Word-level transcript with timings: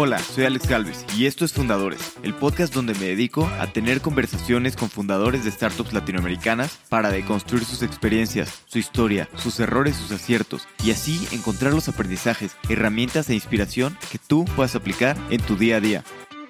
Hola, 0.00 0.20
soy 0.20 0.44
Alex 0.44 0.68
Galvez 0.68 1.04
y 1.16 1.26
esto 1.26 1.44
es 1.44 1.52
Fundadores, 1.52 2.12
el 2.22 2.32
podcast 2.32 2.72
donde 2.72 2.94
me 2.94 3.06
dedico 3.06 3.50
a 3.58 3.66
tener 3.72 4.00
conversaciones 4.00 4.76
con 4.76 4.90
fundadores 4.90 5.44
de 5.44 5.50
startups 5.50 5.92
latinoamericanas 5.92 6.78
para 6.88 7.10
deconstruir 7.10 7.64
sus 7.64 7.82
experiencias, 7.82 8.62
su 8.66 8.78
historia, 8.78 9.28
sus 9.34 9.58
errores, 9.58 9.96
sus 9.96 10.12
aciertos 10.12 10.68
y 10.84 10.92
así 10.92 11.26
encontrar 11.32 11.74
los 11.74 11.88
aprendizajes, 11.88 12.56
herramientas 12.68 13.28
e 13.28 13.34
inspiración 13.34 13.98
que 14.12 14.20
tú 14.20 14.44
puedas 14.54 14.76
aplicar 14.76 15.16
en 15.30 15.40
tu 15.40 15.56
día 15.56 15.78
a 15.78 15.80
día. 15.80 16.04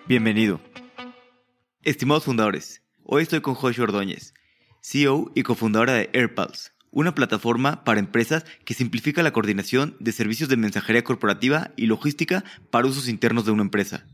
Bienvenido. 0.07 0.61
Estimados 1.85 2.25
fundadores, 2.25 2.83
hoy 3.03 3.23
estoy 3.23 3.41
con 3.41 3.55
Joshua 3.55 3.85
Ordóñez, 3.85 4.35
CEO 4.83 5.33
y 5.35 5.43
cofundadora 5.43 5.95
de 5.95 6.11
AirPulse 6.13 6.73
una 6.99 7.15
plataforma 7.15 7.85
para 7.85 8.01
empresas 8.01 8.45
que 8.65 8.75
simplifica 8.75 9.23
la 9.23 9.31
coordinación 9.31 9.95
de 10.01 10.11
servicios 10.11 10.49
de 10.49 10.57
mensajería 10.57 11.05
corporativa 11.05 11.71
y 11.77 11.87
logística 11.87 12.43
para 12.73 12.89
usos 12.89 13.09
internos 13.09 13.45
de 13.45 13.53
una 13.53 13.63
empresa. 13.63 14.05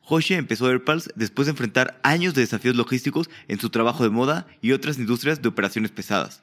Joshe 0.00 0.34
empezó 0.34 0.66
AirPulse 0.66 1.10
después 1.16 1.46
de 1.46 1.52
enfrentar 1.52 1.98
años 2.02 2.34
de 2.34 2.42
desafíos 2.42 2.76
logísticos 2.76 3.30
en 3.48 3.58
su 3.58 3.70
trabajo 3.70 4.04
de 4.04 4.10
moda 4.10 4.46
y 4.60 4.72
otras 4.72 4.98
industrias 4.98 5.40
de 5.40 5.48
operaciones 5.48 5.90
pesadas. 5.90 6.42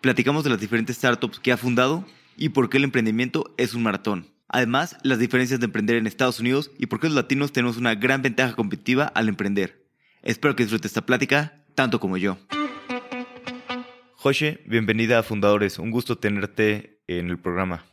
Platicamos 0.00 0.42
de 0.42 0.50
las 0.50 0.60
diferentes 0.60 0.96
startups 0.96 1.38
que 1.38 1.52
ha 1.52 1.56
fundado 1.56 2.04
y 2.36 2.48
por 2.48 2.68
qué 2.68 2.78
el 2.78 2.84
emprendimiento 2.84 3.54
es 3.56 3.74
un 3.74 3.84
maratón. 3.84 4.26
Además, 4.48 4.96
las 5.04 5.20
diferencias 5.20 5.60
de 5.60 5.66
emprender 5.66 5.94
en 5.94 6.08
Estados 6.08 6.40
Unidos 6.40 6.72
y 6.76 6.86
por 6.86 6.98
qué 6.98 7.06
los 7.06 7.14
latinos 7.14 7.52
tenemos 7.52 7.76
una 7.76 7.94
gran 7.94 8.20
ventaja 8.20 8.56
competitiva 8.56 9.04
al 9.04 9.28
emprender. 9.28 9.86
Espero 10.22 10.56
que 10.56 10.64
disfrutes 10.64 10.90
esta 10.90 11.06
plática 11.06 11.62
tanto 11.76 12.00
como 12.00 12.16
yo. 12.16 12.36
José, 14.24 14.60
bienvenida 14.64 15.18
a 15.18 15.22
Fundadores. 15.22 15.78
Un 15.78 15.90
gusto 15.90 16.16
tenerte 16.16 16.98
en 17.06 17.28
el 17.28 17.38
programa. 17.38 17.84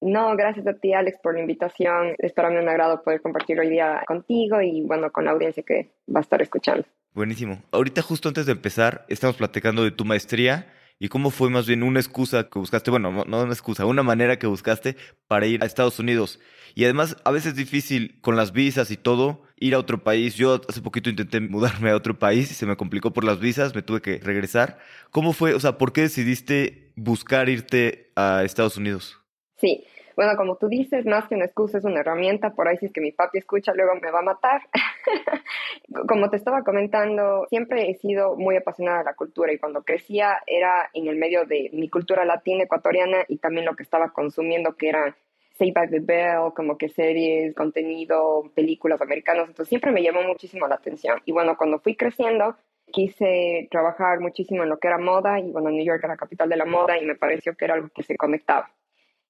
No, 0.00 0.36
gracias 0.36 0.64
a 0.68 0.74
ti, 0.74 0.92
Alex, 0.92 1.18
por 1.20 1.34
la 1.34 1.40
invitación. 1.40 2.14
Es 2.18 2.32
para 2.32 2.50
mí 2.50 2.56
un 2.56 2.68
agrado 2.68 3.02
poder 3.02 3.20
compartir 3.20 3.58
hoy 3.58 3.70
día 3.70 4.04
contigo 4.06 4.62
y, 4.62 4.82
bueno, 4.82 5.10
con 5.10 5.24
la 5.24 5.32
audiencia 5.32 5.64
que 5.64 5.90
va 6.06 6.20
a 6.20 6.22
estar 6.22 6.40
escuchando. 6.40 6.86
Buenísimo. 7.14 7.64
Ahorita, 7.72 8.00
justo 8.00 8.28
antes 8.28 8.46
de 8.46 8.52
empezar, 8.52 9.06
estamos 9.08 9.34
platicando 9.34 9.82
de 9.82 9.90
tu 9.90 10.04
maestría 10.04 10.72
y 10.98 11.08
cómo 11.08 11.30
fue 11.30 11.50
más 11.50 11.66
bien 11.66 11.82
una 11.82 12.00
excusa 12.00 12.48
que 12.48 12.58
buscaste, 12.58 12.90
bueno, 12.90 13.24
no 13.26 13.42
una 13.42 13.52
excusa, 13.52 13.84
una 13.84 14.02
manera 14.02 14.38
que 14.38 14.46
buscaste 14.46 14.96
para 15.28 15.46
ir 15.46 15.62
a 15.62 15.66
Estados 15.66 15.98
Unidos. 15.98 16.40
Y 16.74 16.84
además, 16.84 17.16
a 17.24 17.30
veces 17.30 17.52
es 17.52 17.56
difícil 17.56 18.18
con 18.20 18.36
las 18.36 18.52
visas 18.52 18.90
y 18.90 18.96
todo 18.96 19.42
ir 19.56 19.74
a 19.74 19.78
otro 19.78 20.04
país. 20.04 20.34
Yo 20.36 20.60
hace 20.68 20.82
poquito 20.82 21.10
intenté 21.10 21.40
mudarme 21.40 21.90
a 21.90 21.96
otro 21.96 22.18
país 22.18 22.50
y 22.50 22.54
se 22.54 22.66
me 22.66 22.76
complicó 22.76 23.12
por 23.12 23.24
las 23.24 23.40
visas, 23.40 23.74
me 23.74 23.82
tuve 23.82 24.02
que 24.02 24.18
regresar. 24.18 24.78
¿Cómo 25.10 25.32
fue? 25.32 25.54
O 25.54 25.60
sea, 25.60 25.78
¿por 25.78 25.92
qué 25.92 26.02
decidiste 26.02 26.92
buscar 26.96 27.48
irte 27.48 28.12
a 28.16 28.42
Estados 28.44 28.76
Unidos? 28.76 29.18
Sí, 29.58 29.84
bueno, 30.16 30.34
como 30.36 30.56
tú 30.56 30.68
dices, 30.68 31.04
más 31.04 31.28
que 31.28 31.34
una 31.34 31.44
excusa 31.44 31.76
es 31.76 31.84
una 31.84 32.00
herramienta, 32.00 32.54
por 32.54 32.66
ahí 32.66 32.78
si 32.78 32.86
es 32.86 32.92
que 32.92 33.02
mi 33.02 33.12
papi 33.12 33.36
escucha 33.36 33.74
luego 33.74 33.92
me 34.00 34.10
va 34.10 34.20
a 34.20 34.22
matar. 34.22 34.62
como 36.08 36.30
te 36.30 36.36
estaba 36.36 36.62
comentando, 36.62 37.46
siempre 37.50 37.90
he 37.90 37.94
sido 37.96 38.34
muy 38.34 38.56
apasionada 38.56 39.00
de 39.00 39.04
la 39.04 39.14
cultura 39.14 39.52
y 39.52 39.58
cuando 39.58 39.82
crecía 39.82 40.38
era 40.46 40.88
en 40.94 41.06
el 41.06 41.16
medio 41.16 41.44
de 41.44 41.68
mi 41.74 41.90
cultura 41.90 42.24
latina 42.24 42.64
ecuatoriana 42.64 43.24
y 43.28 43.36
también 43.36 43.66
lo 43.66 43.76
que 43.76 43.82
estaba 43.82 44.10
consumiendo 44.14 44.74
que 44.74 44.88
eran 44.88 45.14
Say 45.58 45.72
by 45.72 45.88
the 45.90 46.00
Bell, 46.00 46.52
como 46.54 46.78
que 46.78 46.88
series, 46.88 47.54
contenido, 47.54 48.50
películas 48.54 49.00
americanas, 49.02 49.48
entonces 49.48 49.68
siempre 49.68 49.92
me 49.92 50.02
llamó 50.02 50.22
muchísimo 50.22 50.66
la 50.66 50.76
atención. 50.76 51.20
Y 51.26 51.32
bueno, 51.32 51.56
cuando 51.58 51.78
fui 51.78 51.94
creciendo, 51.94 52.56
quise 52.90 53.68
trabajar 53.70 54.20
muchísimo 54.20 54.62
en 54.62 54.70
lo 54.70 54.78
que 54.78 54.88
era 54.88 54.98
moda 54.98 55.40
y 55.40 55.50
bueno, 55.50 55.70
New 55.70 55.84
York 55.84 56.00
era 56.00 56.14
la 56.14 56.16
capital 56.16 56.48
de 56.48 56.56
la 56.56 56.64
moda 56.64 56.98
y 56.98 57.04
me 57.04 57.16
pareció 57.16 57.54
que 57.54 57.66
era 57.66 57.74
algo 57.74 57.88
que 57.94 58.02
se 58.02 58.16
conectaba. 58.16 58.70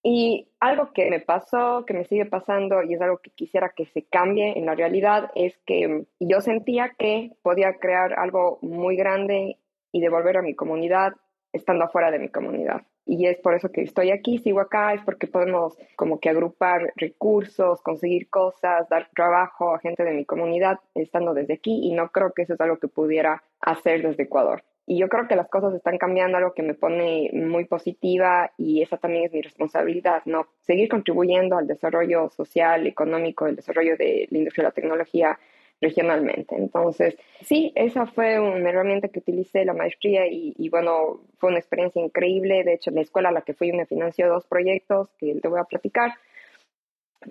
Y 0.09 0.47
algo 0.61 0.93
que 0.93 1.11
me 1.11 1.19
pasó, 1.19 1.85
que 1.85 1.93
me 1.93 2.05
sigue 2.05 2.27
pasando 2.27 2.81
y 2.85 2.95
es 2.95 3.01
algo 3.01 3.19
que 3.19 3.31
quisiera 3.31 3.73
que 3.75 3.87
se 3.87 4.05
cambie 4.05 4.57
en 4.57 4.65
la 4.65 4.77
realidad 4.77 5.33
es 5.35 5.59
que 5.67 6.05
yo 6.21 6.41
sentía 6.41 6.95
que 6.97 7.33
podía 7.43 7.78
crear 7.81 8.16
algo 8.16 8.61
muy 8.62 8.95
grande 8.95 9.59
y 9.91 10.00
devolver 10.00 10.37
a 10.37 10.43
mi 10.43 10.55
comunidad 10.55 11.15
estando 11.53 11.87
afuera 11.87 12.12
de 12.12 12.21
mi 12.21 12.28
comunidad 12.28 12.87
y 13.05 13.27
es 13.27 13.39
por 13.39 13.55
eso 13.55 13.71
que 13.71 13.83
estoy 13.83 14.11
aquí, 14.11 14.39
sigo 14.39 14.61
acá, 14.61 14.93
es 14.93 15.03
porque 15.03 15.28
podemos 15.28 15.77
como 15.97 16.19
que 16.19 16.28
agrupar 16.28 16.93
recursos, 16.97 17.81
conseguir 17.83 18.28
cosas, 18.28 18.89
dar 18.89 19.09
trabajo 19.15 19.75
a 19.75 19.78
gente 19.78 20.05
de 20.05 20.12
mi 20.12 20.25
comunidad 20.25 20.78
estando 20.95 21.33
desde 21.33 21.55
aquí 21.55 21.81
y 21.84 21.95
no 21.95 22.11
creo 22.11 22.33
que 22.33 22.43
eso 22.43 22.55
es 22.55 22.61
algo 22.61 22.78
que 22.78 22.89
pudiera 22.89 23.43
hacer 23.61 24.03
desde 24.03 24.25
Ecuador. 24.25 24.62
Y 24.86 24.98
yo 24.98 25.08
creo 25.08 25.26
que 25.26 25.34
las 25.34 25.48
cosas 25.48 25.74
están 25.74 25.98
cambiando, 25.98 26.38
algo 26.38 26.54
que 26.54 26.62
me 26.62 26.74
pone 26.74 27.30
muy 27.32 27.64
positiva 27.64 28.52
y 28.56 28.82
esa 28.82 28.97
también 28.97 29.24
es 29.24 29.32
mi 29.32 29.42
responsabilidad, 29.42 30.22
¿no? 30.26 30.47
Seguir 30.60 30.88
contribuyendo 30.88 31.58
al 31.58 31.66
desarrollo 31.66 32.30
social, 32.30 32.86
económico, 32.86 33.47
el 33.47 33.56
desarrollo 33.56 33.97
de 33.97 34.28
la 34.30 34.38
industria 34.38 34.62
de 34.62 34.69
la 34.69 34.74
tecnología 34.74 35.38
regionalmente. 35.80 36.54
Entonces, 36.56 37.16
sí, 37.42 37.72
esa 37.74 38.06
fue 38.06 38.38
una 38.38 38.70
herramienta 38.70 39.08
que 39.08 39.19
utilicé 39.19 39.64
la 39.64 39.74
maestría 39.74 40.26
y, 40.26 40.69
bueno, 40.70 41.20
fue 41.38 41.50
una 41.50 41.58
experiencia 41.58 42.00
increíble. 42.00 42.64
De 42.64 42.74
hecho, 42.74 42.91
la 42.92 43.03
escuela 43.03 43.30
a 43.30 43.32
la 43.32 43.42
que 43.42 43.54
fui 43.54 43.72
me 43.72 43.86
financió 43.86 44.28
dos 44.28 44.47
proyectos 44.47 45.08
que 45.18 45.34
te 45.34 45.48
voy 45.48 45.60
a 45.60 45.64
platicar. 45.64 46.14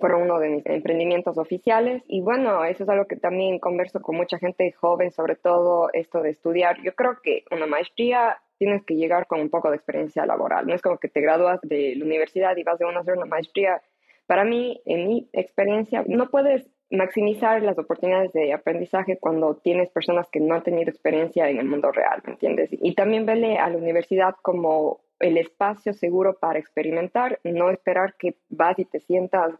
Fueron 0.00 0.22
uno 0.22 0.38
de 0.38 0.48
mis 0.48 0.66
emprendimientos 0.66 1.38
oficiales. 1.38 2.02
Y 2.08 2.20
bueno, 2.20 2.64
eso 2.64 2.84
es 2.84 2.88
algo 2.88 3.06
que 3.06 3.16
también 3.16 3.58
converso 3.58 4.00
con 4.00 4.16
mucha 4.16 4.38
gente 4.38 4.72
joven, 4.72 5.10
sobre 5.12 5.36
todo 5.36 5.90
esto 5.92 6.22
de 6.22 6.30
estudiar. 6.30 6.82
Yo 6.82 6.94
creo 6.94 7.18
que 7.22 7.44
una 7.50 7.66
maestría 7.66 8.38
tienes 8.58 8.84
que 8.84 8.94
llegar 8.94 9.26
con 9.26 9.40
un 9.40 9.50
poco 9.50 9.70
de 9.70 9.76
experiencia 9.76 10.26
laboral. 10.26 10.66
No 10.66 10.74
es 10.74 10.82
como 10.82 10.98
que 10.98 11.08
te 11.08 11.20
gradúas 11.20 11.60
de 11.62 11.94
la 11.96 12.04
universidad 12.04 12.56
y 12.56 12.62
vas 12.62 12.78
de 12.78 12.86
una 12.86 12.98
a 12.98 13.00
hacer 13.00 13.16
una 13.16 13.26
maestría. 13.26 13.82
Para 14.26 14.44
mí, 14.44 14.80
en 14.86 15.08
mi 15.08 15.28
experiencia, 15.32 16.04
no 16.06 16.30
puedes 16.30 16.68
maximizar 16.90 17.62
las 17.62 17.78
oportunidades 17.78 18.32
de 18.32 18.52
aprendizaje 18.52 19.18
cuando 19.18 19.56
tienes 19.56 19.90
personas 19.90 20.28
que 20.30 20.40
no 20.40 20.54
han 20.54 20.62
tenido 20.62 20.90
experiencia 20.90 21.48
en 21.48 21.58
el 21.58 21.66
mundo 21.66 21.90
real, 21.90 22.22
¿me 22.24 22.32
entiendes? 22.32 22.70
Y 22.72 22.94
también 22.94 23.26
vele 23.26 23.58
a 23.58 23.68
la 23.68 23.76
universidad 23.76 24.34
como 24.42 25.00
el 25.18 25.36
espacio 25.38 25.92
seguro 25.92 26.38
para 26.38 26.58
experimentar, 26.58 27.40
no 27.42 27.70
esperar 27.70 28.14
que 28.18 28.36
vas 28.48 28.78
y 28.78 28.84
te 28.84 29.00
sientas 29.00 29.54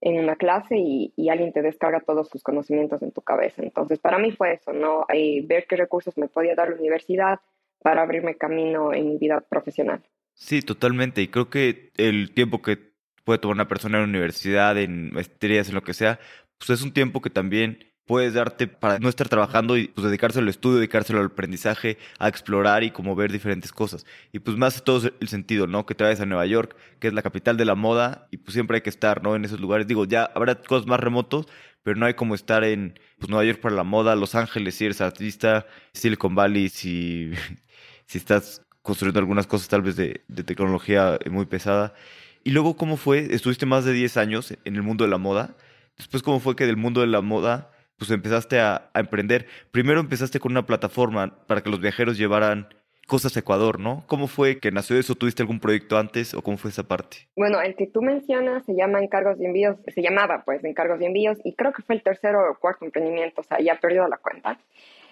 en 0.00 0.18
una 0.20 0.36
clase 0.36 0.76
y, 0.76 1.28
alguien 1.28 1.52
te 1.52 1.62
descarga 1.62 2.00
todos 2.00 2.28
sus 2.28 2.42
conocimientos 2.42 3.02
en 3.02 3.12
tu 3.12 3.20
cabeza. 3.20 3.62
Entonces, 3.62 3.98
para 3.98 4.18
mí 4.18 4.32
fue 4.32 4.54
eso, 4.54 4.72
¿no? 4.72 5.06
Y 5.12 5.40
ver 5.42 5.66
qué 5.68 5.76
recursos 5.76 6.16
me 6.16 6.28
podía 6.28 6.54
dar 6.54 6.70
la 6.70 6.76
universidad 6.76 7.40
para 7.80 8.02
abrirme 8.02 8.36
camino 8.36 8.92
en 8.92 9.08
mi 9.08 9.18
vida 9.18 9.40
profesional. 9.40 10.02
Sí, 10.34 10.62
totalmente. 10.62 11.20
Y 11.20 11.28
creo 11.28 11.50
que 11.50 11.90
el 11.96 12.32
tiempo 12.32 12.62
que 12.62 12.78
puede 13.24 13.38
tomar 13.38 13.56
una 13.56 13.68
persona 13.68 13.98
en 13.98 14.04
la 14.04 14.08
universidad, 14.08 14.78
en 14.78 15.12
maestrías, 15.12 15.68
en 15.68 15.74
lo 15.74 15.82
que 15.82 15.94
sea, 15.94 16.18
pues 16.58 16.70
es 16.70 16.82
un 16.82 16.92
tiempo 16.92 17.20
que 17.20 17.30
también 17.30 17.78
puedes 18.08 18.32
darte 18.34 18.66
para 18.66 18.98
no 18.98 19.10
estar 19.10 19.28
trabajando 19.28 19.76
y 19.76 19.88
pues 19.88 20.06
dedicarse 20.06 20.38
al 20.40 20.48
estudio, 20.48 20.78
dedicárselo 20.78 21.20
al 21.20 21.26
aprendizaje, 21.26 21.98
a 22.18 22.26
explorar 22.28 22.82
y 22.82 22.90
como 22.90 23.14
ver 23.14 23.30
diferentes 23.30 23.70
cosas. 23.70 24.06
Y 24.32 24.38
pues 24.40 24.56
más 24.56 24.82
todo 24.82 25.10
el 25.20 25.28
sentido, 25.28 25.66
¿no? 25.66 25.84
Que 25.86 25.94
vayas 25.94 26.20
a 26.20 26.26
Nueva 26.26 26.46
York, 26.46 26.74
que 27.00 27.08
es 27.08 27.14
la 27.14 27.22
capital 27.22 27.58
de 27.58 27.66
la 27.66 27.74
moda 27.74 28.26
y 28.30 28.38
pues 28.38 28.54
siempre 28.54 28.76
hay 28.78 28.80
que 28.80 28.90
estar, 28.90 29.22
¿no? 29.22 29.36
En 29.36 29.44
esos 29.44 29.60
lugares. 29.60 29.86
Digo, 29.86 30.06
ya 30.06 30.24
habrá 30.24 30.54
cosas 30.56 30.86
más 30.86 30.98
remotos, 30.98 31.46
pero 31.82 31.98
no 31.98 32.06
hay 32.06 32.14
como 32.14 32.34
estar 32.34 32.64
en 32.64 32.98
pues, 33.18 33.28
Nueva 33.28 33.44
York 33.44 33.60
para 33.60 33.74
la 33.74 33.84
moda, 33.84 34.16
Los 34.16 34.34
Ángeles 34.34 34.74
si 34.76 34.86
eres 34.86 35.02
artista, 35.02 35.66
Silicon 35.92 36.34
Valley 36.34 36.70
si, 36.70 37.32
si 38.06 38.18
estás 38.18 38.62
construyendo 38.82 39.20
algunas 39.20 39.46
cosas 39.46 39.68
tal 39.68 39.82
vez 39.82 39.96
de, 39.96 40.24
de 40.28 40.44
tecnología 40.44 41.18
muy 41.30 41.44
pesada. 41.44 41.94
Y 42.42 42.52
luego, 42.52 42.76
¿cómo 42.76 42.96
fue? 42.96 43.28
Estuviste 43.34 43.66
más 43.66 43.84
de 43.84 43.92
10 43.92 44.16
años 44.16 44.54
en 44.64 44.76
el 44.76 44.82
mundo 44.82 45.04
de 45.04 45.10
la 45.10 45.18
moda 45.18 45.56
Después, 45.98 46.22
¿cómo 46.22 46.38
fue 46.38 46.56
que 46.56 46.64
del 46.64 46.76
mundo 46.76 47.00
de 47.00 47.08
la 47.08 47.20
moda, 47.20 47.72
pues 47.98 48.10
empezaste 48.10 48.60
a, 48.60 48.90
emprender? 48.94 49.46
Primero 49.70 50.00
empezaste 50.00 50.40
con 50.40 50.52
una 50.52 50.66
plataforma 50.66 51.36
para 51.46 51.60
que 51.62 51.70
los 51.70 51.80
viajeros 51.80 52.16
llevaran 52.16 52.68
cosas 53.06 53.36
a 53.36 53.40
Ecuador, 53.40 53.80
¿no? 53.80 54.04
¿Cómo 54.06 54.28
fue 54.28 54.60
que 54.60 54.70
nació 54.70 54.98
eso? 54.98 55.14
¿Tuviste 55.14 55.42
algún 55.42 55.60
proyecto 55.60 55.98
antes 55.98 56.34
o 56.34 56.42
cómo 56.42 56.58
fue 56.58 56.70
esa 56.70 56.84
parte? 56.84 57.28
Bueno, 57.36 57.60
el 57.60 57.74
que 57.74 57.86
tú 57.86 58.02
mencionas 58.02 58.64
se 58.64 58.74
llama 58.74 59.02
Encargos 59.02 59.38
de 59.38 59.46
Envíos, 59.46 59.76
se 59.86 60.02
llamaba 60.02 60.42
pues 60.44 60.62
Encargos 60.62 60.98
de 60.98 61.06
Envíos 61.06 61.38
y 61.42 61.54
creo 61.54 61.72
que 61.72 61.82
fue 61.82 61.96
el 61.96 62.02
tercero 62.02 62.38
o 62.50 62.58
cuarto 62.58 62.84
emprendimiento, 62.84 63.40
o 63.40 63.44
sea, 63.44 63.60
ya 63.60 63.72
he 63.72 63.78
perdido 63.78 64.06
la 64.08 64.18
cuenta. 64.18 64.58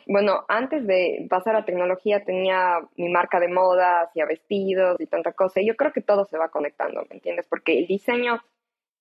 Bueno, 0.08 0.44
antes 0.48 0.86
de 0.86 1.26
pasar 1.28 1.56
a 1.56 1.64
tecnología 1.64 2.22
tenía 2.22 2.78
mi 2.96 3.08
marca 3.08 3.40
de 3.40 3.48
moda, 3.48 4.02
hacía 4.02 4.24
vestidos 4.24 5.00
y 5.00 5.06
tanta 5.06 5.32
cosa. 5.32 5.60
Y 5.60 5.66
yo 5.66 5.74
creo 5.74 5.92
que 5.92 6.00
todo 6.00 6.26
se 6.26 6.38
va 6.38 6.48
conectando, 6.48 7.04
¿me 7.10 7.16
entiendes? 7.16 7.46
Porque 7.48 7.76
el 7.76 7.88
diseño 7.88 8.40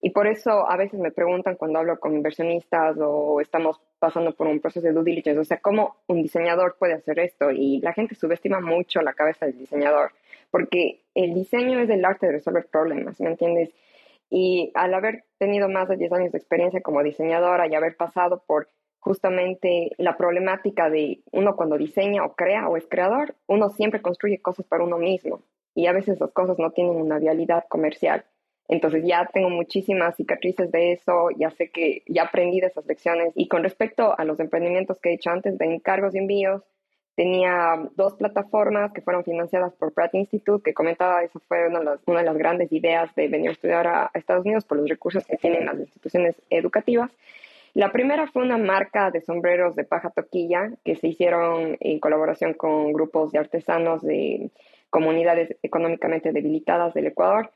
y 0.02 0.12
por 0.12 0.28
eso 0.28 0.70
a 0.70 0.78
veces 0.78 1.00
me 1.00 1.12
preguntan 1.12 1.56
cuando 1.56 1.80
hablo 1.80 2.00
con 2.00 2.14
inversionistas 2.14 2.98
o 3.00 3.42
estamos 3.42 3.82
pasando 4.00 4.36
por 4.36 4.48
un 4.48 4.60
proceso 4.60 4.86
de 4.86 4.94
due 4.94 5.04
diligence, 5.04 5.40
o 5.40 5.46
sea, 5.46 5.60
¿cómo 5.60 5.96
un 6.08 6.22
diseñador 6.22 6.76
puede 6.78 6.94
hacer 6.94 7.20
esto? 7.20 7.52
Y 7.52 7.80
la 7.82 7.94
gente 7.94 8.16
subestima 8.16 8.60
mucho 8.60 9.02
la 9.02 9.14
cabeza 9.14 9.46
del 9.46 9.58
diseñador, 9.58 10.12
porque 10.52 11.02
el 11.16 11.34
diseño 11.34 11.80
es 11.80 11.90
el 11.90 12.06
arte 12.06 12.28
de 12.28 12.34
resolver 12.34 12.68
problemas, 12.68 13.20
¿me 13.20 13.30
entiendes? 13.32 13.72
Y 14.30 14.72
al 14.76 14.94
haber 14.94 15.24
tenido 15.38 15.70
más 15.70 15.88
de 15.88 15.98
10 15.98 16.12
años 16.14 16.32
de 16.32 16.38
experiencia 16.38 16.82
como 16.82 17.02
diseñadora 17.04 17.68
y 17.68 17.76
haber 17.76 17.96
pasado 17.96 18.44
por 18.46 18.70
justamente 19.00 19.92
la 19.98 20.18
problemática 20.18 20.90
de 20.90 21.22
uno 21.32 21.56
cuando 21.56 21.78
diseña 21.78 22.26
o 22.26 22.34
crea 22.34 22.68
o 22.68 22.76
es 22.76 22.88
creador, 22.88 23.36
uno 23.48 23.70
siempre 23.70 24.02
construye 24.02 24.42
cosas 24.42 24.66
para 24.66 24.84
uno 24.84 24.98
mismo 24.98 25.42
y 25.76 25.88
a 25.88 25.92
veces 25.92 26.20
las 26.20 26.32
cosas 26.32 26.58
no 26.58 26.72
tienen 26.72 26.96
una 26.96 27.20
vialidad 27.20 27.66
comercial. 27.70 28.26
Entonces 28.68 29.04
ya 29.06 29.30
tengo 29.32 29.50
muchísimas 29.50 30.16
cicatrices 30.16 30.72
de 30.72 30.94
eso, 30.94 31.30
ya 31.38 31.52
sé 31.52 31.70
que 31.70 32.02
ya 32.08 32.24
aprendí 32.24 32.60
de 32.60 32.68
esas 32.68 32.86
lecciones. 32.86 33.32
Y 33.36 33.48
con 33.48 33.64
respecto 33.64 34.18
a 34.18 34.24
los 34.26 34.40
emprendimientos 34.40 35.00
que 35.00 35.10
he 35.10 35.14
hecho 35.14 35.30
antes 35.30 35.58
de 35.58 35.66
encargos 35.66 36.16
y 36.16 36.20
envíos, 36.20 36.64
tenía 37.16 37.90
dos 37.96 38.16
plataformas 38.16 38.92
que 38.92 39.02
fueron 39.02 39.24
financiadas 39.24 39.74
por 39.74 39.94
Pratt 39.94 40.14
Institute, 40.16 40.64
que 40.64 40.74
comentaba, 40.74 41.24
eso 41.24 41.40
fue 41.48 41.68
una 41.68 41.80
de 41.80 41.86
las, 41.86 42.00
una 42.06 42.20
de 42.20 42.26
las 42.26 42.38
grandes 42.38 42.72
ideas 42.72 43.14
de 43.16 43.28
venir 43.28 43.50
a 43.50 43.54
estudiar 43.54 43.88
a, 43.88 44.12
Estados 44.14 44.46
Unidos 44.46 44.66
por 44.66 44.78
los 44.78 44.90
recursos 44.90 45.26
que 45.26 45.38
tienen 45.38 45.66
las 45.66 45.80
instituciones 45.80 46.36
educativas. 46.50 47.12
La 47.74 47.92
primera 47.92 48.28
fue 48.28 48.42
una 48.42 48.58
marca 48.58 49.12
de 49.12 49.22
sombreros 49.22 49.76
de 49.76 49.84
paja 49.84 50.10
toquilla 50.10 50.72
que 50.84 50.96
se 50.96 51.08
hicieron 51.08 51.78
en 51.80 52.00
colaboración 52.00 52.54
con 52.54 52.94
grupos 52.94 53.32
de 53.32 53.40
artesanos 53.40 54.02
de 54.02 54.50
comunidades 54.90 55.56
económicamente 55.62 56.32
debilitadas 56.32 56.94
del 56.94 57.08
Ecuador. 57.08 57.52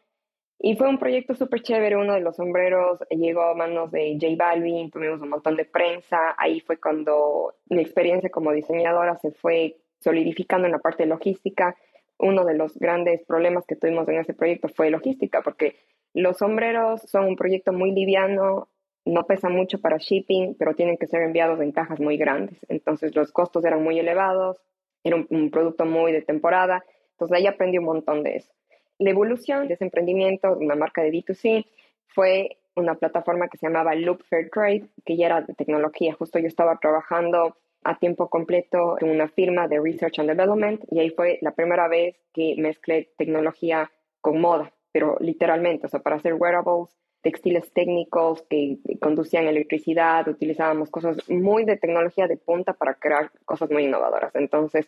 Y 0.62 0.76
fue 0.76 0.90
un 0.90 1.00
proyecto 1.00 1.36
súper 1.36 1.62
chévere. 1.62 1.96
Uno 1.96 2.14
de 2.14 2.20
los 2.20 2.36
sombreros 2.36 3.00
llegó 3.10 3.44
a 3.44 3.56
manos 3.56 3.92
de 3.92 4.18
J 4.20 4.36
Balvin, 4.38 4.92
tuvimos 4.92 5.22
un 5.22 5.30
montón 5.30 5.56
de 5.56 5.64
prensa. 5.64 6.36
Ahí 6.38 6.60
fue 6.60 6.78
cuando 6.78 7.56
mi 7.70 7.82
experiencia 7.82 8.30
como 8.30 8.52
diseñadora 8.52 9.16
se 9.16 9.32
fue 9.32 9.78
solidificando 10.02 10.66
en 10.68 10.74
la 10.74 10.80
parte 10.80 11.06
logística. 11.06 11.78
Uno 12.18 12.44
de 12.44 12.56
los 12.56 12.78
grandes 12.78 13.26
problemas 13.26 13.66
que 13.66 13.78
tuvimos 13.78 14.08
en 14.10 14.20
ese 14.20 14.34
proyecto 14.34 14.68
fue 14.68 14.90
logística, 14.90 15.42
porque 15.42 15.78
los 16.14 16.38
sombreros 16.38 17.02
son 17.04 17.26
un 17.26 17.38
proyecto 17.38 17.72
muy 17.72 17.94
liviano, 17.94 18.68
no 19.06 19.24
pesan 19.26 19.54
mucho 19.54 19.80
para 19.80 19.98
shipping, 19.98 20.56
pero 20.56 20.76
tienen 20.76 20.98
que 20.98 21.08
ser 21.08 21.22
enviados 21.22 21.62
en 21.62 21.72
cajas 21.72 22.02
muy 22.02 22.18
grandes. 22.18 22.60
Entonces 22.68 23.16
los 23.16 23.32
costos 23.32 23.64
eran 23.64 23.82
muy 23.82 23.98
elevados, 23.98 24.62
era 25.06 25.16
un, 25.16 25.28
un 25.30 25.52
producto 25.52 25.86
muy 25.86 26.12
de 26.12 26.22
temporada. 26.22 26.84
Entonces 27.12 27.38
ahí 27.38 27.48
aprendí 27.48 27.78
un 27.78 27.86
montón 27.86 28.24
de 28.24 28.36
eso. 28.36 28.52
La 29.00 29.10
evolución 29.10 29.68
de 29.68 29.76
ese 29.76 29.86
emprendimiento, 29.86 30.52
una 30.58 30.76
marca 30.76 31.02
de 31.02 31.12
D2C, 31.12 31.66
fue 32.08 32.58
una 32.76 32.96
plataforma 32.96 33.48
que 33.48 33.58
se 33.58 33.68
llamaba 33.68 33.96
Loop 33.96 34.24
Fair 34.30 34.50
Trade, 34.50 34.90
que 35.06 35.18
ya 35.18 35.28
era 35.28 35.42
de 35.42 35.54
tecnología. 35.54 36.14
Justo 36.14 36.38
yo 36.40 36.48
estaba 36.48 36.78
trabajando 36.78 37.58
a 37.84 37.98
tiempo 37.98 38.30
completo 38.30 38.98
en 39.00 39.10
una 39.10 39.30
firma 39.30 39.68
de 39.68 39.80
Research 39.80 40.20
and 40.20 40.30
Development 40.30 40.82
y 40.92 41.00
ahí 41.00 41.10
fue 41.12 41.40
la 41.42 41.52
primera 41.52 41.88
vez 41.88 42.18
que 42.34 42.56
mezclé 42.58 43.10
tecnología 43.18 43.90
con 44.22 44.42
moda, 44.42 44.74
pero 44.92 45.16
literalmente, 45.22 45.86
o 45.86 45.90
sea, 45.90 46.02
para 46.02 46.18
hacer 46.18 46.34
wearables, 46.34 46.90
textiles 47.22 47.72
técnicos 47.74 48.44
que 48.50 48.80
conducían 49.02 49.48
electricidad, 49.48 50.28
utilizábamos 50.28 50.90
cosas 50.90 51.18
muy 51.30 51.66
de 51.66 51.78
tecnología 51.78 52.28
de 52.28 52.38
punta 52.38 52.74
para 52.74 52.96
crear 52.96 53.32
cosas 53.46 53.72
muy 53.72 53.86
innovadoras. 53.86 54.36
Entonces, 54.36 54.88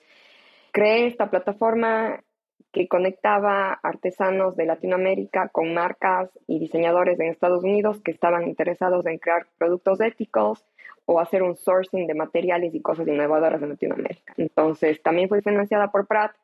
creé 0.72 1.08
esta 1.08 1.30
plataforma 1.30 2.24
que 2.72 2.88
conectaba 2.88 3.74
artesanos 3.84 4.56
de 4.56 4.66
Latinoamérica 4.66 5.50
con 5.50 5.74
marcas 5.74 6.30
y 6.48 6.60
diseñadores 6.60 7.20
en 7.20 7.28
Estados 7.28 7.64
Unidos 7.64 8.02
que 8.02 8.12
estaban 8.12 8.48
interesados 8.48 9.06
en 9.06 9.18
crear 9.18 9.48
productos 9.58 10.02
éticos 10.02 10.66
o 11.06 11.20
hacer 11.20 11.44
un 11.44 11.56
sourcing 11.56 12.08
de 12.08 12.14
materiales 12.14 12.74
y 12.74 12.82
cosas 12.82 13.08
innovadoras 13.08 13.62
en 13.62 13.70
Latinoamérica. 13.70 14.34
Entonces, 14.38 15.02
también 15.02 15.30
fui 15.30 15.42
financiada 15.42 15.92
por 15.92 16.08
Pratt 16.08 16.36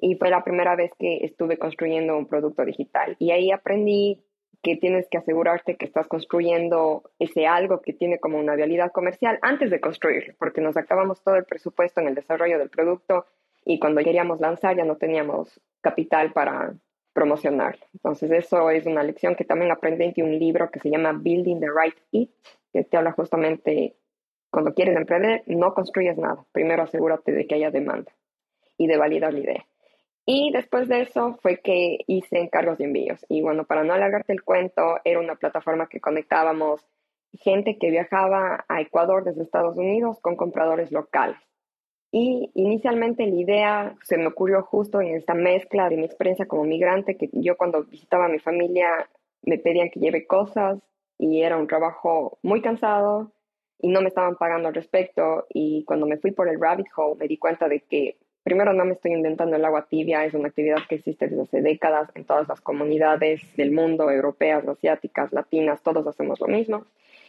y 0.00 0.14
fue 0.16 0.30
la 0.30 0.44
primera 0.44 0.76
vez 0.76 0.92
que 0.98 1.18
estuve 1.24 1.58
construyendo 1.58 2.16
un 2.16 2.26
producto 2.26 2.64
digital. 2.64 3.16
Y 3.18 3.32
ahí 3.32 3.50
aprendí 3.50 4.22
que 4.62 4.76
tienes 4.76 5.08
que 5.08 5.18
asegurarte 5.18 5.76
que 5.76 5.84
estás 5.84 6.08
construyendo 6.08 7.10
ese 7.18 7.46
algo 7.46 7.80
que 7.80 7.92
tiene 7.92 8.18
como 8.18 8.38
una 8.38 8.56
realidad 8.56 8.90
comercial 8.92 9.38
antes 9.42 9.70
de 9.70 9.80
construirlo, 9.80 10.34
porque 10.38 10.60
nos 10.60 10.76
acabamos 10.76 11.22
todo 11.22 11.36
el 11.36 11.44
presupuesto 11.44 12.00
en 12.00 12.08
el 12.08 12.14
desarrollo 12.14 12.58
del 12.58 12.70
producto 12.70 13.26
y 13.68 13.78
cuando 13.78 14.02
queríamos 14.02 14.40
lanzar 14.40 14.76
ya 14.76 14.84
no 14.86 14.96
teníamos 14.96 15.60
capital 15.82 16.32
para 16.32 16.72
promocionarlo. 17.12 17.84
Entonces 17.92 18.30
eso 18.30 18.70
es 18.70 18.86
una 18.86 19.02
lección 19.02 19.36
que 19.36 19.44
también 19.44 19.70
aprendí 19.70 20.10
en 20.16 20.24
un 20.24 20.38
libro 20.38 20.70
que 20.70 20.80
se 20.80 20.88
llama 20.88 21.12
Building 21.12 21.60
the 21.60 21.66
Right 21.66 21.96
It, 22.10 22.30
que 22.72 22.84
te 22.84 22.96
habla 22.96 23.12
justamente 23.12 23.94
cuando 24.50 24.72
quieres 24.72 24.96
emprender, 24.96 25.42
no 25.46 25.74
construyes 25.74 26.16
nada. 26.16 26.46
Primero 26.52 26.84
asegúrate 26.84 27.32
de 27.32 27.46
que 27.46 27.56
haya 27.56 27.70
demanda 27.70 28.10
y 28.78 28.86
de 28.86 28.96
validar 28.96 29.34
la 29.34 29.40
idea. 29.40 29.66
Y 30.24 30.50
después 30.50 30.88
de 30.88 31.02
eso 31.02 31.38
fue 31.42 31.60
que 31.60 31.98
hice 32.06 32.38
encargos 32.38 32.78
de 32.78 32.84
envíos. 32.84 33.26
Y 33.28 33.42
bueno, 33.42 33.64
para 33.64 33.84
no 33.84 33.92
alargarte 33.92 34.32
el 34.32 34.42
cuento, 34.42 34.96
era 35.04 35.20
una 35.20 35.34
plataforma 35.34 35.90
que 35.90 36.00
conectábamos 36.00 36.86
gente 37.34 37.76
que 37.78 37.90
viajaba 37.90 38.64
a 38.66 38.80
Ecuador 38.80 39.24
desde 39.24 39.42
Estados 39.42 39.76
Unidos 39.76 40.20
con 40.20 40.36
compradores 40.36 40.90
locales. 40.90 41.47
Y 42.10 42.50
inicialmente 42.54 43.26
la 43.26 43.36
idea 43.36 43.96
se 44.02 44.16
me 44.16 44.28
ocurrió 44.28 44.62
justo 44.62 45.00
en 45.00 45.14
esta 45.14 45.34
mezcla 45.34 45.88
de 45.88 45.96
mi 45.96 46.04
experiencia 46.04 46.46
como 46.46 46.64
migrante, 46.64 47.16
que 47.16 47.28
yo 47.32 47.56
cuando 47.56 47.84
visitaba 47.84 48.26
a 48.26 48.30
mi 48.30 48.38
familia 48.38 49.08
me 49.42 49.58
pedían 49.58 49.90
que 49.90 50.00
lleve 50.00 50.26
cosas 50.26 50.78
y 51.18 51.42
era 51.42 51.56
un 51.56 51.66
trabajo 51.66 52.38
muy 52.42 52.62
cansado 52.62 53.32
y 53.78 53.88
no 53.88 54.00
me 54.00 54.08
estaban 54.08 54.36
pagando 54.36 54.68
al 54.68 54.74
respecto. 54.74 55.46
Y 55.50 55.84
cuando 55.84 56.06
me 56.06 56.16
fui 56.16 56.32
por 56.32 56.48
el 56.48 56.60
rabbit 56.60 56.86
hole 56.96 57.18
me 57.18 57.28
di 57.28 57.36
cuenta 57.36 57.68
de 57.68 57.80
que 57.80 58.16
primero 58.42 58.72
no 58.72 58.86
me 58.86 58.92
estoy 58.92 59.12
inventando 59.12 59.56
el 59.56 59.64
agua 59.64 59.86
tibia, 59.88 60.24
es 60.24 60.32
una 60.32 60.48
actividad 60.48 60.78
que 60.88 60.94
existe 60.94 61.28
desde 61.28 61.42
hace 61.42 61.60
décadas 61.60 62.08
en 62.14 62.24
todas 62.24 62.48
las 62.48 62.62
comunidades 62.62 63.42
del 63.56 63.72
mundo, 63.72 64.10
europeas, 64.10 64.66
asiáticas, 64.66 65.32
latinas, 65.34 65.82
todos 65.82 66.06
hacemos 66.06 66.40
lo 66.40 66.46
mismo. 66.46 66.86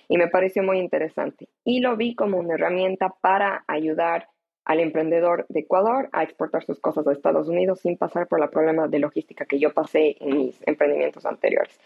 Y 0.08 0.18
me 0.18 0.30
pareció 0.30 0.64
muy 0.64 0.80
interesante. 0.80 1.50
Y 1.66 1.82
lo 1.82 1.98
vi 1.98 2.16
como 2.16 2.38
una 2.38 2.54
herramienta 2.54 3.14
para 3.22 3.66
ayudar 3.68 4.30
al 4.66 4.80
emprendedor 4.80 5.46
de 5.50 5.62
Ecuador 5.62 6.10
a 6.12 6.24
exportar 6.24 6.64
sus 6.64 6.80
cosas 6.80 7.08
a 7.08 7.12
Estados 7.12 7.48
Unidos 7.48 7.80
sin 7.80 7.98
pasar 7.98 8.28
por 8.28 8.42
el 8.42 8.50
problema 8.50 8.88
de 8.88 9.00
logística 9.00 9.46
que 9.46 9.60
yo 9.60 9.74
pasé 9.74 10.16
en 10.20 10.38
mis 10.38 10.68
emprendimientos 10.68 11.26
anteriores. 11.26 11.80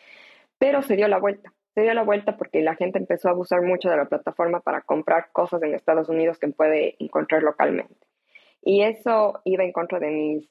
Pero 0.57 0.81
se 0.81 0.95
dio 0.95 1.07
la 1.07 1.19
vuelta, 1.19 1.53
se 1.73 1.81
dio 1.81 1.93
la 1.93 2.03
vuelta 2.03 2.37
porque 2.37 2.61
la 2.61 2.75
gente 2.75 2.99
empezó 2.99 3.29
a 3.29 3.31
abusar 3.31 3.61
mucho 3.61 3.89
de 3.89 3.97
la 3.97 4.05
plataforma 4.05 4.59
para 4.59 4.81
comprar 4.81 5.31
cosas 5.31 5.63
en 5.63 5.73
Estados 5.73 6.09
Unidos 6.09 6.37
que 6.39 6.47
puede 6.49 6.95
encontrar 6.99 7.43
localmente. 7.43 7.95
Y 8.61 8.83
eso 8.83 9.41
iba 9.43 9.63
en 9.63 9.71
contra 9.71 9.99
de 9.99 10.09
mis 10.09 10.49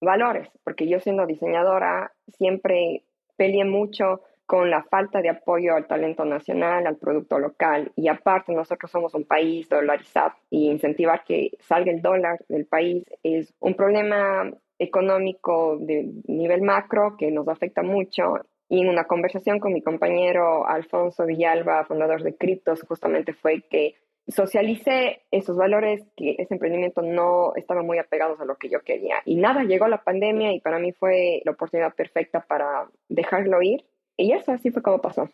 valores, 0.00 0.48
porque 0.64 0.88
yo 0.88 0.98
siendo 1.00 1.26
diseñadora 1.26 2.12
siempre 2.36 3.04
peleé 3.36 3.64
mucho 3.64 4.22
con 4.52 4.68
la 4.68 4.82
falta 4.82 5.22
de 5.22 5.30
apoyo 5.30 5.74
al 5.74 5.86
talento 5.86 6.26
nacional, 6.26 6.86
al 6.86 6.98
producto 6.98 7.38
local. 7.38 7.90
Y 7.96 8.08
aparte, 8.08 8.52
nosotros 8.52 8.90
somos 8.90 9.14
un 9.14 9.24
país 9.24 9.66
dolarizado 9.66 10.34
y 10.50 10.70
incentivar 10.70 11.24
que 11.24 11.52
salga 11.60 11.90
el 11.90 12.02
dólar 12.02 12.38
del 12.50 12.66
país 12.66 13.02
es 13.22 13.54
un 13.60 13.72
problema 13.72 14.52
económico 14.78 15.78
de 15.78 16.06
nivel 16.26 16.60
macro 16.60 17.16
que 17.18 17.30
nos 17.30 17.48
afecta 17.48 17.82
mucho. 17.82 18.40
Y 18.68 18.82
en 18.82 18.90
una 18.90 19.04
conversación 19.04 19.58
con 19.58 19.72
mi 19.72 19.80
compañero 19.80 20.66
Alfonso 20.66 21.24
Villalba, 21.24 21.86
fundador 21.86 22.22
de 22.22 22.36
Criptos, 22.36 22.82
justamente 22.82 23.32
fue 23.32 23.62
que 23.70 23.94
socialicé 24.28 25.22
esos 25.30 25.56
valores 25.56 26.02
que 26.14 26.36
ese 26.38 26.52
emprendimiento 26.52 27.00
no 27.00 27.54
estaba 27.56 27.82
muy 27.82 27.98
apegados 27.98 28.38
a 28.38 28.44
lo 28.44 28.56
que 28.56 28.68
yo 28.68 28.80
quería. 28.82 29.16
Y 29.24 29.36
nada, 29.36 29.64
llegó 29.64 29.88
la 29.88 30.04
pandemia 30.04 30.52
y 30.52 30.60
para 30.60 30.78
mí 30.78 30.92
fue 30.92 31.40
la 31.46 31.52
oportunidad 31.52 31.94
perfecta 31.94 32.44
para 32.46 32.90
dejarlo 33.08 33.62
ir 33.62 33.82
y 34.16 34.32
eso 34.32 34.52
así 34.52 34.70
fue 34.70 34.82
como 34.82 35.00
pasó. 35.00 35.30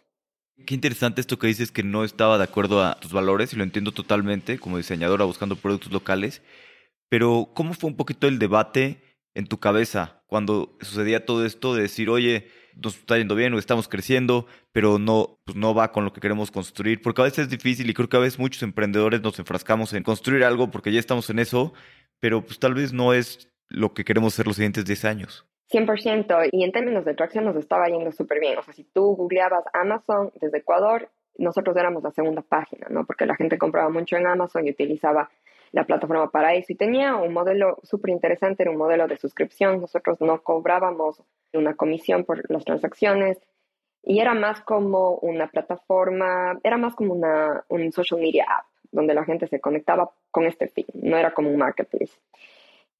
Qué 0.66 0.74
interesante 0.74 1.20
esto 1.20 1.38
que 1.38 1.46
dices 1.46 1.70
que 1.70 1.84
no 1.84 2.04
estaba 2.04 2.36
de 2.36 2.44
acuerdo 2.44 2.82
a 2.82 2.98
tus 2.98 3.12
valores 3.12 3.52
y 3.52 3.56
lo 3.56 3.62
entiendo 3.62 3.92
totalmente 3.92 4.58
como 4.58 4.76
diseñadora 4.76 5.24
buscando 5.24 5.56
productos 5.56 5.92
locales. 5.92 6.42
Pero 7.08 7.50
¿cómo 7.54 7.74
fue 7.74 7.90
un 7.90 7.96
poquito 7.96 8.26
el 8.26 8.38
debate 8.38 9.00
en 9.34 9.46
tu 9.46 9.58
cabeza 9.58 10.22
cuando 10.26 10.76
sucedía 10.80 11.24
todo 11.24 11.46
esto 11.46 11.74
de 11.74 11.82
decir, 11.82 12.10
oye, 12.10 12.48
nos 12.74 12.96
está 12.96 13.18
yendo 13.18 13.34
bien 13.34 13.54
o 13.54 13.58
estamos 13.58 13.88
creciendo, 13.88 14.46
pero 14.72 14.98
no, 14.98 15.40
pues 15.44 15.56
no 15.56 15.74
va 15.74 15.92
con 15.92 16.04
lo 16.04 16.12
que 16.12 16.20
queremos 16.20 16.50
construir? 16.50 17.02
Porque 17.02 17.22
a 17.22 17.24
veces 17.24 17.44
es 17.44 17.50
difícil 17.50 17.88
y 17.88 17.94
creo 17.94 18.08
que 18.08 18.16
a 18.16 18.20
veces 18.20 18.38
muchos 18.38 18.62
emprendedores 18.62 19.22
nos 19.22 19.38
enfrascamos 19.38 19.92
en 19.92 20.02
construir 20.02 20.44
algo 20.44 20.70
porque 20.70 20.92
ya 20.92 21.00
estamos 21.00 21.30
en 21.30 21.38
eso, 21.38 21.72
pero 22.20 22.44
pues 22.44 22.58
tal 22.58 22.74
vez 22.74 22.92
no 22.92 23.14
es 23.14 23.48
lo 23.68 23.94
que 23.94 24.04
queremos 24.04 24.34
ser 24.34 24.46
los 24.46 24.56
siguientes 24.56 24.84
10 24.84 25.04
años. 25.04 25.46
100%, 25.70 26.48
y 26.52 26.64
en 26.64 26.72
términos 26.72 27.04
de 27.04 27.14
tracción 27.14 27.44
nos 27.44 27.56
estaba 27.56 27.88
yendo 27.88 28.10
súper 28.12 28.40
bien. 28.40 28.58
O 28.58 28.62
sea, 28.62 28.72
si 28.74 28.84
tú 28.84 29.14
googleabas 29.16 29.64
Amazon 29.72 30.32
desde 30.40 30.58
Ecuador, 30.58 31.10
nosotros 31.36 31.76
éramos 31.76 32.02
la 32.02 32.10
segunda 32.10 32.42
página, 32.42 32.86
¿no? 32.90 33.04
Porque 33.04 33.26
la 33.26 33.36
gente 33.36 33.58
compraba 33.58 33.88
mucho 33.90 34.16
en 34.16 34.26
Amazon 34.26 34.66
y 34.66 34.70
utilizaba 34.70 35.30
la 35.72 35.84
plataforma 35.84 36.30
para 36.30 36.54
eso. 36.54 36.72
Y 36.72 36.76
tenía 36.76 37.16
un 37.16 37.32
modelo 37.32 37.76
súper 37.82 38.10
interesante, 38.10 38.62
era 38.62 38.72
un 38.72 38.78
modelo 38.78 39.06
de 39.06 39.16
suscripción. 39.16 39.80
Nosotros 39.80 40.20
no 40.20 40.42
cobrábamos 40.42 41.22
una 41.52 41.74
comisión 41.74 42.24
por 42.24 42.50
las 42.50 42.64
transacciones 42.64 43.38
y 44.02 44.20
era 44.20 44.34
más 44.34 44.60
como 44.62 45.16
una 45.16 45.48
plataforma, 45.48 46.58
era 46.62 46.76
más 46.76 46.94
como 46.94 47.14
una, 47.14 47.64
un 47.68 47.92
social 47.92 48.20
media 48.20 48.46
app, 48.48 48.66
donde 48.90 49.14
la 49.14 49.24
gente 49.24 49.46
se 49.48 49.60
conectaba 49.60 50.10
con 50.30 50.46
este 50.46 50.68
fin, 50.68 50.86
no 50.94 51.16
era 51.16 51.32
como 51.34 51.50
un 51.50 51.58
marketplace. 51.58 52.14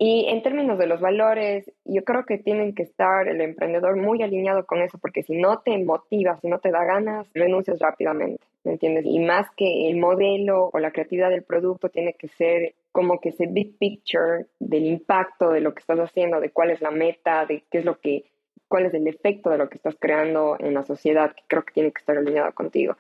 Y 0.01 0.27
en 0.29 0.43
términos 0.45 0.79
de 0.79 0.87
los 0.87 1.01
valores, 1.01 1.73
yo 1.85 2.05
creo 2.05 2.25
que 2.25 2.39
tienen 2.39 2.73
que 2.73 2.85
estar 2.85 3.27
el 3.27 3.41
emprendedor 3.41 3.97
muy 3.97 4.23
alineado 4.23 4.65
con 4.65 4.81
eso, 4.81 4.97
porque 4.99 5.25
si 5.25 5.35
no 5.35 5.59
te 5.59 5.77
motiva, 5.85 6.39
si 6.41 6.47
no 6.47 6.61
te 6.61 6.71
da 6.71 6.85
ganas, 6.85 7.29
renuncias 7.35 7.81
rápidamente, 7.81 8.45
¿me 8.63 8.73
entiendes? 8.73 9.05
Y 9.05 9.19
más 9.19 9.49
que 9.57 9.89
el 9.89 9.97
modelo 9.97 10.71
o 10.73 10.79
la 10.79 10.93
creatividad 10.93 11.31
del 11.31 11.43
producto 11.43 11.89
tiene 11.89 12.15
que 12.15 12.29
ser 12.29 12.77
como 12.93 13.19
que 13.19 13.31
ese 13.31 13.47
big 13.47 13.77
picture 13.77 14.47
del 14.61 14.87
impacto 14.87 15.51
de 15.51 15.61
lo 15.61 15.75
que 15.75 15.81
estás 15.81 15.99
haciendo, 15.99 16.41
de 16.41 16.51
cuál 16.51 16.71
es 16.71 16.81
la 16.81 16.93
meta, 16.93 17.45
de 17.45 17.65
qué 17.69 17.79
es 17.79 17.85
lo 17.85 17.99
que 17.99 18.25
cuál 18.69 18.87
es 18.87 18.95
el 18.95 19.09
efecto 19.09 19.51
de 19.51 19.59
lo 19.59 19.69
que 19.69 19.79
estás 19.79 19.97
creando 19.99 20.57
en 20.61 20.75
la 20.75 20.83
sociedad, 20.85 21.35
que 21.35 21.43
creo 21.49 21.65
que 21.65 21.73
tiene 21.73 21.91
que 21.91 22.01
estar 22.01 22.17
alineado 22.17 22.53
contigo. 22.53 22.97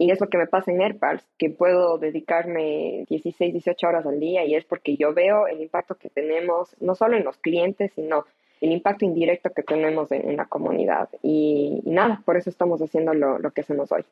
Y 0.00 0.10
es 0.10 0.18
lo 0.18 0.30
que 0.30 0.38
me 0.38 0.46
pasa 0.46 0.70
en 0.70 0.80
AirPals, 0.80 1.22
que 1.36 1.50
puedo 1.50 1.98
dedicarme 1.98 3.04
16, 3.10 3.52
18 3.52 3.86
horas 3.86 4.06
al 4.06 4.18
día 4.18 4.46
y 4.46 4.54
es 4.54 4.64
porque 4.64 4.96
yo 4.96 5.12
veo 5.12 5.46
el 5.46 5.60
impacto 5.60 5.94
que 5.96 6.08
tenemos, 6.08 6.74
no 6.80 6.94
solo 6.94 7.18
en 7.18 7.24
los 7.24 7.36
clientes, 7.36 7.92
sino 7.94 8.24
el 8.62 8.72
impacto 8.72 9.04
indirecto 9.04 9.50
que 9.54 9.62
tenemos 9.62 10.10
en, 10.10 10.38
la 10.38 10.46
comunidad. 10.46 11.10
Y, 11.22 11.82
nada, 11.84 12.22
por 12.24 12.38
eso 12.38 12.48
estamos 12.48 12.80
haciendo 12.80 13.12
lo, 13.12 13.38
lo, 13.40 13.50
que 13.50 13.60
hacemos 13.60 13.92
hoy. 13.92 14.06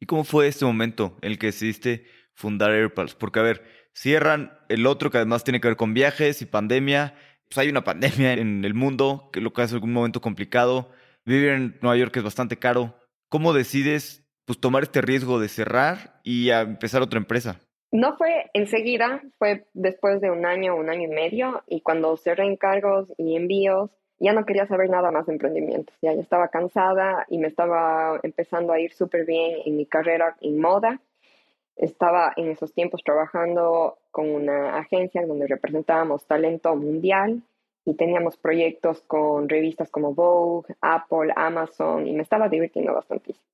¿Y 0.00 0.04
cómo 0.04 0.22
fue 0.22 0.48
este 0.48 0.66
momento 0.66 1.16
en 1.22 1.30
el 1.30 1.38
que 1.38 1.46
decidiste 1.46 2.04
fundar 2.34 2.72
AirPals? 2.72 3.14
Porque, 3.14 3.40
a 3.40 3.42
ver, 3.42 3.62
cierran 3.94 4.52
el 4.68 4.86
otro 4.86 5.10
que 5.10 5.16
además 5.16 5.44
tiene 5.44 5.62
que 5.62 5.68
ver 5.68 5.78
con 5.78 5.94
viajes 5.94 6.42
y 6.42 6.44
pandemia. 6.44 7.14
Pues 7.48 7.56
hay 7.56 7.70
una 7.70 7.84
pandemia 7.84 8.34
en 8.34 8.66
el 8.66 8.74
mundo, 8.74 9.30
que 9.32 9.40
lo 9.40 9.54
que 9.54 9.62
hace 9.62 9.76
algún 9.76 9.94
momento 9.94 10.20
complicado. 10.20 10.90
Vivir 11.24 11.48
en 11.52 11.78
Nueva 11.80 11.96
York 11.96 12.14
es 12.18 12.22
bastante 12.22 12.58
caro. 12.58 12.94
¿Cómo 13.30 13.54
decides 13.54 14.25
pues, 14.46 14.60
tomar 14.60 14.84
este 14.84 15.02
riesgo 15.02 15.38
de 15.38 15.48
cerrar 15.48 16.20
y 16.22 16.50
empezar 16.50 17.02
otra 17.02 17.18
empresa? 17.18 17.60
No 17.92 18.16
fue 18.16 18.50
enseguida, 18.54 19.22
fue 19.38 19.66
después 19.74 20.20
de 20.20 20.30
un 20.30 20.46
año, 20.46 20.76
un 20.76 20.90
año 20.90 21.04
y 21.04 21.14
medio, 21.14 21.62
y 21.66 21.82
cuando 21.82 22.16
cerré 22.16 22.44
encargos 22.44 23.12
y 23.16 23.36
envíos, 23.36 23.90
ya 24.18 24.32
no 24.32 24.44
quería 24.44 24.66
saber 24.66 24.88
nada 24.88 25.10
más 25.10 25.26
de 25.26 25.34
emprendimientos, 25.34 25.94
ya, 26.00 26.12
ya 26.14 26.20
estaba 26.20 26.48
cansada 26.48 27.26
y 27.28 27.38
me 27.38 27.48
estaba 27.48 28.18
empezando 28.22 28.72
a 28.72 28.80
ir 28.80 28.92
súper 28.92 29.26
bien 29.26 29.60
en 29.64 29.76
mi 29.76 29.86
carrera 29.86 30.36
en 30.40 30.60
moda. 30.60 31.00
Estaba 31.76 32.32
en 32.36 32.50
esos 32.50 32.72
tiempos 32.72 33.02
trabajando 33.04 33.98
con 34.10 34.30
una 34.30 34.78
agencia 34.78 35.26
donde 35.26 35.46
representábamos 35.46 36.26
talento 36.26 36.74
mundial 36.74 37.42
y 37.84 37.94
teníamos 37.94 38.38
proyectos 38.38 39.02
con 39.02 39.48
revistas 39.48 39.90
como 39.90 40.14
Vogue, 40.14 40.74
Apple, 40.80 41.32
Amazon 41.36 42.06
y 42.06 42.14
me 42.14 42.22
estaba 42.22 42.48
divirtiendo 42.48 42.94
bastantísimo. 42.94 43.44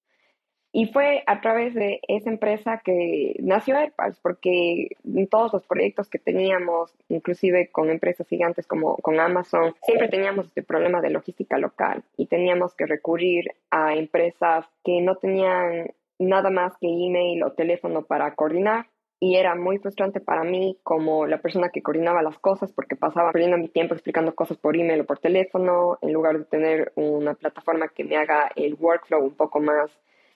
Y 0.75 0.87
fue 0.87 1.23
a 1.27 1.43
través 1.43 1.75
de 1.75 2.01
esa 2.09 2.31
empresa 2.31 2.81
que 2.83 3.37
nació 3.41 3.77
AirPals, 3.77 4.19
porque 4.21 4.89
en 5.05 5.27
todos 5.27 5.53
los 5.53 5.67
proyectos 5.67 6.09
que 6.09 6.19
teníamos, 6.19 6.95
inclusive 7.11 7.69
con 7.71 7.91
empresas 7.91 8.27
gigantes 8.27 8.67
como 8.67 8.97
con 8.97 9.21
Amazon, 9.21 9.75
siempre 9.83 10.09
teníamos 10.09 10.47
este 10.47 10.63
problema 10.63 11.03
de 11.03 11.11
logística 11.11 11.59
local 11.59 12.05
y 12.17 12.27
teníamos 12.27 12.75
que 12.75 12.87
recurrir 12.87 13.51
a 13.71 13.95
empresas 13.95 14.65
que 14.83 15.03
no 15.03 15.17
tenían 15.17 15.93
nada 16.19 16.49
más 16.49 16.73
que 16.81 16.89
email 16.89 17.43
o 17.43 17.53
teléfono 17.53 18.07
para 18.07 18.35
coordinar. 18.35 18.87
Y 19.21 19.37
era 19.37 19.55
muy 19.55 19.79
frustrante 19.79 20.19
para 20.21 20.43
mí 20.43 20.79
como 20.83 21.27
la 21.29 21.41
persona 21.41 21.69
que 21.69 21.83
coordinaba 21.83 22.23
las 22.23 22.39
cosas 22.39 22.73
porque 22.73 22.97
pasaba 22.97 23.31
perdiendo 23.31 23.57
mi 23.57 23.69
tiempo 23.69 23.95
explicando 23.95 24.35
cosas 24.35 24.57
por 24.57 24.77
email 24.77 25.03
o 25.03 25.07
por 25.07 25.21
teléfono 25.21 25.99
en 26.01 26.13
lugar 26.13 26.39
de 26.39 26.45
tener 26.45 26.93
una 26.97 27.35
plataforma 27.35 27.87
que 27.87 28.03
me 28.03 28.17
haga 28.17 28.51
el 28.57 28.75
workflow 28.75 29.23
un 29.23 29.37
poco 29.37 29.61
más 29.61 29.93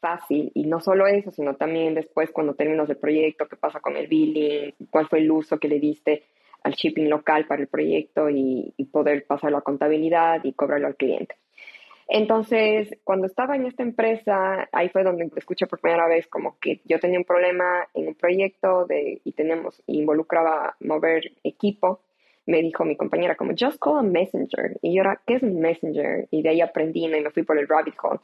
fácil. 0.07 0.51
Y 0.55 0.67
no 0.67 0.81
solo 0.81 1.07
eso, 1.07 1.31
sino 1.31 1.55
también 1.55 1.95
después 1.95 2.31
cuando 2.31 2.55
terminas 2.55 2.89
el 2.89 2.97
proyecto, 2.97 3.49
qué 3.49 3.57
pasa 3.57 3.81
con 3.81 3.97
el 3.97 4.07
billing, 4.07 4.75
cuál 4.91 5.09
fue 5.09 5.19
el 5.19 5.31
uso 5.31 5.59
que 5.59 5.69
le 5.69 5.81
diste 5.81 6.25
al 6.63 6.73
shipping 6.73 7.09
local 7.09 7.47
para 7.47 7.63
el 7.63 7.69
proyecto 7.69 8.29
y, 8.31 8.73
poder 8.93 9.27
pasarlo 9.27 9.59
a 9.59 9.63
contabilidad 9.63 10.43
y 10.43 10.53
cobrarlo 10.53 10.87
al 10.87 10.97
cliente. 10.97 11.37
Entonces, 12.09 12.97
cuando 13.05 13.27
estaba 13.27 13.57
en 13.57 13.67
esta 13.67 13.83
empresa, 13.83 14.69
ahí 14.73 14.89
fue 14.89 15.03
donde 15.03 15.29
escuché 15.37 15.67
por 15.67 15.81
primera 15.81 16.07
vez 16.07 16.27
como 16.29 16.57
que 16.61 16.81
yo 16.85 16.99
tenía 16.99 17.19
un 17.19 17.25
problema 17.25 17.87
en 17.95 18.09
un 18.09 18.15
proyecto 18.15 18.87
de, 18.87 19.21
y 19.25 19.33
teníamos, 19.33 19.83
involucraba 19.87 20.77
mover 20.81 21.33
equipo. 21.43 22.01
Me 22.47 22.63
dijo 22.63 22.85
mi 22.85 22.97
compañera 22.97 23.35
como, 23.35 23.53
just 23.59 23.79
call 23.81 23.99
a 23.99 24.03
messenger. 24.03 24.79
Y 24.83 24.95
yo 24.95 25.03
era, 25.03 25.21
¿qué 25.27 25.35
es 25.35 25.43
un 25.43 25.61
messenger? 25.61 26.29
Y 26.31 26.43
de 26.43 26.49
ahí 26.51 26.61
aprendí 26.61 27.05
y 27.05 27.09
me 27.09 27.31
fui 27.31 27.43
por 27.43 27.59
el 27.59 27.69
rabbit 27.69 27.97
hole. 28.01 28.21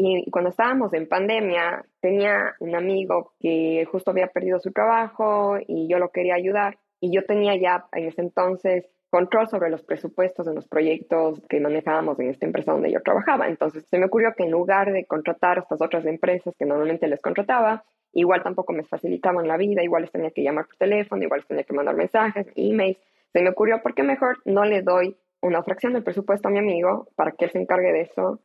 Y 0.00 0.30
cuando 0.30 0.50
estábamos 0.50 0.94
en 0.94 1.08
pandemia, 1.08 1.84
tenía 2.00 2.54
un 2.60 2.76
amigo 2.76 3.32
que 3.40 3.84
justo 3.90 4.12
había 4.12 4.28
perdido 4.28 4.60
su 4.60 4.70
trabajo 4.70 5.56
y 5.66 5.88
yo 5.88 5.98
lo 5.98 6.10
quería 6.10 6.36
ayudar. 6.36 6.78
Y 7.00 7.12
yo 7.12 7.24
tenía 7.24 7.56
ya 7.56 7.86
en 7.90 8.06
ese 8.06 8.22
entonces 8.22 8.88
control 9.10 9.48
sobre 9.48 9.70
los 9.70 9.82
presupuestos 9.82 10.46
de 10.46 10.54
los 10.54 10.68
proyectos 10.68 11.42
que 11.48 11.58
manejábamos 11.58 12.16
en 12.20 12.28
esta 12.28 12.46
empresa 12.46 12.70
donde 12.70 12.92
yo 12.92 13.00
trabajaba. 13.00 13.48
Entonces 13.48 13.88
se 13.90 13.98
me 13.98 14.06
ocurrió 14.06 14.34
que 14.36 14.44
en 14.44 14.52
lugar 14.52 14.92
de 14.92 15.04
contratar 15.04 15.58
a 15.58 15.62
estas 15.62 15.82
otras 15.82 16.06
empresas 16.06 16.54
que 16.56 16.64
normalmente 16.64 17.08
les 17.08 17.20
contrataba, 17.20 17.82
igual 18.12 18.44
tampoco 18.44 18.72
me 18.72 18.84
facilitaban 18.84 19.48
la 19.48 19.56
vida, 19.56 19.82
igual 19.82 20.02
les 20.02 20.12
tenía 20.12 20.30
que 20.30 20.44
llamar 20.44 20.66
por 20.66 20.76
teléfono, 20.76 21.24
igual 21.24 21.40
les 21.40 21.48
tenía 21.48 21.64
que 21.64 21.74
mandar 21.74 21.96
mensajes, 21.96 22.46
emails. 22.54 23.00
Se 23.32 23.42
me 23.42 23.50
ocurrió, 23.50 23.82
¿por 23.82 23.96
qué 23.96 24.04
mejor 24.04 24.38
no 24.44 24.64
le 24.64 24.82
doy 24.82 25.16
una 25.42 25.64
fracción 25.64 25.92
del 25.92 26.04
presupuesto 26.04 26.46
a 26.46 26.52
mi 26.52 26.60
amigo 26.60 27.08
para 27.16 27.32
que 27.32 27.46
él 27.46 27.50
se 27.50 27.58
encargue 27.58 27.92
de 27.92 28.02
eso? 28.02 28.38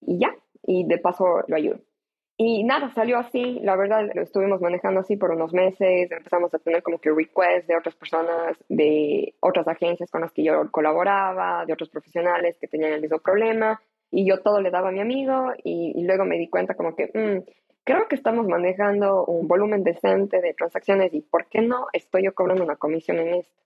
Y 0.00 0.18
ya, 0.18 0.34
y 0.62 0.86
de 0.86 0.98
paso 0.98 1.42
lo 1.46 1.56
ayudo. 1.56 1.78
Y 2.36 2.64
nada, 2.64 2.90
salió 2.94 3.18
así, 3.18 3.60
la 3.60 3.76
verdad 3.76 4.08
lo 4.14 4.22
estuvimos 4.22 4.62
manejando 4.62 5.00
así 5.00 5.16
por 5.16 5.30
unos 5.30 5.52
meses, 5.52 6.10
empezamos 6.10 6.54
a 6.54 6.58
tener 6.58 6.82
como 6.82 6.98
que 6.98 7.10
requests 7.10 7.66
de 7.66 7.76
otras 7.76 7.94
personas, 7.94 8.56
de 8.70 9.34
otras 9.40 9.68
agencias 9.68 10.10
con 10.10 10.22
las 10.22 10.32
que 10.32 10.44
yo 10.44 10.70
colaboraba, 10.70 11.66
de 11.66 11.74
otros 11.74 11.90
profesionales 11.90 12.56
que 12.58 12.66
tenían 12.66 12.94
el 12.94 13.02
mismo 13.02 13.18
problema, 13.18 13.78
y 14.10 14.26
yo 14.26 14.40
todo 14.40 14.60
le 14.60 14.70
daba 14.70 14.88
a 14.88 14.92
mi 14.92 15.00
amigo 15.00 15.52
y, 15.62 16.02
luego 16.02 16.24
me 16.24 16.38
di 16.38 16.48
cuenta 16.48 16.74
como 16.74 16.96
que 16.96 17.10
mm, 17.12 17.44
creo 17.84 18.08
que 18.08 18.16
estamos 18.16 18.46
manejando 18.46 19.24
un 19.24 19.46
volumen 19.46 19.84
decente 19.84 20.40
de 20.40 20.54
transacciones 20.54 21.12
y 21.14 21.20
¿por 21.20 21.46
qué 21.46 21.60
no 21.60 21.86
estoy 21.92 22.24
yo 22.24 22.34
cobrando 22.34 22.64
una 22.64 22.76
comisión 22.76 23.18
en 23.18 23.34
esto? 23.34 23.60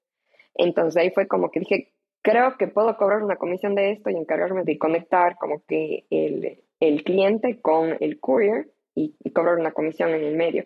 Entonces 0.54 1.00
ahí 1.00 1.10
fue 1.10 1.26
como 1.26 1.50
que 1.50 1.60
dije, 1.60 1.92
creo 2.24 2.56
que 2.56 2.68
puedo 2.68 2.96
cobrar 2.96 3.22
una 3.22 3.36
comisión 3.36 3.74
de 3.74 3.92
esto 3.92 4.08
y 4.08 4.16
encargarme 4.16 4.64
de 4.64 4.78
conectar 4.78 5.36
como 5.36 5.62
que 5.68 6.06
el, 6.10 6.58
el 6.80 7.04
cliente 7.04 7.60
con 7.60 7.98
el 8.00 8.18
courier 8.18 8.68
y, 8.94 9.14
cobrar 9.32 9.58
una 9.58 9.72
comisión 9.72 10.08
en 10.10 10.24
el 10.24 10.34
medio. 10.34 10.64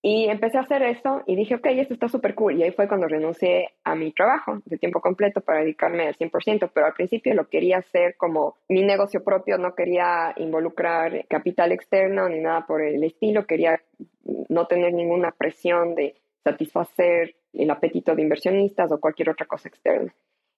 Y 0.00 0.26
empecé 0.28 0.58
a 0.58 0.62
hacer 0.62 0.82
eso 0.82 1.22
y 1.26 1.34
dije, 1.34 1.56
ok, 1.56 1.66
esto 1.66 1.94
está 1.94 2.08
súper 2.08 2.34
cool. 2.34 2.56
Y 2.56 2.62
ahí 2.62 2.70
fue 2.70 2.86
cuando 2.86 3.08
renuncié 3.08 3.70
a 3.82 3.94
mi 3.96 4.12
trabajo 4.12 4.60
de 4.64 4.78
tiempo 4.78 5.00
completo 5.00 5.40
para 5.40 5.60
dedicarme 5.60 6.06
al 6.06 6.16
100%, 6.16 6.70
pero 6.72 6.86
al 6.86 6.92
principio 6.92 7.34
lo 7.34 7.48
quería 7.48 7.78
hacer 7.78 8.16
como 8.16 8.56
mi 8.68 8.82
negocio 8.82 9.24
propio, 9.24 9.58
no 9.58 9.74
quería 9.74 10.34
involucrar 10.36 11.26
capital 11.28 11.72
externo 11.72 12.28
ni 12.28 12.38
nada 12.38 12.64
por 12.66 12.80
el 12.80 13.02
estilo, 13.02 13.46
quería 13.46 13.80
no 14.48 14.66
tener 14.66 14.92
ninguna 14.92 15.32
presión 15.32 15.94
de 15.96 16.14
satisfacer 16.44 17.34
el 17.52 17.70
apetito 17.70 18.14
de 18.14 18.22
inversionistas 18.22 18.92
o 18.92 19.00
cualquier 19.00 19.30
otra 19.30 19.46
cosa 19.46 19.68
externa. 19.68 20.14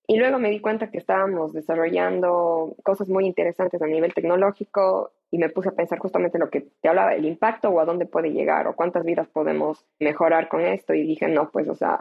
Y 0.06 0.18
luego 0.18 0.38
me 0.38 0.50
di 0.50 0.60
cuenta 0.60 0.90
que 0.90 0.98
estábamos 0.98 1.52
desarrollando 1.52 2.76
cosas 2.82 3.08
muy 3.08 3.26
interesantes 3.26 3.80
a 3.80 3.86
nivel 3.86 4.12
tecnológico 4.12 5.12
y 5.30 5.38
me 5.38 5.48
puse 5.48 5.70
a 5.70 5.74
pensar 5.74 5.98
justamente 5.98 6.38
lo 6.38 6.50
que 6.50 6.60
te 6.82 6.88
hablaba, 6.88 7.14
el 7.14 7.24
impacto 7.24 7.70
o 7.70 7.80
a 7.80 7.86
dónde 7.86 8.04
puede 8.04 8.30
llegar 8.30 8.66
o 8.66 8.76
cuántas 8.76 9.04
vidas 9.04 9.28
podemos 9.28 9.86
mejorar 9.98 10.48
con 10.48 10.60
esto. 10.60 10.92
Y 10.92 11.06
dije, 11.06 11.28
no, 11.28 11.50
pues, 11.50 11.68
o 11.68 11.74
sea, 11.74 11.98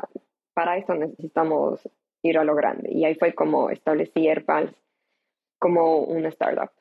para 0.54 0.78
esto 0.78 0.96
necesitamos 0.96 1.90
ir 2.24 2.38
a 2.38 2.44
lo 2.44 2.56
grande. 2.56 2.90
Y 2.92 3.06
ahí 3.06 3.16
fue 3.16 3.34
como 3.34 3.70
establecí 3.70 4.28
AirPals 4.28 4.74
como 5.58 6.00
una 6.00 6.28
startup. 6.28 6.72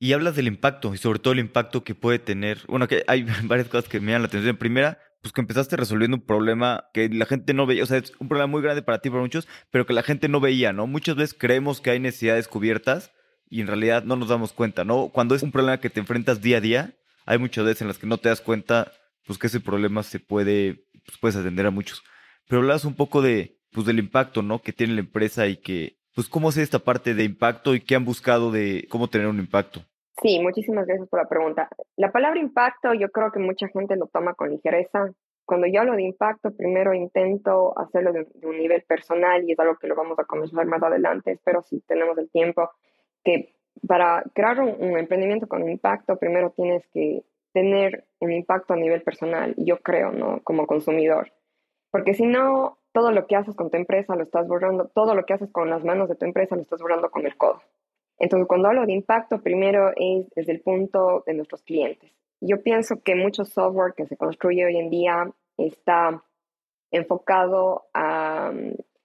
Y 0.00 0.12
hablas 0.12 0.36
del 0.36 0.46
impacto 0.46 0.94
y 0.94 0.96
sobre 0.96 1.18
todo 1.18 1.32
el 1.32 1.40
impacto 1.40 1.84
que 1.84 1.94
puede 1.94 2.18
tener. 2.18 2.58
Bueno, 2.68 2.88
que 2.88 3.04
hay 3.06 3.26
varias 3.44 3.68
cosas 3.68 3.88
que 3.88 4.00
me 4.00 4.12
llaman 4.12 4.22
la 4.22 4.28
atención. 4.28 4.56
Primera, 4.56 4.98
pues 5.20 5.32
que 5.32 5.40
empezaste 5.40 5.76
resolviendo 5.76 6.16
un 6.16 6.26
problema 6.26 6.84
que 6.92 7.08
la 7.08 7.26
gente 7.26 7.54
no 7.54 7.66
veía, 7.66 7.82
o 7.82 7.86
sea, 7.86 7.98
es 7.98 8.12
un 8.18 8.28
problema 8.28 8.46
muy 8.46 8.62
grande 8.62 8.82
para 8.82 9.00
ti, 9.00 9.10
para 9.10 9.22
muchos, 9.22 9.48
pero 9.70 9.86
que 9.86 9.92
la 9.92 10.02
gente 10.02 10.28
no 10.28 10.40
veía, 10.40 10.72
¿no? 10.72 10.86
Muchas 10.86 11.16
veces 11.16 11.36
creemos 11.38 11.80
que 11.80 11.90
hay 11.90 12.00
necesidades 12.00 12.48
cubiertas 12.48 13.12
y 13.50 13.60
en 13.60 13.66
realidad 13.66 14.04
no 14.04 14.16
nos 14.16 14.28
damos 14.28 14.52
cuenta, 14.52 14.84
¿no? 14.84 15.08
Cuando 15.08 15.34
es 15.34 15.42
un 15.42 15.52
problema 15.52 15.80
que 15.80 15.90
te 15.90 16.00
enfrentas 16.00 16.40
día 16.40 16.58
a 16.58 16.60
día, 16.60 16.94
hay 17.26 17.38
muchas 17.38 17.64
veces 17.64 17.82
en 17.82 17.88
las 17.88 17.98
que 17.98 18.06
no 18.06 18.18
te 18.18 18.28
das 18.28 18.40
cuenta, 18.40 18.92
pues 19.26 19.38
que 19.38 19.48
ese 19.48 19.60
problema 19.60 20.02
se 20.02 20.20
puede, 20.20 20.86
pues 21.04 21.18
puedes 21.18 21.36
atender 21.36 21.66
a 21.66 21.70
muchos. 21.70 22.02
Pero 22.46 22.62
hablas 22.62 22.84
un 22.84 22.94
poco 22.94 23.20
de, 23.20 23.58
pues 23.72 23.86
del 23.86 23.98
impacto, 23.98 24.42
¿no? 24.42 24.62
Que 24.62 24.72
tiene 24.72 24.94
la 24.94 25.00
empresa 25.00 25.46
y 25.46 25.56
que, 25.56 25.98
pues 26.14 26.28
cómo 26.28 26.50
es 26.50 26.56
esta 26.56 26.78
parte 26.78 27.14
de 27.14 27.24
impacto 27.24 27.74
y 27.74 27.80
qué 27.80 27.96
han 27.96 28.04
buscado 28.04 28.50
de 28.50 28.86
cómo 28.88 29.08
tener 29.08 29.26
un 29.26 29.38
impacto. 29.38 29.84
Sí, 30.20 30.40
muchísimas 30.40 30.86
gracias 30.86 31.08
por 31.08 31.20
la 31.20 31.28
pregunta. 31.28 31.68
La 31.96 32.10
palabra 32.10 32.40
impacto 32.40 32.92
yo 32.92 33.10
creo 33.10 33.30
que 33.30 33.38
mucha 33.38 33.68
gente 33.68 33.94
lo 33.96 34.08
toma 34.08 34.34
con 34.34 34.50
ligereza. 34.50 35.12
Cuando 35.44 35.66
yo 35.68 35.80
hablo 35.80 35.94
de 35.94 36.02
impacto, 36.02 36.50
primero 36.50 36.92
intento 36.92 37.78
hacerlo 37.78 38.12
de, 38.12 38.26
un 38.42 38.58
nivel 38.58 38.82
personal 38.82 39.48
y 39.48 39.52
es 39.52 39.58
algo 39.60 39.76
que 39.76 39.86
lo 39.86 39.94
vamos 39.94 40.18
a 40.18 40.24
comenzar 40.24 40.66
más 40.66 40.82
adelante, 40.82 41.32
espero 41.32 41.62
si 41.62 41.80
tenemos 41.82 42.18
el 42.18 42.28
tiempo, 42.30 42.68
que 43.24 43.54
para 43.86 44.24
crear 44.34 44.60
un, 44.60 44.98
emprendimiento 44.98 45.46
con 45.46 45.68
impacto, 45.68 46.16
primero 46.16 46.50
tienes 46.50 46.84
que 46.92 47.22
tener 47.52 48.04
un 48.18 48.32
impacto 48.32 48.74
a 48.74 48.76
nivel 48.76 49.02
personal, 49.02 49.54
yo 49.56 49.78
creo, 49.78 50.10
¿no? 50.10 50.40
Como 50.42 50.66
consumidor. 50.66 51.32
Porque 51.90 52.14
si 52.14 52.26
no, 52.26 52.78
todo 52.92 53.12
lo 53.12 53.26
que 53.26 53.36
haces 53.36 53.54
con 53.54 53.70
tu 53.70 53.76
empresa 53.76 54.16
lo 54.16 54.24
estás 54.24 54.48
borrando, 54.48 54.88
todo 54.88 55.14
lo 55.14 55.24
que 55.24 55.34
haces 55.34 55.50
con 55.52 55.70
las 55.70 55.84
manos 55.84 56.08
de 56.08 56.16
tu 56.16 56.24
empresa 56.26 56.56
lo 56.56 56.62
estás 56.62 56.80
borrando 56.80 57.10
con 57.10 57.24
el 57.24 57.36
codo. 57.36 57.62
Entonces, 58.18 58.48
cuando 58.48 58.68
hablo 58.68 58.84
de 58.86 58.92
impacto, 58.92 59.42
primero 59.42 59.92
es 59.96 60.28
desde 60.34 60.52
el 60.52 60.60
punto 60.60 61.22
de 61.26 61.34
nuestros 61.34 61.62
clientes. 61.62 62.12
Yo 62.40 62.62
pienso 62.62 63.02
que 63.02 63.14
mucho 63.14 63.44
software 63.44 63.94
que 63.96 64.06
se 64.06 64.16
construye 64.16 64.64
hoy 64.64 64.76
en 64.76 64.90
día 64.90 65.30
está 65.56 66.22
enfocado 66.90 67.86
a, 67.94 68.52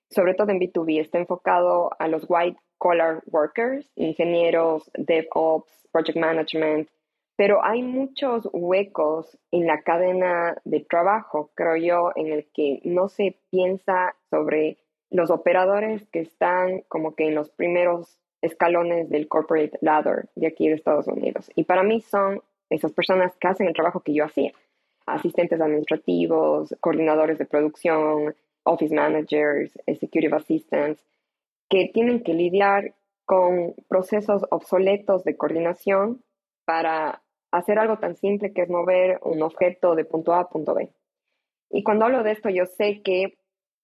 sobre 0.10 0.34
todo 0.34 0.52
en 0.52 0.60
B2B, 0.60 1.00
está 1.00 1.20
enfocado 1.20 1.92
a 2.00 2.08
los 2.08 2.26
white 2.28 2.60
collar 2.78 3.24
workers, 3.28 3.90
ingenieros, 3.96 4.90
DevOps, 4.96 5.88
project 5.92 6.18
management, 6.18 6.90
pero 7.36 7.64
hay 7.64 7.82
muchos 7.82 8.48
huecos 8.52 9.38
en 9.52 9.66
la 9.66 9.82
cadena 9.82 10.58
de 10.66 10.82
trabajo, 10.82 11.52
creo 11.56 11.76
yo, 11.78 12.12
en 12.16 12.32
el 12.32 12.48
que 12.54 12.80
no 12.84 13.08
se 13.08 13.40
piensa 13.50 14.16
sobre 14.30 14.78
los 15.10 15.32
operadores 15.32 16.08
que 16.12 16.20
están 16.20 16.82
como 16.88 17.16
que 17.16 17.28
en 17.28 17.36
los 17.36 17.50
primeros 17.52 18.20
escalones 18.44 19.10
del 19.10 19.28
corporate 19.28 19.78
ladder 19.82 20.28
de 20.36 20.48
aquí 20.48 20.68
de 20.68 20.76
Estados 20.76 21.08
Unidos. 21.08 21.50
Y 21.56 21.64
para 21.64 21.82
mí 21.82 22.02
son 22.02 22.42
esas 22.70 22.92
personas 22.92 23.36
que 23.38 23.48
hacen 23.48 23.68
el 23.68 23.74
trabajo 23.74 24.02
que 24.02 24.14
yo 24.14 24.26
hacía. 24.26 24.52
Asistentes 25.06 25.62
administrativos, 25.62 26.76
coordinadores 26.82 27.38
de 27.38 27.46
producción, 27.46 28.36
office 28.64 28.94
managers, 28.94 29.72
executive 29.86 30.36
assistants, 30.36 31.02
que 31.70 31.90
tienen 31.94 32.22
que 32.22 32.34
lidiar 32.34 32.94
con 33.26 33.74
procesos 33.88 34.44
obsoletos 34.52 35.24
de 35.24 35.38
coordinación 35.38 36.22
para 36.66 37.22
hacer 37.52 37.80
algo 37.80 37.98
tan 38.00 38.18
simple 38.18 38.52
que 38.54 38.64
es 38.64 38.70
mover 38.70 39.20
un 39.22 39.42
objeto 39.42 39.96
de 39.96 40.04
punto 40.04 40.34
A 40.34 40.42
a 40.42 40.50
punto 40.50 40.74
B. 40.74 40.90
Y 41.70 41.84
cuando 41.84 42.06
hablo 42.06 42.24
de 42.24 42.32
esto, 42.32 42.50
yo 42.50 42.66
sé 42.66 43.02
que 43.04 43.38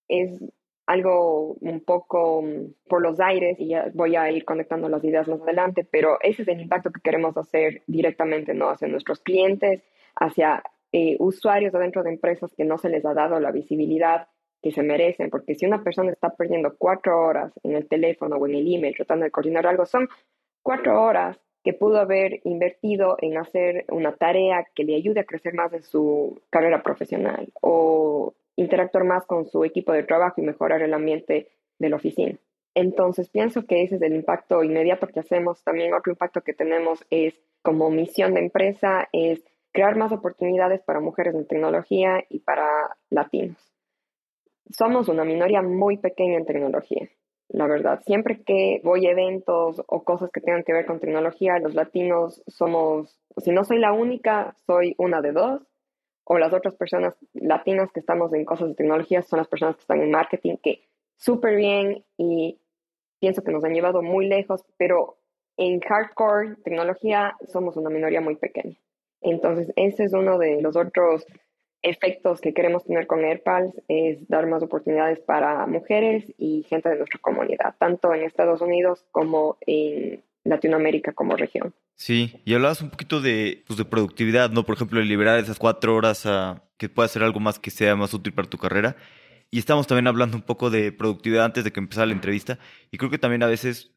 es 0.09 0.41
algo 0.89 1.53
un 1.62 1.81
poco 1.81 2.41
mm, 2.41 2.88
por 2.89 3.03
los 3.03 3.19
aires 3.19 3.58
y 3.60 3.67
ya 3.67 3.91
voy 3.93 4.15
a 4.15 4.31
ir 4.31 4.43
conectando 4.43 4.89
las 4.89 5.03
ideas 5.03 5.27
más 5.27 5.39
adelante, 5.41 5.88
pero 5.89 6.17
ese 6.22 6.41
es 6.41 6.48
el 6.48 6.60
impacto 6.60 6.91
que 6.91 7.01
queremos 7.01 7.38
hacer 7.38 7.84
directamente 7.86 8.55
¿no? 8.55 8.69
hacia 8.69 8.88
nuestros 8.88 9.19
clientes, 9.19 9.84
hacia 10.15 10.63
eh, 10.91 11.15
usuarios 11.19 11.74
dentro 11.74 12.01
de 12.01 12.10
empresas 12.10 12.51
que 12.55 12.65
no 12.65 12.79
se 12.79 12.89
les 12.89 13.05
ha 13.05 13.13
dado 13.13 13.39
la 13.39 13.51
visibilidad 13.51 14.29
que 14.63 14.72
se 14.72 14.81
merecen, 14.81 15.29
porque 15.29 15.53
si 15.53 15.67
una 15.67 15.84
persona 15.84 16.12
está 16.12 16.31
perdiendo 16.31 16.75
cuatro 16.75 17.22
horas 17.22 17.53
en 17.62 17.75
el 17.75 17.88
teléfono 17.88 18.38
o 18.38 18.48
en 18.48 18.55
el 18.55 18.74
email 18.74 18.96
tratando 18.96 19.25
de 19.25 19.31
coordinar 19.31 19.67
algo, 19.67 19.86
son 19.86 20.10
cuatro 20.63 21.00
horas 21.03 21.39
que 21.63 21.74
pudo 21.74 22.00
haber 22.00 22.41
invertido 22.46 23.15
en 23.22 23.38
hacer 23.38 23.86
una 23.89 24.15
tarea 24.15 24.65
que 24.74 24.86
le 24.86 24.96
ayude 24.96 25.19
a 25.19 25.25
crecer 25.25 25.53
más 25.53 25.72
en 25.72 25.84
su 25.84 26.41
carrera 26.50 26.81
profesional 26.81 27.50
o 27.62 28.34
interactuar 28.59 29.05
más 29.05 29.25
con 29.25 29.45
su 29.45 29.63
equipo 29.63 29.93
de 29.93 30.03
trabajo 30.03 30.41
y 30.41 30.45
mejorar 30.45 30.81
el 30.81 30.93
ambiente 30.93 31.47
de 31.79 31.89
la 31.89 31.95
oficina. 31.95 32.37
Entonces, 32.75 33.29
pienso 33.29 33.65
que 33.65 33.83
ese 33.83 33.95
es 33.95 34.01
el 34.01 34.13
impacto 34.13 34.63
inmediato 34.63 35.07
que 35.07 35.21
hacemos. 35.21 35.63
También 35.63 35.93
otro 35.93 36.11
impacto 36.11 36.41
que 36.41 36.53
tenemos 36.53 37.05
es, 37.09 37.33
como 37.61 37.89
misión 37.89 38.33
de 38.33 38.41
empresa, 38.41 39.07
es 39.13 39.43
crear 39.71 39.95
más 39.95 40.11
oportunidades 40.11 40.81
para 40.81 40.99
mujeres 40.99 41.35
en 41.35 41.47
tecnología 41.47 42.23
y 42.29 42.39
para 42.39 42.97
latinos. 43.09 43.57
Somos 44.71 45.07
una 45.07 45.23
minoría 45.23 45.61
muy 45.61 45.97
pequeña 45.97 46.37
en 46.37 46.45
tecnología, 46.45 47.09
la 47.47 47.65
verdad. 47.65 48.01
Siempre 48.05 48.43
que 48.43 48.81
voy 48.83 49.07
a 49.07 49.11
eventos 49.11 49.81
o 49.87 50.03
cosas 50.03 50.31
que 50.31 50.41
tengan 50.41 50.63
que 50.63 50.73
ver 50.73 50.85
con 50.85 50.99
tecnología, 50.99 51.59
los 51.59 51.75
latinos 51.75 52.43
somos, 52.47 53.19
si 53.37 53.51
no 53.51 53.63
soy 53.63 53.79
la 53.79 53.93
única, 53.93 54.55
soy 54.67 54.95
una 54.97 55.21
de 55.21 55.31
dos 55.31 55.69
o 56.31 56.38
las 56.38 56.53
otras 56.53 56.75
personas 56.75 57.15
latinas 57.33 57.91
que 57.91 58.00
estamos 58.00 58.31
en 58.33 58.45
cosas 58.45 58.69
de 58.69 58.75
tecnología 58.75 59.24
son 59.24 59.38
las 59.38 59.48
personas 59.48 59.75
que 59.75 59.81
están 59.81 60.00
en 60.03 60.12
marketing, 60.12 60.57
que 60.62 60.83
súper 61.17 61.55
bien 61.55 62.05
y 62.17 62.59
pienso 63.19 63.43
que 63.43 63.51
nos 63.51 63.63
han 63.63 63.74
llevado 63.74 64.03
muy 64.03 64.27
lejos, 64.27 64.63
pero 64.77 65.17
en 65.57 65.79
hardcore 65.79 66.57
tecnología 66.63 67.36
somos 67.51 67.77
una 67.77 67.89
minoría 67.89 68.21
muy 68.21 68.36
pequeña. 68.36 68.77
Entonces, 69.21 69.74
ese 69.75 70.03
es 70.03 70.13
uno 70.13 70.38
de 70.38 70.62
los 70.62 70.75
otros 70.75 71.25
efectos 71.81 72.41
que 72.41 72.53
queremos 72.53 72.86
tener 72.86 73.07
con 73.07 73.25
AirPals, 73.25 73.81
es 73.88 74.27
dar 74.27 74.45
más 74.45 74.62
oportunidades 74.62 75.19
para 75.21 75.65
mujeres 75.65 76.31
y 76.38 76.62
gente 76.69 76.89
de 76.89 76.98
nuestra 76.98 77.19
comunidad, 77.19 77.74
tanto 77.79 78.13
en 78.13 78.21
Estados 78.21 78.62
Unidos 78.62 79.03
como 79.09 79.57
en 79.62 80.21
Latinoamérica 80.43 81.12
como 81.13 81.36
región. 81.36 81.74
Sí, 81.99 82.41
y 82.45 82.53
hablabas 82.53 82.81
un 82.81 82.89
poquito 82.91 83.19
de, 83.19 83.63
pues, 83.67 83.77
de 83.77 83.83
productividad, 83.83 84.51
¿no? 84.51 84.63
Por 84.63 84.75
ejemplo, 84.75 84.99
de 84.99 85.05
liberar 85.05 85.37
esas 85.37 85.59
cuatro 85.59 85.95
horas 85.95 86.25
a 86.25 86.63
que 86.77 86.88
pueda 86.88 87.09
ser 87.09 87.23
algo 87.23 87.41
más 87.41 87.59
que 87.59 87.71
sea 87.71 87.93
más 87.97 88.13
útil 88.13 88.33
para 88.33 88.49
tu 88.49 88.57
carrera. 88.57 88.95
Y 89.51 89.59
estamos 89.59 89.85
también 89.85 90.07
hablando 90.07 90.38
un 90.38 90.43
poco 90.43 90.69
de 90.69 90.93
productividad 90.93 91.43
antes 91.43 91.65
de 91.65 91.73
que 91.73 91.81
empezara 91.81 92.05
la 92.05 92.13
entrevista. 92.13 92.57
Y 92.89 92.97
creo 92.97 93.12
que 93.12 93.17
también 93.17 93.43
a 93.43 93.47
veces, 93.47 93.91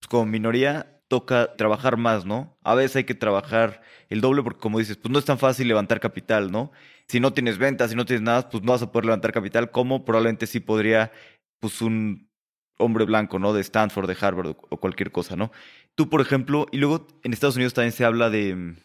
pues, 0.00 0.08
como 0.08 0.24
minoría, 0.24 1.02
toca 1.08 1.54
trabajar 1.56 1.98
más, 1.98 2.24
¿no? 2.24 2.58
A 2.62 2.74
veces 2.74 2.96
hay 2.96 3.04
que 3.04 3.14
trabajar 3.14 3.82
el 4.08 4.22
doble 4.22 4.42
porque, 4.42 4.60
como 4.60 4.78
dices, 4.78 4.96
pues 4.96 5.12
no 5.12 5.18
es 5.18 5.26
tan 5.26 5.38
fácil 5.38 5.68
levantar 5.68 6.00
capital, 6.00 6.50
¿no? 6.50 6.72
Si 7.08 7.20
no 7.20 7.34
tienes 7.34 7.58
ventas, 7.58 7.90
si 7.90 7.96
no 7.96 8.06
tienes 8.06 8.22
nada, 8.22 8.48
pues 8.48 8.62
no 8.62 8.72
vas 8.72 8.82
a 8.82 8.90
poder 8.90 9.04
levantar 9.06 9.32
capital, 9.32 9.70
como 9.70 10.06
probablemente 10.06 10.46
sí 10.46 10.60
podría, 10.60 11.12
pues 11.60 11.82
un 11.82 12.30
hombre 12.78 13.04
blanco, 13.04 13.38
¿no? 13.38 13.52
De 13.52 13.60
Stanford, 13.60 14.08
de 14.08 14.16
Harvard 14.20 14.56
o 14.70 14.80
cualquier 14.80 15.12
cosa, 15.12 15.36
¿no? 15.36 15.52
Tú, 15.94 16.08
por 16.08 16.20
ejemplo, 16.20 16.66
y 16.72 16.78
luego 16.78 17.06
en 17.22 17.32
Estados 17.32 17.56
Unidos 17.56 17.74
también 17.74 17.92
se 17.92 18.04
habla 18.04 18.30
de... 18.30 18.76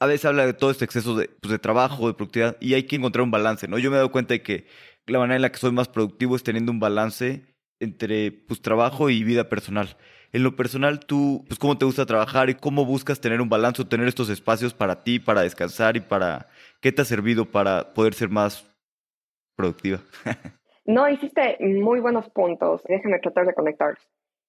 A 0.00 0.06
veces 0.06 0.24
habla 0.24 0.44
de 0.44 0.52
todo 0.52 0.70
este 0.70 0.84
exceso 0.84 1.16
de, 1.16 1.28
pues, 1.28 1.52
de 1.52 1.58
trabajo, 1.58 2.08
de 2.08 2.14
productividad, 2.14 2.56
y 2.60 2.74
hay 2.74 2.84
que 2.84 2.96
encontrar 2.96 3.22
un 3.22 3.30
balance, 3.30 3.68
¿no? 3.68 3.78
Yo 3.78 3.90
me 3.90 3.96
he 3.96 3.98
dado 3.98 4.10
cuenta 4.10 4.34
de 4.34 4.42
que 4.42 4.66
la 5.06 5.18
manera 5.18 5.36
en 5.36 5.42
la 5.42 5.52
que 5.52 5.58
soy 5.58 5.72
más 5.72 5.88
productivo 5.88 6.36
es 6.36 6.42
teniendo 6.42 6.72
un 6.72 6.80
balance 6.80 7.44
entre 7.80 8.32
pues, 8.32 8.60
trabajo 8.62 9.10
y 9.10 9.24
vida 9.24 9.48
personal. 9.48 9.96
En 10.32 10.42
lo 10.42 10.56
personal, 10.56 11.00
tú, 11.00 11.44
pues, 11.46 11.58
¿cómo 11.58 11.76
te 11.76 11.84
gusta 11.84 12.06
trabajar 12.06 12.50
y 12.50 12.54
cómo 12.54 12.84
buscas 12.84 13.20
tener 13.20 13.40
un 13.40 13.48
balance 13.48 13.82
o 13.82 13.88
tener 13.88 14.08
estos 14.08 14.28
espacios 14.30 14.72
para 14.74 15.02
ti, 15.04 15.18
para 15.18 15.42
descansar 15.42 15.96
y 15.96 16.00
para... 16.00 16.48
¿Qué 16.80 16.90
te 16.90 17.02
ha 17.02 17.04
servido 17.04 17.44
para 17.44 17.92
poder 17.94 18.14
ser 18.14 18.28
más 18.28 18.66
productiva? 19.56 20.00
no, 20.84 21.08
hiciste 21.08 21.58
muy 21.60 22.00
buenos 22.00 22.28
puntos. 22.30 22.82
Déjame 22.88 23.18
tratar 23.18 23.46
de 23.46 23.54
conectarlos. 23.54 24.02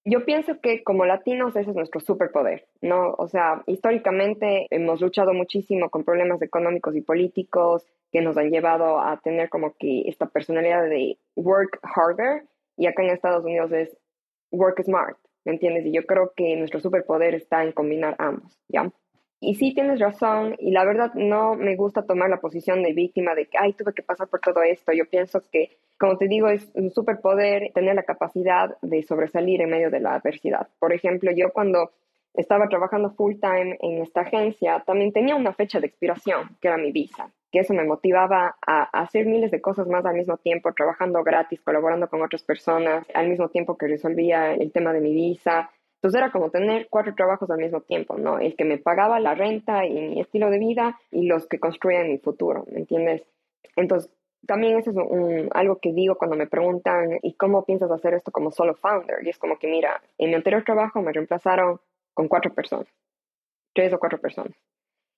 Yo 0.05 0.25
pienso 0.25 0.59
que 0.59 0.83
como 0.83 1.05
latinos 1.05 1.55
ese 1.55 1.69
es 1.69 1.75
nuestro 1.75 2.01
superpoder, 2.01 2.67
¿no? 2.81 3.13
O 3.17 3.27
sea, 3.29 3.63
históricamente 3.67 4.67
hemos 4.69 4.99
luchado 4.99 5.33
muchísimo 5.33 5.89
con 5.89 6.03
problemas 6.03 6.41
económicos 6.41 6.95
y 6.95 7.01
políticos 7.01 7.85
que 8.11 8.21
nos 8.21 8.37
han 8.37 8.51
llevado 8.51 8.99
a 8.99 9.21
tener 9.21 9.49
como 9.49 9.75
que 9.79 10.01
esta 10.07 10.25
personalidad 10.25 10.83
de 10.83 11.17
work 11.37 11.79
harder 11.83 12.43
y 12.75 12.87
acá 12.87 13.03
en 13.03 13.11
Estados 13.11 13.45
Unidos 13.45 13.71
es 13.71 13.97
work 14.51 14.83
smart, 14.83 15.17
¿me 15.45 15.53
entiendes? 15.53 15.85
Y 15.85 15.93
yo 15.93 16.05
creo 16.05 16.33
que 16.35 16.57
nuestro 16.57 16.81
superpoder 16.81 17.33
está 17.33 17.63
en 17.63 17.71
combinar 17.71 18.15
ambos, 18.19 18.59
¿ya? 18.67 18.91
Y 19.45 19.55
sí 19.55 19.73
tienes 19.73 19.99
razón, 19.99 20.55
y 20.57 20.71
la 20.71 20.85
verdad 20.85 21.13
no 21.15 21.55
me 21.55 21.75
gusta 21.75 22.05
tomar 22.05 22.29
la 22.29 22.39
posición 22.39 22.81
de 22.81 22.93
víctima 22.93 23.35
de 23.35 23.47
que, 23.47 23.57
ay, 23.59 23.73
tuve 23.73 23.93
que 23.93 24.01
pasar 24.01 24.29
por 24.29 24.39
todo 24.39 24.63
esto. 24.63 24.93
Yo 24.93 25.05
pienso 25.05 25.41
que, 25.51 25.77
como 25.99 26.17
te 26.17 26.29
digo, 26.29 26.47
es 26.47 26.71
un 26.75 26.91
superpoder 26.91 27.71
tener 27.73 27.95
la 27.95 28.03
capacidad 28.03 28.77
de 28.81 29.03
sobresalir 29.03 29.61
en 29.61 29.69
medio 29.69 29.91
de 29.91 29.99
la 29.99 30.15
adversidad. 30.15 30.69
Por 30.79 30.93
ejemplo, 30.93 31.29
yo 31.35 31.51
cuando 31.51 31.91
estaba 32.33 32.69
trabajando 32.69 33.11
full 33.11 33.33
time 33.33 33.77
en 33.81 34.01
esta 34.01 34.21
agencia, 34.21 34.81
también 34.87 35.11
tenía 35.11 35.35
una 35.35 35.51
fecha 35.51 35.81
de 35.81 35.87
expiración, 35.87 36.55
que 36.61 36.69
era 36.69 36.77
mi 36.77 36.93
visa, 36.93 37.29
que 37.51 37.59
eso 37.59 37.73
me 37.73 37.83
motivaba 37.83 38.55
a 38.65 38.83
hacer 39.01 39.25
miles 39.25 39.51
de 39.51 39.59
cosas 39.59 39.87
más 39.87 40.05
al 40.05 40.15
mismo 40.15 40.37
tiempo, 40.37 40.71
trabajando 40.71 41.21
gratis, 41.21 41.59
colaborando 41.59 42.07
con 42.07 42.21
otras 42.21 42.43
personas, 42.43 43.05
al 43.13 43.27
mismo 43.27 43.49
tiempo 43.49 43.77
que 43.77 43.87
resolvía 43.87 44.53
el 44.53 44.71
tema 44.71 44.93
de 44.93 45.01
mi 45.01 45.13
visa, 45.13 45.69
entonces 46.03 46.19
era 46.19 46.31
como 46.33 46.49
tener 46.49 46.87
cuatro 46.89 47.15
trabajos 47.15 47.49
al 47.49 47.59
mismo 47.59 47.79
tiempo, 47.79 48.17
¿no? 48.17 48.37
El 48.37 48.57
que 48.57 48.65
me 48.65 48.77
pagaba 48.77 49.21
la 49.21 49.35
renta 49.35 49.85
y 49.85 49.93
mi 49.93 50.19
estilo 50.19 50.49
de 50.49 50.59
vida 50.59 50.99
y 51.11 51.27
los 51.27 51.47
que 51.47 51.59
construían 51.59 52.09
mi 52.09 52.17
futuro, 52.17 52.65
¿me 52.69 52.79
entiendes? 52.79 53.23
Entonces, 53.77 54.11
también 54.45 54.77
eso 54.77 54.89
es 54.89 54.97
un, 54.97 55.47
algo 55.53 55.79
que 55.79 55.93
digo 55.93 56.17
cuando 56.17 56.35
me 56.35 56.45
preguntan, 56.45 57.19
¿y 57.21 57.35
cómo 57.35 57.63
piensas 57.63 57.89
hacer 57.89 58.15
esto 58.15 58.33
como 58.33 58.51
solo 58.51 58.75
founder? 58.75 59.25
Y 59.25 59.29
es 59.29 59.37
como 59.37 59.57
que, 59.57 59.69
mira, 59.69 60.01
en 60.17 60.31
mi 60.31 60.35
anterior 60.35 60.65
trabajo 60.65 61.01
me 61.01 61.13
reemplazaron 61.13 61.79
con 62.13 62.27
cuatro 62.27 62.53
personas, 62.53 62.87
tres 63.73 63.93
o 63.93 63.97
cuatro 63.97 64.19
personas. 64.19 64.57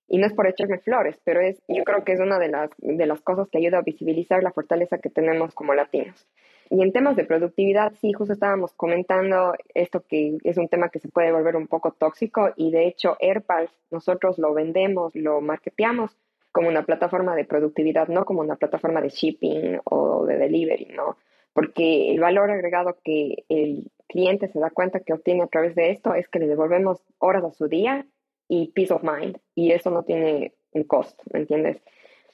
Y 0.06 0.18
no 0.18 0.26
es 0.28 0.34
por 0.34 0.46
echarme 0.46 0.78
flores, 0.78 1.20
pero 1.24 1.40
es, 1.40 1.60
yo 1.66 1.82
creo 1.82 2.04
que 2.04 2.12
es 2.12 2.20
una 2.20 2.38
de 2.38 2.46
las, 2.46 2.70
de 2.78 3.06
las 3.06 3.20
cosas 3.22 3.48
que 3.50 3.58
ayuda 3.58 3.78
a 3.78 3.82
visibilizar 3.82 4.40
la 4.40 4.52
fortaleza 4.52 4.98
que 4.98 5.10
tenemos 5.10 5.52
como 5.52 5.74
latinos. 5.74 6.28
Y 6.68 6.82
en 6.82 6.92
temas 6.92 7.16
de 7.16 7.24
productividad, 7.24 7.92
sí, 8.00 8.12
justo 8.12 8.32
estábamos 8.32 8.72
comentando 8.74 9.54
esto 9.74 10.02
que 10.08 10.38
es 10.42 10.56
un 10.56 10.68
tema 10.68 10.88
que 10.88 10.98
se 10.98 11.08
puede 11.08 11.32
volver 11.32 11.56
un 11.56 11.68
poco 11.68 11.92
tóxico 11.92 12.52
y 12.56 12.70
de 12.70 12.86
hecho 12.86 13.16
AirPals 13.20 13.70
nosotros 13.90 14.38
lo 14.38 14.52
vendemos, 14.52 15.14
lo 15.14 15.40
marketeamos 15.40 16.16
como 16.50 16.68
una 16.68 16.84
plataforma 16.84 17.36
de 17.36 17.44
productividad, 17.44 18.08
no 18.08 18.24
como 18.24 18.40
una 18.40 18.56
plataforma 18.56 19.00
de 19.00 19.10
shipping 19.10 19.78
o 19.84 20.24
de 20.24 20.38
delivery, 20.38 20.86
¿no? 20.86 21.18
Porque 21.52 22.10
el 22.10 22.20
valor 22.20 22.50
agregado 22.50 22.96
que 23.04 23.44
el 23.48 23.90
cliente 24.08 24.48
se 24.48 24.58
da 24.58 24.70
cuenta 24.70 25.00
que 25.00 25.12
obtiene 25.12 25.42
a 25.42 25.48
través 25.48 25.74
de 25.74 25.90
esto 25.90 26.14
es 26.14 26.28
que 26.28 26.38
le 26.38 26.46
devolvemos 26.46 27.04
horas 27.18 27.44
a 27.44 27.52
su 27.52 27.68
día 27.68 28.06
y 28.48 28.72
peace 28.72 28.92
of 28.92 29.02
mind 29.02 29.38
y 29.54 29.72
eso 29.72 29.90
no 29.90 30.02
tiene 30.02 30.54
un 30.72 30.84
costo, 30.84 31.22
¿me 31.32 31.40
entiendes? 31.40 31.82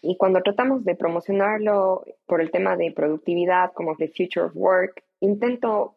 Y 0.03 0.17
cuando 0.17 0.43
tratamos 0.43 0.85
de 0.85 0.97
promocionarlo 0.97 2.05
por 2.27 2.41
el 2.41 2.51
tema 2.51 2.77
de 2.77 2.91
productividad, 2.91 3.73
como 3.73 3.97
The 3.97 4.09
Future 4.09 4.47
of 4.47 4.57
Work, 4.57 5.05
intento 5.21 5.97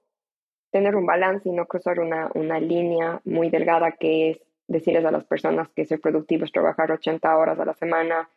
tener 0.72 0.96
un 0.96 1.06
balance 1.06 1.50
y 1.50 1.52
no 1.52 1.66
cruzar 1.66 2.00
una, 2.00 2.30
una 2.36 2.60
línea 2.60 3.20
muy 3.26 3.50
delgada 3.50 3.94
que 3.94 4.30
es 4.30 4.42
decirles 4.68 5.06
a 5.06 5.12
las 5.12 5.26
personas 5.26 5.70
que 5.70 5.86
ser 5.86 6.00
productivo 6.00 6.46
es 6.46 6.52
trabajar 6.52 6.92
80 6.92 7.36
horas 7.36 7.60
a 7.60 7.66
la 7.66 7.74
semana 7.74 8.30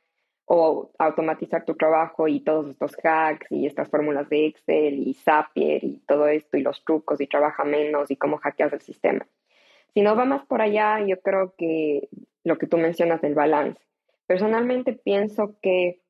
o 0.47 0.91
automatizar 0.99 1.67
tu 1.67 1.75
trabajo 1.75 2.27
y 2.27 2.41
todos 2.41 2.71
estos 2.71 2.97
hacks 3.05 3.47
y 3.51 3.67
estas 3.67 3.89
fórmulas 3.91 4.29
de 4.31 4.47
Excel 4.47 5.07
y 5.07 5.15
Zapier 5.15 5.85
y 5.85 6.03
todo 6.07 6.27
esto 6.29 6.57
y 6.57 6.63
los 6.63 6.83
trucos 6.85 7.21
y 7.21 7.27
trabaja 7.27 7.65
menos 7.65 8.11
y 8.11 8.17
cómo 8.17 8.39
hackeas 8.39 8.73
el 8.73 8.81
sistema. 8.81 9.27
Si 9.93 10.01
no 10.01 10.17
va 10.17 10.25
más 10.25 10.47
por 10.47 10.63
allá, 10.63 11.01
yo 11.07 11.21
creo 11.21 11.55
que 11.59 12.09
lo 12.45 12.57
que 12.57 12.67
tú 12.67 12.79
mencionas 12.79 13.21
del 13.21 13.35
balance. 13.35 13.88
Personalmente 14.29 14.93
pienso 14.93 15.57
que, 15.63 16.03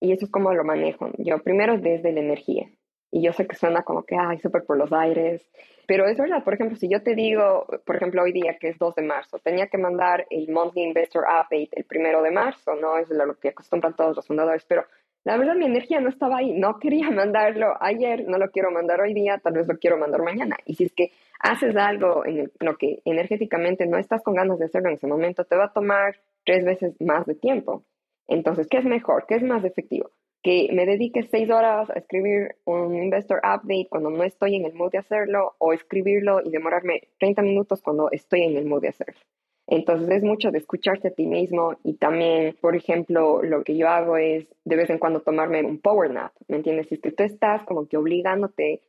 y 0.00 0.12
eso 0.12 0.24
es 0.24 0.30
como 0.32 0.52
lo 0.54 0.64
manejo, 0.64 1.10
yo 1.18 1.42
primero 1.42 1.78
desde 1.78 2.10
la 2.10 2.20
energía. 2.20 2.68
Y 3.14 3.22
yo 3.22 3.34
sé 3.34 3.46
que 3.46 3.54
suena 3.54 3.82
como 3.82 4.04
que, 4.04 4.16
ay, 4.16 4.38
súper 4.38 4.64
por 4.64 4.78
los 4.78 4.90
aires, 4.90 5.46
pero 5.86 6.06
es 6.06 6.16
verdad, 6.16 6.42
por 6.42 6.54
ejemplo, 6.54 6.78
si 6.78 6.88
yo 6.88 7.02
te 7.02 7.14
digo, 7.14 7.66
por 7.84 7.96
ejemplo, 7.96 8.22
hoy 8.22 8.32
día 8.32 8.56
que 8.58 8.68
es 8.68 8.78
2 8.78 8.94
de 8.94 9.02
marzo, 9.02 9.38
tenía 9.40 9.66
que 9.66 9.76
mandar 9.76 10.26
el 10.30 10.48
Monthly 10.48 10.84
Investor 10.84 11.24
Update 11.24 11.68
el 11.72 11.84
primero 11.84 12.22
de 12.22 12.30
marzo, 12.30 12.74
¿no? 12.76 12.96
Es 12.96 13.10
lo 13.10 13.38
que 13.38 13.50
acostumbran 13.50 13.94
todos 13.94 14.16
los 14.16 14.26
fundadores, 14.26 14.64
pero 14.66 14.86
la 15.24 15.36
verdad 15.36 15.54
mi 15.54 15.66
energía 15.66 16.00
no 16.00 16.08
estaba 16.08 16.38
ahí, 16.38 16.52
no 16.52 16.78
quería 16.78 17.10
mandarlo 17.12 17.74
ayer, 17.80 18.24
no 18.26 18.38
lo 18.38 18.50
quiero 18.50 18.70
mandar 18.70 19.00
hoy 19.00 19.14
día, 19.14 19.38
tal 19.42 19.54
vez 19.54 19.68
lo 19.68 19.78
quiero 19.78 19.98
mandar 19.98 20.22
mañana. 20.22 20.56
Y 20.64 20.74
si 20.74 20.84
es 20.84 20.92
que 20.92 21.12
haces 21.40 21.76
algo 21.76 22.24
en 22.26 22.50
lo 22.60 22.76
que 22.76 23.02
energéticamente 23.04 23.86
no 23.86 23.98
estás 23.98 24.22
con 24.22 24.34
ganas 24.34 24.58
de 24.58 24.66
hacerlo 24.66 24.88
en 24.88 24.96
ese 24.96 25.06
momento, 25.06 25.44
te 25.44 25.56
va 25.56 25.66
a 25.66 25.72
tomar 25.72 26.16
tres 26.44 26.64
veces 26.64 26.94
más 27.00 27.26
de 27.26 27.34
tiempo. 27.34 27.84
Entonces, 28.28 28.66
¿qué 28.68 28.78
es 28.78 28.84
mejor? 28.84 29.26
¿Qué 29.26 29.36
es 29.36 29.42
más 29.42 29.64
efectivo? 29.64 30.10
que 30.42 30.68
me 30.72 30.86
dedique 30.86 31.22
seis 31.30 31.48
horas 31.50 31.88
a 31.90 31.94
escribir 31.94 32.56
un 32.64 32.96
investor 32.96 33.38
update 33.38 33.86
cuando 33.88 34.10
no 34.10 34.24
estoy 34.24 34.56
en 34.56 34.64
el 34.64 34.74
mood 34.74 34.90
de 34.90 34.98
hacerlo 34.98 35.54
o 35.58 35.72
escribirlo 35.72 36.40
y 36.44 36.50
demorarme 36.50 37.02
30 37.20 37.42
minutos 37.42 37.80
cuando 37.80 38.10
estoy 38.10 38.42
en 38.42 38.56
el 38.56 38.66
mood 38.66 38.82
de 38.82 38.88
hacerlo. 38.88 39.20
Entonces 39.66 40.10
es 40.10 40.22
mucho 40.22 40.50
de 40.50 40.58
escucharte 40.58 41.08
a 41.08 41.14
ti 41.14 41.26
mismo 41.26 41.76
y 41.84 41.94
también, 41.94 42.56
por 42.60 42.76
ejemplo, 42.76 43.42
lo 43.42 43.62
que 43.62 43.76
yo 43.76 43.88
hago 43.88 44.16
es 44.16 44.46
de 44.64 44.76
vez 44.76 44.90
en 44.90 44.98
cuando 44.98 45.20
tomarme 45.20 45.62
un 45.62 45.80
power 45.80 46.10
nap, 46.10 46.32
¿me 46.48 46.56
entiendes? 46.56 46.88
Si 46.88 46.98
tú 46.98 47.10
estás 47.22 47.62
como 47.64 47.86
que 47.86 47.96
obligándote 47.96 48.82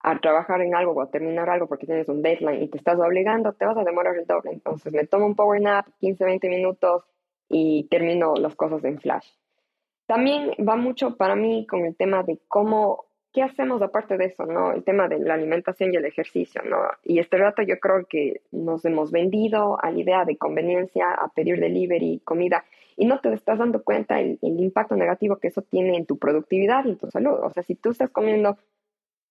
a 0.00 0.18
trabajar 0.18 0.60
en 0.60 0.74
algo 0.74 0.92
o 0.92 1.00
a 1.00 1.10
terminar 1.10 1.48
algo 1.48 1.66
porque 1.66 1.86
tienes 1.86 2.08
un 2.08 2.22
deadline 2.22 2.62
y 2.62 2.68
te 2.68 2.78
estás 2.78 2.98
obligando, 2.98 3.52
te 3.52 3.64
vas 3.64 3.76
a 3.76 3.84
demorar 3.84 4.16
el 4.16 4.26
doble. 4.26 4.52
Entonces 4.52 4.92
me 4.92 5.06
tomo 5.06 5.26
un 5.26 5.34
power 5.34 5.60
nap, 5.60 5.86
15, 6.00 6.24
20 6.24 6.48
minutos 6.48 7.04
y 7.48 7.84
termino 7.84 8.34
las 8.34 8.54
cosas 8.54 8.84
en 8.84 9.00
flash. 9.00 9.26
También 10.06 10.50
va 10.66 10.76
mucho 10.76 11.16
para 11.16 11.36
mí 11.36 11.66
con 11.66 11.84
el 11.86 11.96
tema 11.96 12.22
de 12.22 12.38
cómo, 12.48 13.06
¿qué 13.34 13.42
hacemos 13.42 13.82
aparte 13.82 14.16
de 14.16 14.26
eso, 14.26 14.46
no? 14.46 14.72
El 14.72 14.84
tema 14.84 15.08
de 15.08 15.18
la 15.18 15.34
alimentación 15.34 15.92
y 15.92 15.96
el 15.96 16.04
ejercicio, 16.04 16.62
¿no? 16.62 16.78
Y 17.02 17.18
este 17.18 17.36
rato 17.36 17.62
yo 17.62 17.78
creo 17.80 18.06
que 18.08 18.42
nos 18.52 18.84
hemos 18.84 19.10
vendido 19.10 19.76
a 19.82 19.90
la 19.90 19.98
idea 19.98 20.24
de 20.24 20.38
conveniencia, 20.38 21.10
a 21.10 21.28
pedir 21.28 21.58
delivery, 21.58 22.22
comida, 22.24 22.64
y 22.96 23.06
no 23.06 23.18
te 23.18 23.32
estás 23.34 23.58
dando 23.58 23.82
cuenta 23.82 24.20
el, 24.20 24.38
impacto 24.40 24.94
negativo 24.94 25.38
que 25.38 25.48
eso 25.48 25.62
tiene 25.62 25.96
en 25.96 26.06
tu 26.06 26.16
productividad 26.16 26.84
y 26.84 26.90
en 26.90 26.98
tu 26.98 27.10
salud. 27.10 27.40
O 27.42 27.50
sea, 27.50 27.64
si 27.64 27.74
tú 27.74 27.90
estás 27.90 28.10
comiendo, 28.10 28.56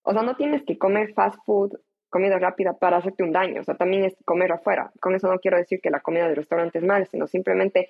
o 0.04 0.12
sea, 0.12 0.22
no 0.22 0.36
tienes 0.36 0.64
que 0.64 0.78
comer 0.78 1.14
fast 1.14 1.40
food 1.46 1.80
comida 2.10 2.38
rápida 2.38 2.74
para 2.74 2.98
hacerte 2.98 3.24
un 3.24 3.32
daño, 3.32 3.62
o 3.62 3.64
sea, 3.64 3.76
también 3.76 4.04
es 4.04 4.16
comer 4.26 4.52
afuera. 4.52 4.92
Con 5.00 5.16
eso 5.16 5.32
no 5.32 5.40
quiero 5.40 5.58
decir 5.58 5.80
que 5.82 5.90
la 5.90 6.02
comida 6.02 6.28
de 6.28 6.36
restaurante 6.36 6.78
es 6.78 6.84
mala, 6.84 7.06
sino 7.06 7.26
simplemente 7.26 7.90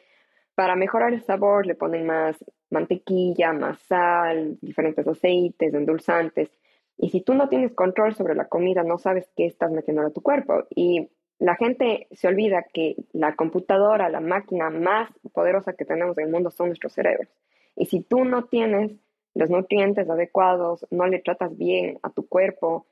para 0.55 0.75
mejorar 0.75 1.13
el 1.13 1.23
sabor 1.23 1.65
le 1.65 1.75
ponen 1.75 2.05
más 2.05 2.43
mantequilla, 2.69 3.53
más 3.53 3.79
sal, 3.81 4.57
diferentes 4.61 5.07
aceites, 5.07 5.73
endulzantes. 5.73 6.49
Y 6.97 7.09
si 7.09 7.21
tú 7.21 7.33
no 7.33 7.49
tienes 7.49 7.73
control 7.73 8.13
sobre 8.13 8.35
la 8.35 8.47
comida, 8.47 8.83
no 8.83 8.97
sabes 8.97 9.29
qué 9.35 9.45
estás 9.45 9.71
metiendo 9.71 10.03
a 10.03 10.11
tu 10.11 10.21
cuerpo. 10.21 10.65
Y 10.69 11.09
la 11.39 11.55
gente 11.55 12.07
se 12.11 12.27
olvida 12.27 12.65
que 12.73 12.95
la 13.11 13.35
computadora, 13.35 14.09
la 14.09 14.21
máquina 14.21 14.69
más 14.69 15.09
poderosa 15.33 15.73
que 15.73 15.85
tenemos 15.85 16.17
en 16.17 16.25
el 16.25 16.31
mundo 16.31 16.51
son 16.51 16.67
nuestros 16.67 16.93
cerebros. 16.93 17.27
Y 17.75 17.87
si 17.87 18.01
tú 18.01 18.23
no 18.23 18.45
tienes 18.45 18.91
los 19.33 19.49
nutrientes 19.49 20.09
adecuados, 20.09 20.85
no 20.91 21.07
le 21.07 21.19
tratas 21.19 21.57
bien 21.57 21.99
a 22.03 22.11
tu 22.11 22.27
cuerpo, 22.27 22.85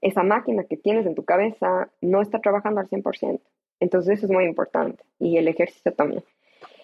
esa 0.00 0.22
máquina 0.22 0.64
que 0.64 0.76
tienes 0.76 1.06
en 1.06 1.14
tu 1.14 1.24
cabeza 1.24 1.90
no 2.00 2.22
está 2.22 2.38
trabajando 2.38 2.80
al 2.80 2.88
100%. 2.88 3.40
Entonces 3.80 4.18
eso 4.18 4.26
es 4.26 4.32
muy 4.32 4.44
importante. 4.44 5.02
Y 5.18 5.36
el 5.36 5.48
ejercicio 5.48 5.92
también. 5.92 6.22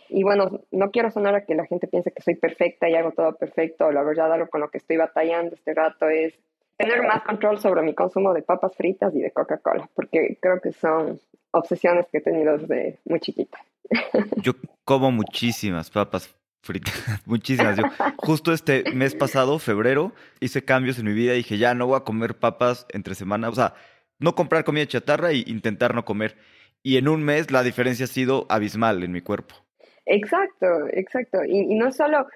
Y 0.08 0.22
bueno, 0.22 0.60
no 0.70 0.90
quiero 0.90 1.10
sonar 1.10 1.34
a 1.34 1.44
que 1.44 1.54
la 1.54 1.66
gente 1.66 1.88
piense 1.88 2.12
que 2.12 2.22
soy 2.22 2.34
perfecta 2.34 2.88
y 2.88 2.94
hago 2.94 3.12
todo 3.12 3.36
perfecto. 3.36 3.90
La 3.92 4.02
verdad, 4.02 4.32
algo 4.32 4.48
con 4.48 4.60
lo 4.60 4.70
que 4.70 4.78
estoy 4.78 4.96
batallando 4.96 5.54
este 5.54 5.74
rato 5.74 6.08
es 6.08 6.34
tener 6.76 7.02
más 7.02 7.22
control 7.22 7.58
sobre 7.58 7.82
mi 7.82 7.94
consumo 7.94 8.34
de 8.34 8.42
papas 8.42 8.76
fritas 8.76 9.14
y 9.14 9.20
de 9.20 9.30
Coca-Cola, 9.30 9.88
porque 9.94 10.38
creo 10.40 10.60
que 10.60 10.72
son 10.72 11.20
obsesiones 11.50 12.06
que 12.10 12.18
he 12.18 12.20
tenido 12.20 12.58
desde 12.58 12.98
muy 13.04 13.20
chiquita. 13.20 13.58
Yo 14.36 14.52
como 14.84 15.10
muchísimas 15.10 15.90
papas 15.90 16.34
fritas, 16.62 16.94
muchísimas. 17.26 17.76
Yo 17.76 17.84
justo 18.16 18.52
este 18.52 18.84
mes 18.92 19.14
pasado, 19.14 19.58
febrero, 19.58 20.12
hice 20.40 20.64
cambios 20.64 20.98
en 20.98 21.06
mi 21.06 21.12
vida 21.12 21.34
y 21.34 21.38
dije, 21.38 21.58
ya 21.58 21.74
no 21.74 21.86
voy 21.86 21.96
a 21.96 22.04
comer 22.04 22.38
papas 22.38 22.86
entre 22.90 23.14
semana, 23.14 23.48
o 23.48 23.54
sea, 23.54 23.74
no 24.18 24.34
comprar 24.34 24.64
comida 24.64 24.86
chatarra 24.86 25.30
e 25.30 25.44
intentar 25.46 25.94
no 25.94 26.04
comer. 26.04 26.36
Y 26.82 26.98
en 26.98 27.08
un 27.08 27.22
mes 27.24 27.50
la 27.50 27.62
diferencia 27.62 28.04
ha 28.04 28.08
sido 28.08 28.46
abismal 28.48 29.02
en 29.02 29.12
mi 29.12 29.20
cuerpo. 29.20 29.65
Exacto, 30.06 30.66
exacto. 30.92 31.44
Y, 31.44 31.74
no 31.74 31.90
solo 31.90 32.26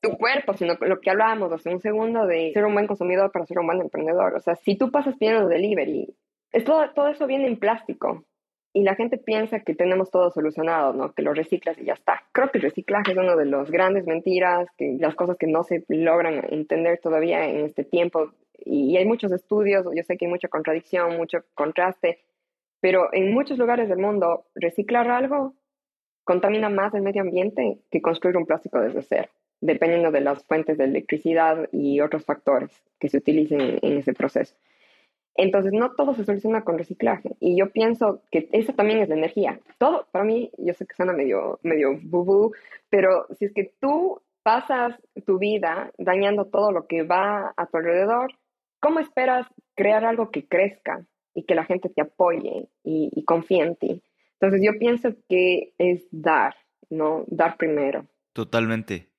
tu 0.00 0.16
cuerpo, 0.18 0.52
sino 0.54 0.74
lo 0.80 1.00
que 1.00 1.10
hablábamos 1.10 1.50
hace 1.52 1.70
un 1.70 1.80
segundo 1.80 2.26
de 2.26 2.52
ser 2.52 2.66
un 2.66 2.74
buen 2.74 2.86
consumidor 2.86 3.32
para 3.32 3.46
ser 3.46 3.58
un 3.58 3.66
buen 3.66 3.80
emprendedor. 3.80 4.34
O 4.34 4.40
sea, 4.40 4.54
si 4.56 4.76
tú 4.76 4.90
pasas 4.90 5.16
pidiendo 5.16 5.48
delivery, 5.48 6.14
es 6.52 6.64
todo, 6.64 6.90
todo 6.94 7.08
eso 7.08 7.26
viene 7.26 7.46
en 7.46 7.58
plástico. 7.58 8.24
Y 8.74 8.82
la 8.82 8.96
gente 8.96 9.18
piensa 9.18 9.60
que 9.60 9.74
tenemos 9.74 10.10
todo 10.10 10.30
solucionado, 10.30 10.92
¿no? 10.92 11.12
Que 11.14 11.22
lo 11.22 11.32
reciclas 11.32 11.78
y 11.78 11.84
ya 11.84 11.94
está. 11.94 12.24
Creo 12.32 12.50
que 12.50 12.58
el 12.58 12.64
reciclaje 12.64 13.12
es 13.12 13.18
una 13.18 13.36
de 13.36 13.46
las 13.46 13.70
grandes 13.70 14.04
mentiras, 14.04 14.68
que 14.76 14.96
las 14.98 15.14
cosas 15.14 15.38
que 15.38 15.46
no 15.46 15.62
se 15.62 15.84
logran 15.88 16.44
entender 16.52 16.98
todavía 17.00 17.48
en 17.48 17.64
este 17.64 17.84
tiempo. 17.84 18.32
Y 18.58 18.96
hay 18.96 19.06
muchos 19.06 19.32
estudios, 19.32 19.86
yo 19.94 20.02
sé 20.02 20.16
que 20.16 20.26
hay 20.26 20.30
mucha 20.30 20.48
contradicción, 20.48 21.16
mucho 21.16 21.38
contraste, 21.54 22.18
pero 22.80 23.08
en 23.12 23.32
muchos 23.32 23.58
lugares 23.58 23.88
del 23.88 23.98
mundo 23.98 24.46
reciclar 24.56 25.08
algo 25.08 25.54
contamina 26.24 26.68
más 26.68 26.94
el 26.94 27.02
medio 27.02 27.22
ambiente 27.22 27.78
que 27.90 28.02
construir 28.02 28.36
un 28.36 28.46
plástico 28.46 28.80
desde 28.80 29.02
cero, 29.02 29.28
dependiendo 29.60 30.10
de 30.10 30.20
las 30.20 30.44
fuentes 30.44 30.78
de 30.78 30.84
electricidad 30.84 31.68
y 31.72 32.00
otros 32.00 32.24
factores 32.24 32.70
que 32.98 33.08
se 33.08 33.18
utilicen 33.18 33.78
en 33.82 33.98
ese 33.98 34.12
proceso. 34.14 34.56
Entonces, 35.36 35.72
no 35.72 35.92
todo 35.94 36.14
se 36.14 36.24
soluciona 36.24 36.62
con 36.62 36.78
reciclaje. 36.78 37.36
Y 37.40 37.58
yo 37.58 37.70
pienso 37.70 38.22
que 38.30 38.48
eso 38.52 38.72
también 38.72 39.00
es 39.00 39.08
la 39.08 39.16
energía. 39.16 39.60
Todo, 39.78 40.06
para 40.12 40.24
mí, 40.24 40.50
yo 40.58 40.74
sé 40.74 40.86
que 40.86 40.94
suena 40.94 41.12
medio, 41.12 41.58
medio 41.62 41.98
bubú, 42.02 42.52
pero 42.88 43.26
si 43.36 43.46
es 43.46 43.52
que 43.52 43.72
tú 43.80 44.22
pasas 44.44 44.94
tu 45.26 45.38
vida 45.38 45.90
dañando 45.98 46.44
todo 46.46 46.70
lo 46.70 46.86
que 46.86 47.02
va 47.02 47.52
a 47.56 47.66
tu 47.66 47.78
alrededor, 47.78 48.32
¿cómo 48.80 49.00
esperas 49.00 49.46
crear 49.74 50.04
algo 50.04 50.30
que 50.30 50.46
crezca 50.46 51.04
y 51.34 51.44
que 51.44 51.56
la 51.56 51.64
gente 51.64 51.88
te 51.88 52.02
apoye 52.02 52.68
y 52.84 53.24
confíe 53.24 53.62
en 53.62 53.76
ti? 53.76 54.02
Entonces 54.40 54.60
yo 54.64 54.78
pienso 54.78 55.14
que 55.28 55.74
es 55.78 56.06
dar, 56.10 56.54
¿no? 56.90 57.24
Dar 57.28 57.56
primero. 57.56 58.06
Totalmente. 58.32 59.10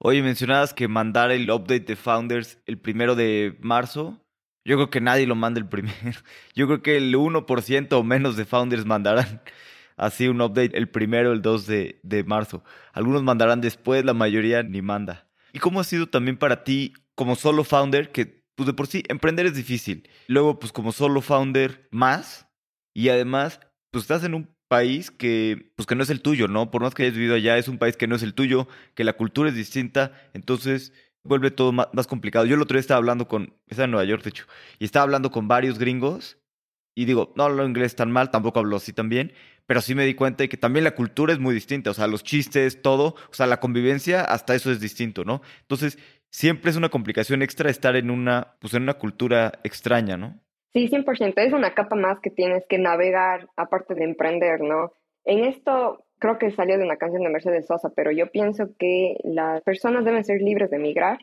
Oye, 0.00 0.22
mencionabas 0.22 0.74
que 0.74 0.86
mandar 0.86 1.32
el 1.32 1.50
update 1.50 1.80
de 1.80 1.96
Founders 1.96 2.60
el 2.66 2.78
primero 2.78 3.16
de 3.16 3.56
marzo. 3.60 4.24
Yo 4.64 4.76
creo 4.76 4.90
que 4.90 5.00
nadie 5.00 5.26
lo 5.26 5.34
manda 5.34 5.58
el 5.58 5.68
primero. 5.68 6.20
Yo 6.54 6.66
creo 6.66 6.82
que 6.82 6.96
el 6.96 7.14
1% 7.14 7.92
o 7.92 8.02
menos 8.04 8.36
de 8.36 8.44
Founders 8.44 8.86
mandarán 8.86 9.42
así 9.96 10.28
un 10.28 10.40
update 10.40 10.76
el 10.76 10.88
primero, 10.88 11.32
el 11.32 11.42
2 11.42 11.66
de, 11.66 12.00
de 12.02 12.22
marzo. 12.22 12.62
Algunos 12.92 13.22
mandarán 13.22 13.60
después, 13.60 14.04
la 14.04 14.14
mayoría 14.14 14.62
ni 14.62 14.82
manda. 14.82 15.28
¿Y 15.52 15.58
cómo 15.58 15.80
ha 15.80 15.84
sido 15.84 16.08
también 16.08 16.36
para 16.36 16.62
ti 16.62 16.92
como 17.14 17.34
solo 17.34 17.64
founder, 17.64 18.12
que 18.12 18.44
pues 18.54 18.66
de 18.66 18.74
por 18.74 18.86
sí 18.86 19.02
emprender 19.08 19.46
es 19.46 19.54
difícil? 19.54 20.08
Luego, 20.28 20.58
pues 20.58 20.72
como 20.72 20.92
solo 20.92 21.20
founder 21.22 21.88
más. 21.90 22.46
Y 22.94 23.08
además, 23.08 23.60
pues 23.90 24.02
estás 24.04 24.24
en 24.24 24.34
un 24.34 24.57
país 24.68 25.10
que, 25.10 25.72
pues 25.76 25.86
que 25.86 25.94
no 25.94 26.02
es 26.02 26.10
el 26.10 26.22
tuyo, 26.22 26.46
¿no? 26.46 26.70
Por 26.70 26.82
más 26.82 26.94
que 26.94 27.02
hayas 27.02 27.14
vivido 27.14 27.34
allá, 27.34 27.58
es 27.58 27.68
un 27.68 27.78
país 27.78 27.96
que 27.96 28.06
no 28.06 28.16
es 28.16 28.22
el 28.22 28.34
tuyo, 28.34 28.68
que 28.94 29.04
la 29.04 29.14
cultura 29.14 29.48
es 29.48 29.56
distinta, 29.56 30.12
entonces 30.34 30.92
vuelve 31.24 31.50
todo 31.50 31.72
más, 31.72 32.06
complicado. 32.06 32.46
Yo 32.46 32.54
el 32.54 32.62
otro 32.62 32.76
día 32.76 32.80
estaba 32.80 32.98
hablando 32.98 33.28
con, 33.28 33.54
estaba 33.66 33.86
en 33.86 33.90
Nueva 33.92 34.04
York, 34.04 34.22
de 34.22 34.30
hecho, 34.30 34.46
y 34.78 34.84
estaba 34.84 35.04
hablando 35.04 35.30
con 35.30 35.48
varios 35.48 35.78
gringos, 35.78 36.38
y 36.94 37.04
digo, 37.04 37.32
no 37.36 37.44
hablo 37.44 37.66
inglés 37.66 37.94
tan 37.96 38.10
mal, 38.10 38.30
tampoco 38.30 38.58
hablo 38.58 38.76
así 38.76 38.92
tan 38.92 39.08
bien, 39.08 39.32
pero 39.66 39.80
sí 39.80 39.94
me 39.94 40.04
di 40.04 40.14
cuenta 40.14 40.44
de 40.44 40.48
que 40.48 40.56
también 40.56 40.84
la 40.84 40.94
cultura 40.94 41.32
es 41.32 41.38
muy 41.38 41.54
distinta, 41.54 41.90
o 41.90 41.94
sea, 41.94 42.06
los 42.06 42.24
chistes, 42.24 42.82
todo, 42.82 43.14
o 43.30 43.34
sea, 43.34 43.46
la 43.46 43.60
convivencia, 43.60 44.22
hasta 44.22 44.54
eso 44.54 44.72
es 44.72 44.80
distinto, 44.80 45.24
¿no? 45.24 45.42
Entonces, 45.60 45.98
siempre 46.30 46.70
es 46.70 46.76
una 46.76 46.88
complicación 46.88 47.42
extra 47.42 47.70
estar 47.70 47.94
en 47.96 48.10
una, 48.10 48.56
pues 48.60 48.74
en 48.74 48.82
una 48.82 48.94
cultura 48.94 49.60
extraña, 49.62 50.16
¿no? 50.16 50.40
Sí, 50.72 50.88
100%. 50.88 51.34
Es 51.36 51.52
una 51.52 51.74
capa 51.74 51.96
más 51.96 52.20
que 52.20 52.30
tienes 52.30 52.66
que 52.68 52.78
navegar 52.78 53.48
aparte 53.56 53.94
de 53.94 54.04
emprender, 54.04 54.60
¿no? 54.60 54.92
En 55.24 55.44
esto 55.44 56.04
creo 56.18 56.38
que 56.38 56.50
salió 56.50 56.76
de 56.78 56.84
una 56.84 56.96
canción 56.96 57.22
de 57.22 57.30
Mercedes 57.30 57.66
Sosa, 57.66 57.90
pero 57.94 58.10
yo 58.10 58.30
pienso 58.30 58.70
que 58.78 59.16
las 59.24 59.62
personas 59.62 60.04
deben 60.04 60.24
ser 60.24 60.40
libres 60.42 60.70
de 60.70 60.78
migrar, 60.78 61.18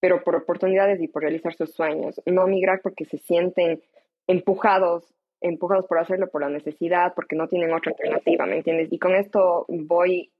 pero 0.00 0.22
por 0.24 0.34
oportunidades 0.34 1.00
y 1.00 1.08
por 1.08 1.22
realizar 1.22 1.54
sus 1.54 1.72
sueños. 1.72 2.20
No 2.26 2.46
migrar 2.46 2.80
porque 2.82 3.04
se 3.04 3.18
sienten 3.18 3.82
empujados, 4.26 5.14
empujados 5.40 5.86
por 5.86 5.98
hacerlo 5.98 6.28
por 6.28 6.42
la 6.42 6.48
necesidad, 6.48 7.14
porque 7.14 7.36
no 7.36 7.48
tienen 7.48 7.72
otra 7.72 7.92
alternativa, 7.92 8.46
¿me 8.46 8.56
entiendes? 8.56 8.92
Y 8.92 8.98
con 8.98 9.14
esto 9.14 9.64
voy 9.68 10.32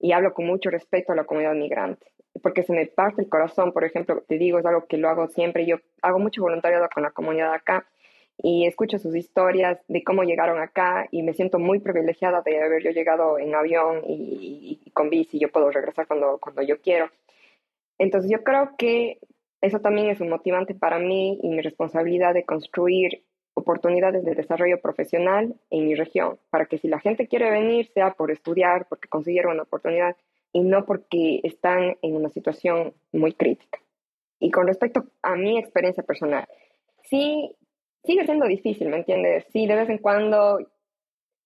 y 0.00 0.12
hablo 0.12 0.32
con 0.32 0.46
mucho 0.46 0.70
respeto 0.70 1.12
a 1.12 1.16
la 1.16 1.24
comunidad 1.24 1.54
migrante, 1.54 2.06
porque 2.42 2.62
se 2.62 2.72
me 2.72 2.86
parte 2.86 3.22
el 3.22 3.28
corazón, 3.28 3.72
por 3.72 3.84
ejemplo, 3.84 4.22
te 4.26 4.38
digo, 4.38 4.58
es 4.58 4.66
algo 4.66 4.86
que 4.86 4.96
lo 4.96 5.08
hago 5.08 5.28
siempre, 5.28 5.66
yo 5.66 5.76
hago 6.02 6.18
mucho 6.18 6.42
voluntariado 6.42 6.88
con 6.92 7.02
la 7.02 7.10
comunidad 7.10 7.52
acá 7.52 7.86
y 8.40 8.66
escucho 8.66 8.98
sus 8.98 9.16
historias 9.16 9.80
de 9.88 10.04
cómo 10.04 10.22
llegaron 10.22 10.60
acá 10.60 11.08
y 11.10 11.22
me 11.22 11.34
siento 11.34 11.58
muy 11.58 11.80
privilegiada 11.80 12.42
de 12.42 12.62
haber 12.62 12.82
yo 12.82 12.90
llegado 12.90 13.38
en 13.38 13.54
avión 13.54 14.02
y, 14.06 14.80
y 14.84 14.90
con 14.92 15.10
bici, 15.10 15.38
yo 15.38 15.50
puedo 15.50 15.70
regresar 15.70 16.06
cuando, 16.06 16.38
cuando 16.38 16.62
yo 16.62 16.80
quiero. 16.80 17.10
Entonces 17.98 18.30
yo 18.30 18.44
creo 18.44 18.76
que 18.78 19.18
eso 19.60 19.80
también 19.80 20.08
es 20.08 20.20
un 20.20 20.28
motivante 20.28 20.74
para 20.74 20.98
mí 20.98 21.40
y 21.42 21.48
mi 21.48 21.60
responsabilidad 21.62 22.32
de 22.32 22.44
construir 22.44 23.24
oportunidades 23.54 24.24
de 24.24 24.34
desarrollo 24.34 24.80
profesional 24.80 25.54
en 25.70 25.86
mi 25.86 25.94
región, 25.96 26.38
para 26.50 26.66
que 26.66 26.78
si 26.78 26.86
la 26.86 27.00
gente 27.00 27.26
quiere 27.26 27.50
venir, 27.50 27.88
sea 27.92 28.12
por 28.12 28.30
estudiar, 28.30 28.86
porque 28.88 29.08
consiguieron 29.08 29.54
una 29.54 29.64
oportunidad 29.64 30.16
y 30.52 30.62
no 30.62 30.84
porque 30.86 31.40
están 31.42 31.96
en 32.02 32.16
una 32.16 32.30
situación 32.30 32.94
muy 33.12 33.32
crítica. 33.32 33.80
Y 34.40 34.50
con 34.50 34.66
respecto 34.66 35.04
a 35.22 35.34
mi 35.34 35.58
experiencia 35.58 36.02
personal, 36.02 36.46
sí, 37.04 37.54
sigue 38.04 38.24
siendo 38.24 38.46
difícil, 38.46 38.88
¿me 38.88 38.98
entiendes? 38.98 39.46
Sí, 39.52 39.66
de 39.66 39.74
vez 39.74 39.88
en 39.88 39.98
cuando 39.98 40.58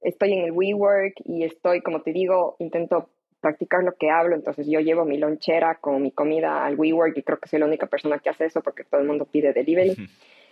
estoy 0.01 0.33
en 0.35 0.45
el 0.45 0.53
WeWork 0.53 1.15
y 1.25 1.45
estoy, 1.45 1.81
como 1.81 2.03
te 2.03 2.13
digo, 2.13 2.57
intento 2.59 3.11
practicar 3.41 3.83
lo 3.83 3.95
que 3.97 4.11
hablo, 4.11 4.37
entonces 4.37 4.69
yo 4.69 4.81
llevo 4.81 5.05
mi 5.05 5.19
lonchera 5.19 5.77
con 5.81 6.01
mi 6.01 6.13
comida 6.13 6.65
al 6.65 6.79
WeWork 6.79 7.17
y 7.17 7.23
creo 7.23 7.39
que 7.39 7.49
soy 7.49 7.59
la 7.59 7.67
única 7.67 7.87
persona 7.87 8.19
que 8.19 8.31
hace 8.31 8.45
eso 8.45 8.63
porque 8.63 8.85
todo 8.85 9.01
el 9.01 9.07
mundo 9.07 9.27
pide 9.27 9.53
delivery. 9.53 9.97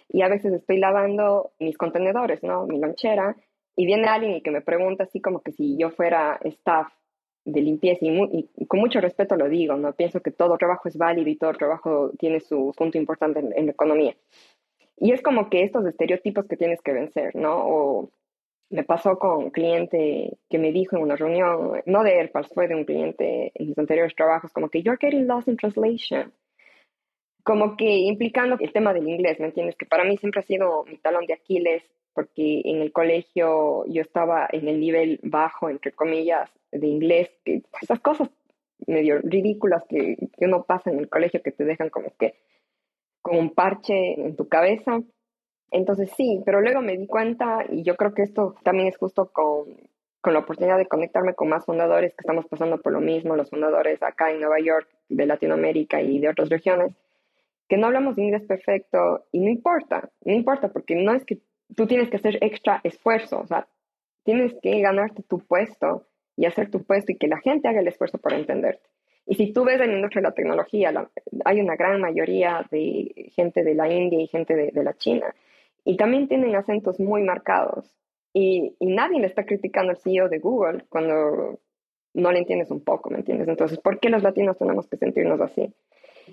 Y 0.08 0.22
a 0.22 0.28
veces 0.28 0.52
estoy 0.52 0.78
lavando 0.78 1.52
mis 1.60 1.78
contenedores, 1.78 2.42
¿no? 2.42 2.66
Mi 2.66 2.80
lonchera, 2.80 3.36
y 3.76 3.86
viene 3.86 4.08
alguien 4.08 4.32
y 4.32 4.42
que 4.42 4.50
me 4.50 4.60
pregunta 4.60 5.04
así 5.04 5.20
como 5.20 5.40
que 5.40 5.52
si 5.52 5.78
yo 5.78 5.90
fuera 5.90 6.40
staff 6.42 6.88
de 7.44 7.60
limpieza 7.62 8.04
y, 8.04 8.66
con 8.66 8.80
mucho 8.80 9.00
respeto 9.00 9.36
lo 9.36 9.48
digo, 9.48 9.76
¿no? 9.76 9.92
Pienso 9.92 10.20
que 10.20 10.30
todo 10.30 10.58
trabajo 10.58 10.88
es 10.88 10.96
válido 10.96 11.28
y 11.28 11.36
todo 11.36 11.52
trabajo 11.54 12.10
tiene 12.18 12.40
su 12.40 12.72
punto 12.76 12.98
importante 12.98 13.40
en, 13.40 13.66
la 13.66 13.72
economía. 13.72 14.14
Y 14.96 15.12
es 15.12 15.22
como 15.22 15.48
que 15.48 15.62
estos 15.62 15.86
estereotipos 15.86 16.46
que 16.46 16.56
tienes 16.56 16.82
que 16.82 16.92
vencer, 16.92 17.34
¿no? 17.34 18.10
Me 18.68 18.84
pasó 18.84 19.18
con 19.18 19.44
un 19.44 19.50
cliente 19.50 20.38
que 20.48 20.58
me 20.58 20.70
dijo 20.70 20.96
en 20.96 21.02
una 21.02 21.16
reunión, 21.16 21.82
no 21.86 22.04
de 22.04 22.12
AirPads, 22.12 22.52
fue 22.54 22.68
de 22.68 22.76
un 22.76 22.84
cliente 22.84 23.50
en 23.54 23.68
mis 23.68 23.78
anteriores 23.78 24.14
trabajos, 24.14 24.52
como 24.52 24.68
que 24.68 24.82
you're 24.82 24.98
getting 25.00 25.26
lost 25.26 25.48
in 25.48 25.56
translation. 25.56 26.32
Como 27.42 27.76
que 27.76 27.88
implicando 27.88 28.56
el 28.60 28.72
tema 28.72 28.92
del 28.92 29.08
inglés, 29.08 29.40
¿me 29.40 29.46
entiendes? 29.46 29.76
Que 29.76 29.86
para 29.86 30.04
mí 30.04 30.18
siempre 30.18 30.40
ha 30.40 30.44
sido 30.44 30.84
mi 30.84 30.98
talón 30.98 31.24
de 31.26 31.32
Aquiles, 31.32 31.82
porque 32.14 32.62
en 32.64 32.82
el 32.82 32.92
colegio 32.92 33.84
yo 33.86 34.02
estaba 34.02 34.48
en 34.50 34.68
el 34.68 34.80
nivel 34.80 35.20
bajo, 35.22 35.68
entre 35.70 35.92
comillas, 35.92 36.50
de 36.72 36.86
inglés, 36.86 37.30
que 37.44 37.62
esas 37.80 38.00
cosas 38.00 38.30
medio 38.86 39.18
ridículas 39.22 39.84
que, 39.88 40.16
que 40.38 40.44
uno 40.46 40.64
pasa 40.64 40.90
en 40.90 40.98
el 40.98 41.08
colegio 41.08 41.42
que 41.42 41.52
te 41.52 41.64
dejan 41.64 41.90
como 41.90 42.14
que 42.18 42.34
con 43.22 43.36
un 43.36 43.54
parche 43.54 44.14
en 44.20 44.36
tu 44.36 44.48
cabeza. 44.48 45.00
Entonces 45.70 46.10
sí, 46.16 46.42
pero 46.44 46.60
luego 46.60 46.80
me 46.80 46.96
di 46.96 47.06
cuenta 47.06 47.64
y 47.68 47.82
yo 47.82 47.96
creo 47.96 48.14
que 48.14 48.22
esto 48.22 48.56
también 48.64 48.88
es 48.88 48.96
justo 48.96 49.30
con, 49.32 49.76
con 50.20 50.32
la 50.32 50.40
oportunidad 50.40 50.78
de 50.78 50.86
conectarme 50.86 51.34
con 51.34 51.48
más 51.48 51.64
fundadores 51.64 52.12
que 52.12 52.22
estamos 52.22 52.46
pasando 52.46 52.80
por 52.80 52.92
lo 52.92 53.00
mismo, 53.00 53.36
los 53.36 53.50
fundadores 53.50 54.02
acá 54.02 54.30
en 54.30 54.40
Nueva 54.40 54.58
York, 54.58 54.88
de 55.08 55.26
Latinoamérica 55.26 56.02
y 56.02 56.18
de 56.18 56.28
otras 56.28 56.48
regiones, 56.48 56.92
que 57.68 57.76
no 57.76 57.86
hablamos 57.86 58.18
inglés 58.18 58.42
perfecto 58.46 59.26
y 59.30 59.38
no 59.40 59.48
importa, 59.48 60.10
no 60.24 60.32
importa 60.32 60.72
porque 60.72 60.96
no 60.96 61.14
es 61.14 61.24
que 61.24 61.38
tú 61.76 61.86
tienes 61.86 62.10
que 62.10 62.16
hacer 62.16 62.38
extra 62.42 62.80
esfuerzo, 62.84 63.40
o 63.40 63.46
sea, 63.46 63.66
tienes 64.24 64.54
que 64.62 64.80
ganarte 64.80 65.22
tu 65.22 65.38
puesto 65.38 66.06
y 66.36 66.46
hacer 66.46 66.70
tu 66.70 66.84
puesto 66.84 67.12
y 67.12 67.16
que 67.16 67.28
la 67.28 67.40
gente 67.40 67.68
haga 67.68 67.80
el 67.80 67.88
esfuerzo 67.88 68.18
para 68.18 68.36
entenderte. 68.36 68.88
Y 69.26 69.34
si 69.36 69.52
tú 69.52 69.64
ves 69.64 69.80
en 69.80 69.90
la 69.90 69.96
industria 69.96 70.22
de 70.22 70.28
la 70.28 70.34
tecnología, 70.34 70.92
hay 71.44 71.60
una 71.60 71.76
gran 71.76 72.00
mayoría 72.00 72.66
de 72.70 73.30
gente 73.34 73.62
de 73.62 73.74
la 73.74 73.92
India 73.92 74.20
y 74.20 74.26
gente 74.26 74.54
de, 74.56 74.70
de 74.72 74.82
la 74.82 74.94
China 74.94 75.34
y 75.84 75.96
también 75.96 76.28
tienen 76.28 76.54
acentos 76.56 76.98
muy 76.98 77.22
marcados. 77.22 77.96
Y, 78.32 78.76
y, 78.78 78.86
nadie 78.86 79.20
le 79.20 79.26
está 79.26 79.44
criticando 79.44 79.90
al 79.90 79.98
CEO 79.98 80.28
de 80.28 80.38
Google 80.38 80.84
cuando 80.88 81.58
no 82.14 82.32
le 82.32 82.38
entiendes 82.38 82.70
un 82.70 82.82
poco, 82.82 83.10
¿me 83.10 83.18
entiendes? 83.18 83.48
Entonces, 83.48 83.78
¿por 83.78 83.98
qué 83.98 84.08
los 84.08 84.22
latinos 84.22 84.56
tenemos 84.56 84.86
que 84.88 84.96
sentirnos 84.96 85.40
así? 85.40 85.74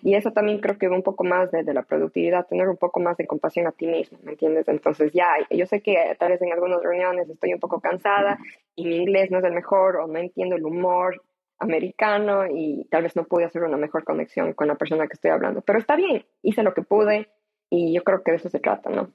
Y 0.01 0.15
eso 0.15 0.31
también 0.31 0.59
creo 0.59 0.77
que 0.77 0.87
va 0.87 0.95
un 0.95 1.03
poco 1.03 1.23
más 1.23 1.51
de, 1.51 1.63
de, 1.63 1.73
la 1.73 1.83
productividad, 1.83 2.47
tener 2.47 2.67
un 2.69 2.77
poco 2.77 2.99
más 2.99 3.17
de 3.17 3.27
compasión 3.27 3.67
a 3.67 3.71
ti 3.71 3.87
mismo, 3.87 4.17
¿me 4.23 4.31
entiendes? 4.31 4.67
Entonces 4.67 5.11
ya, 5.13 5.27
yo 5.49 5.65
sé 5.65 5.81
que 5.81 6.15
tal 6.19 6.31
vez 6.31 6.41
en 6.41 6.51
algunas 6.51 6.81
reuniones 6.81 7.29
estoy 7.29 7.53
un 7.53 7.59
poco 7.59 7.79
cansada 7.79 8.37
y 8.75 8.85
mi 8.85 8.97
inglés 8.97 9.31
no 9.31 9.39
es 9.39 9.43
el 9.43 9.53
mejor 9.53 9.97
o 9.97 10.07
no 10.07 10.19
entiendo 10.19 10.55
el 10.55 10.65
humor 10.65 11.21
americano 11.59 12.45
y 12.47 12.85
tal 12.89 13.03
vez 13.03 13.15
no 13.15 13.25
pude 13.25 13.45
hacer 13.45 13.63
una 13.63 13.77
mejor 13.77 14.03
conexión 14.03 14.53
con 14.53 14.67
la 14.67 14.75
persona 14.75 15.07
que 15.07 15.13
estoy 15.13 15.31
hablando, 15.31 15.61
pero 15.61 15.79
está 15.79 15.95
bien, 15.95 16.25
hice 16.43 16.63
lo 16.63 16.73
que 16.73 16.83
pude 16.83 17.29
y 17.69 17.93
yo 17.93 18.03
creo 18.03 18.23
que 18.23 18.31
de 18.31 18.37
eso 18.37 18.49
se 18.49 18.59
trata, 18.59 18.89
¿no? 18.89 19.11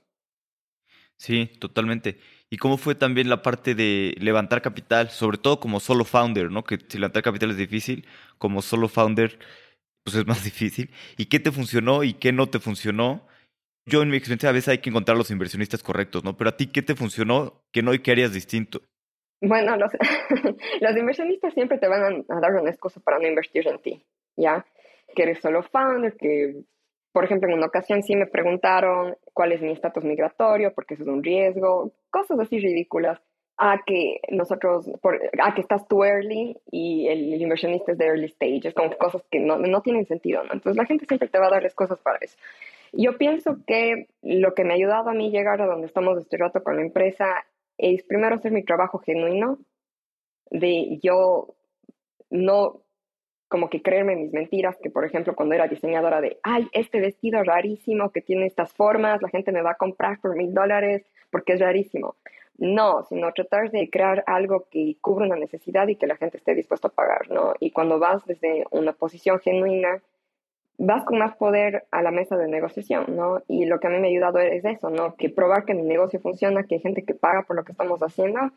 Sí, 1.16 1.50
totalmente. 1.60 2.18
¿Y 2.50 2.56
cómo 2.56 2.76
fue 2.76 2.96
también 2.96 3.28
la 3.28 3.42
parte 3.42 3.76
de 3.76 4.16
levantar 4.18 4.60
capital, 4.60 5.08
sobre 5.10 5.38
todo 5.38 5.60
como 5.60 5.78
solo 5.78 6.04
founder, 6.04 6.50
¿no? 6.50 6.64
Que 6.64 6.78
si 6.88 6.98
levantar 6.98 7.22
capital 7.22 7.50
es 7.50 7.56
difícil, 7.56 8.06
como 8.38 8.60
solo 8.60 8.88
founder, 8.88 9.38
pues 10.04 10.16
es 10.16 10.26
más 10.26 10.44
difícil. 10.44 10.90
¿Y 11.16 11.26
qué 11.26 11.40
te 11.40 11.52
funcionó 11.52 12.04
y 12.04 12.14
qué 12.14 12.32
no 12.32 12.48
te 12.48 12.58
funcionó? 12.58 13.26
Yo 13.86 14.02
en 14.02 14.10
mi 14.10 14.16
experiencia 14.16 14.48
a 14.48 14.52
veces 14.52 14.68
hay 14.68 14.78
que 14.78 14.90
encontrar 14.90 15.16
los 15.16 15.30
inversionistas 15.30 15.82
correctos, 15.82 16.22
¿no? 16.22 16.36
Pero 16.36 16.50
a 16.50 16.56
ti, 16.56 16.68
¿qué 16.68 16.82
te 16.82 16.94
funcionó 16.94 17.64
que 17.72 17.82
no 17.82 17.92
y 17.94 17.98
qué 17.98 18.12
harías 18.12 18.32
distinto? 18.32 18.80
Bueno, 19.40 19.76
los, 19.76 19.90
los 20.80 20.96
inversionistas 20.96 21.52
siempre 21.52 21.78
te 21.78 21.88
van 21.88 22.24
a, 22.28 22.36
a 22.36 22.40
dar 22.40 22.54
una 22.54 22.70
excusa 22.70 23.00
para 23.00 23.18
no 23.18 23.26
invertir 23.26 23.66
en 23.66 23.82
ti, 23.82 24.04
¿ya? 24.36 24.64
Que 25.16 25.24
eres 25.24 25.40
solo 25.40 25.64
founder, 25.64 26.16
que 26.16 26.62
por 27.12 27.24
ejemplo, 27.24 27.48
en 27.48 27.58
una 27.58 27.66
ocasión 27.66 28.02
sí 28.02 28.16
me 28.16 28.26
preguntaron 28.26 29.16
cuál 29.34 29.52
es 29.52 29.60
mi 29.60 29.72
estatus 29.72 30.02
migratorio, 30.02 30.72
porque 30.74 30.94
eso 30.94 31.02
es 31.02 31.08
un 31.08 31.22
riesgo, 31.22 31.92
cosas 32.10 32.40
así 32.40 32.58
ridículas, 32.58 33.20
a 33.58 33.80
que 33.84 34.20
nosotros, 34.30 34.90
por, 35.00 35.20
a 35.40 35.54
que 35.54 35.60
estás 35.60 35.86
too 35.86 36.04
early 36.04 36.56
y 36.70 37.06
el, 37.08 37.40
inversionista 37.40 37.92
es 37.92 37.98
de 37.98 38.06
early 38.06 38.26
stage, 38.26 38.68
es 38.68 38.74
como 38.74 38.90
cosas 38.96 39.22
que 39.30 39.40
no, 39.40 39.58
no 39.58 39.82
tienen 39.82 40.06
sentido, 40.06 40.42
¿no? 40.44 40.52
Entonces 40.52 40.76
la 40.76 40.86
gente 40.86 41.06
siempre 41.06 41.28
te 41.28 41.38
va 41.38 41.46
a 41.46 41.50
dar 41.50 41.74
cosas 41.74 41.98
para 42.00 42.18
eso. 42.20 42.36
Yo 42.92 43.16
pienso 43.16 43.58
que 43.66 44.08
lo 44.22 44.54
que 44.54 44.64
me 44.64 44.72
ha 44.72 44.76
ayudado 44.76 45.10
a 45.10 45.14
mí 45.14 45.30
llegar 45.30 45.60
a 45.62 45.66
donde 45.66 45.86
estamos 45.86 46.18
este 46.18 46.36
rato 46.36 46.62
con 46.62 46.76
la 46.76 46.82
empresa 46.82 47.46
es 47.78 48.02
primero 48.04 48.36
hacer 48.36 48.52
mi 48.52 48.64
trabajo 48.64 48.98
genuino, 48.98 49.58
de 50.50 50.98
yo 51.02 51.54
no 52.30 52.82
como 53.48 53.68
que 53.68 53.82
creerme 53.82 54.16
mis 54.16 54.32
mentiras, 54.32 54.78
que 54.82 54.90
por 54.90 55.04
ejemplo 55.04 55.34
cuando 55.34 55.54
era 55.54 55.68
diseñadora 55.68 56.22
de, 56.22 56.38
ay, 56.42 56.68
este 56.72 57.00
vestido 57.00 57.42
rarísimo 57.44 58.10
que 58.10 58.22
tiene 58.22 58.46
estas 58.46 58.72
formas, 58.72 59.20
la 59.20 59.28
gente 59.28 59.52
me 59.52 59.60
va 59.60 59.72
a 59.72 59.76
comprar 59.76 60.20
por 60.20 60.36
mil 60.36 60.54
dólares 60.54 61.04
porque 61.30 61.52
es 61.52 61.60
rarísimo. 61.60 62.16
No, 62.58 63.04
sino 63.04 63.32
tratar 63.32 63.70
de 63.70 63.90
crear 63.90 64.22
algo 64.26 64.66
que 64.70 64.96
cubra 65.00 65.26
una 65.26 65.36
necesidad 65.36 65.88
y 65.88 65.96
que 65.96 66.06
la 66.06 66.16
gente 66.16 66.36
esté 66.36 66.54
dispuesta 66.54 66.88
a 66.88 66.92
pagar, 66.92 67.30
¿no? 67.30 67.54
Y 67.58 67.72
cuando 67.72 67.98
vas 67.98 68.24
desde 68.26 68.64
una 68.70 68.92
posición 68.92 69.40
genuina, 69.40 70.02
vas 70.78 71.04
con 71.04 71.18
más 71.18 71.36
poder 71.36 71.86
a 71.90 72.02
la 72.02 72.10
mesa 72.10 72.36
de 72.36 72.48
negociación, 72.48 73.16
¿no? 73.16 73.42
Y 73.48 73.66
lo 73.66 73.80
que 73.80 73.86
a 73.86 73.90
mí 73.90 73.98
me 73.98 74.08
ha 74.08 74.10
ayudado 74.10 74.38
es 74.38 74.64
eso, 74.64 74.90
¿no? 74.90 75.16
Que 75.16 75.28
probar 75.28 75.64
que 75.64 75.74
mi 75.74 75.82
negocio 75.82 76.20
funciona, 76.20 76.64
que 76.64 76.76
hay 76.76 76.80
gente 76.80 77.04
que 77.04 77.14
paga 77.14 77.42
por 77.42 77.56
lo 77.56 77.64
que 77.64 77.72
estamos 77.72 78.00
haciendo 78.00 78.52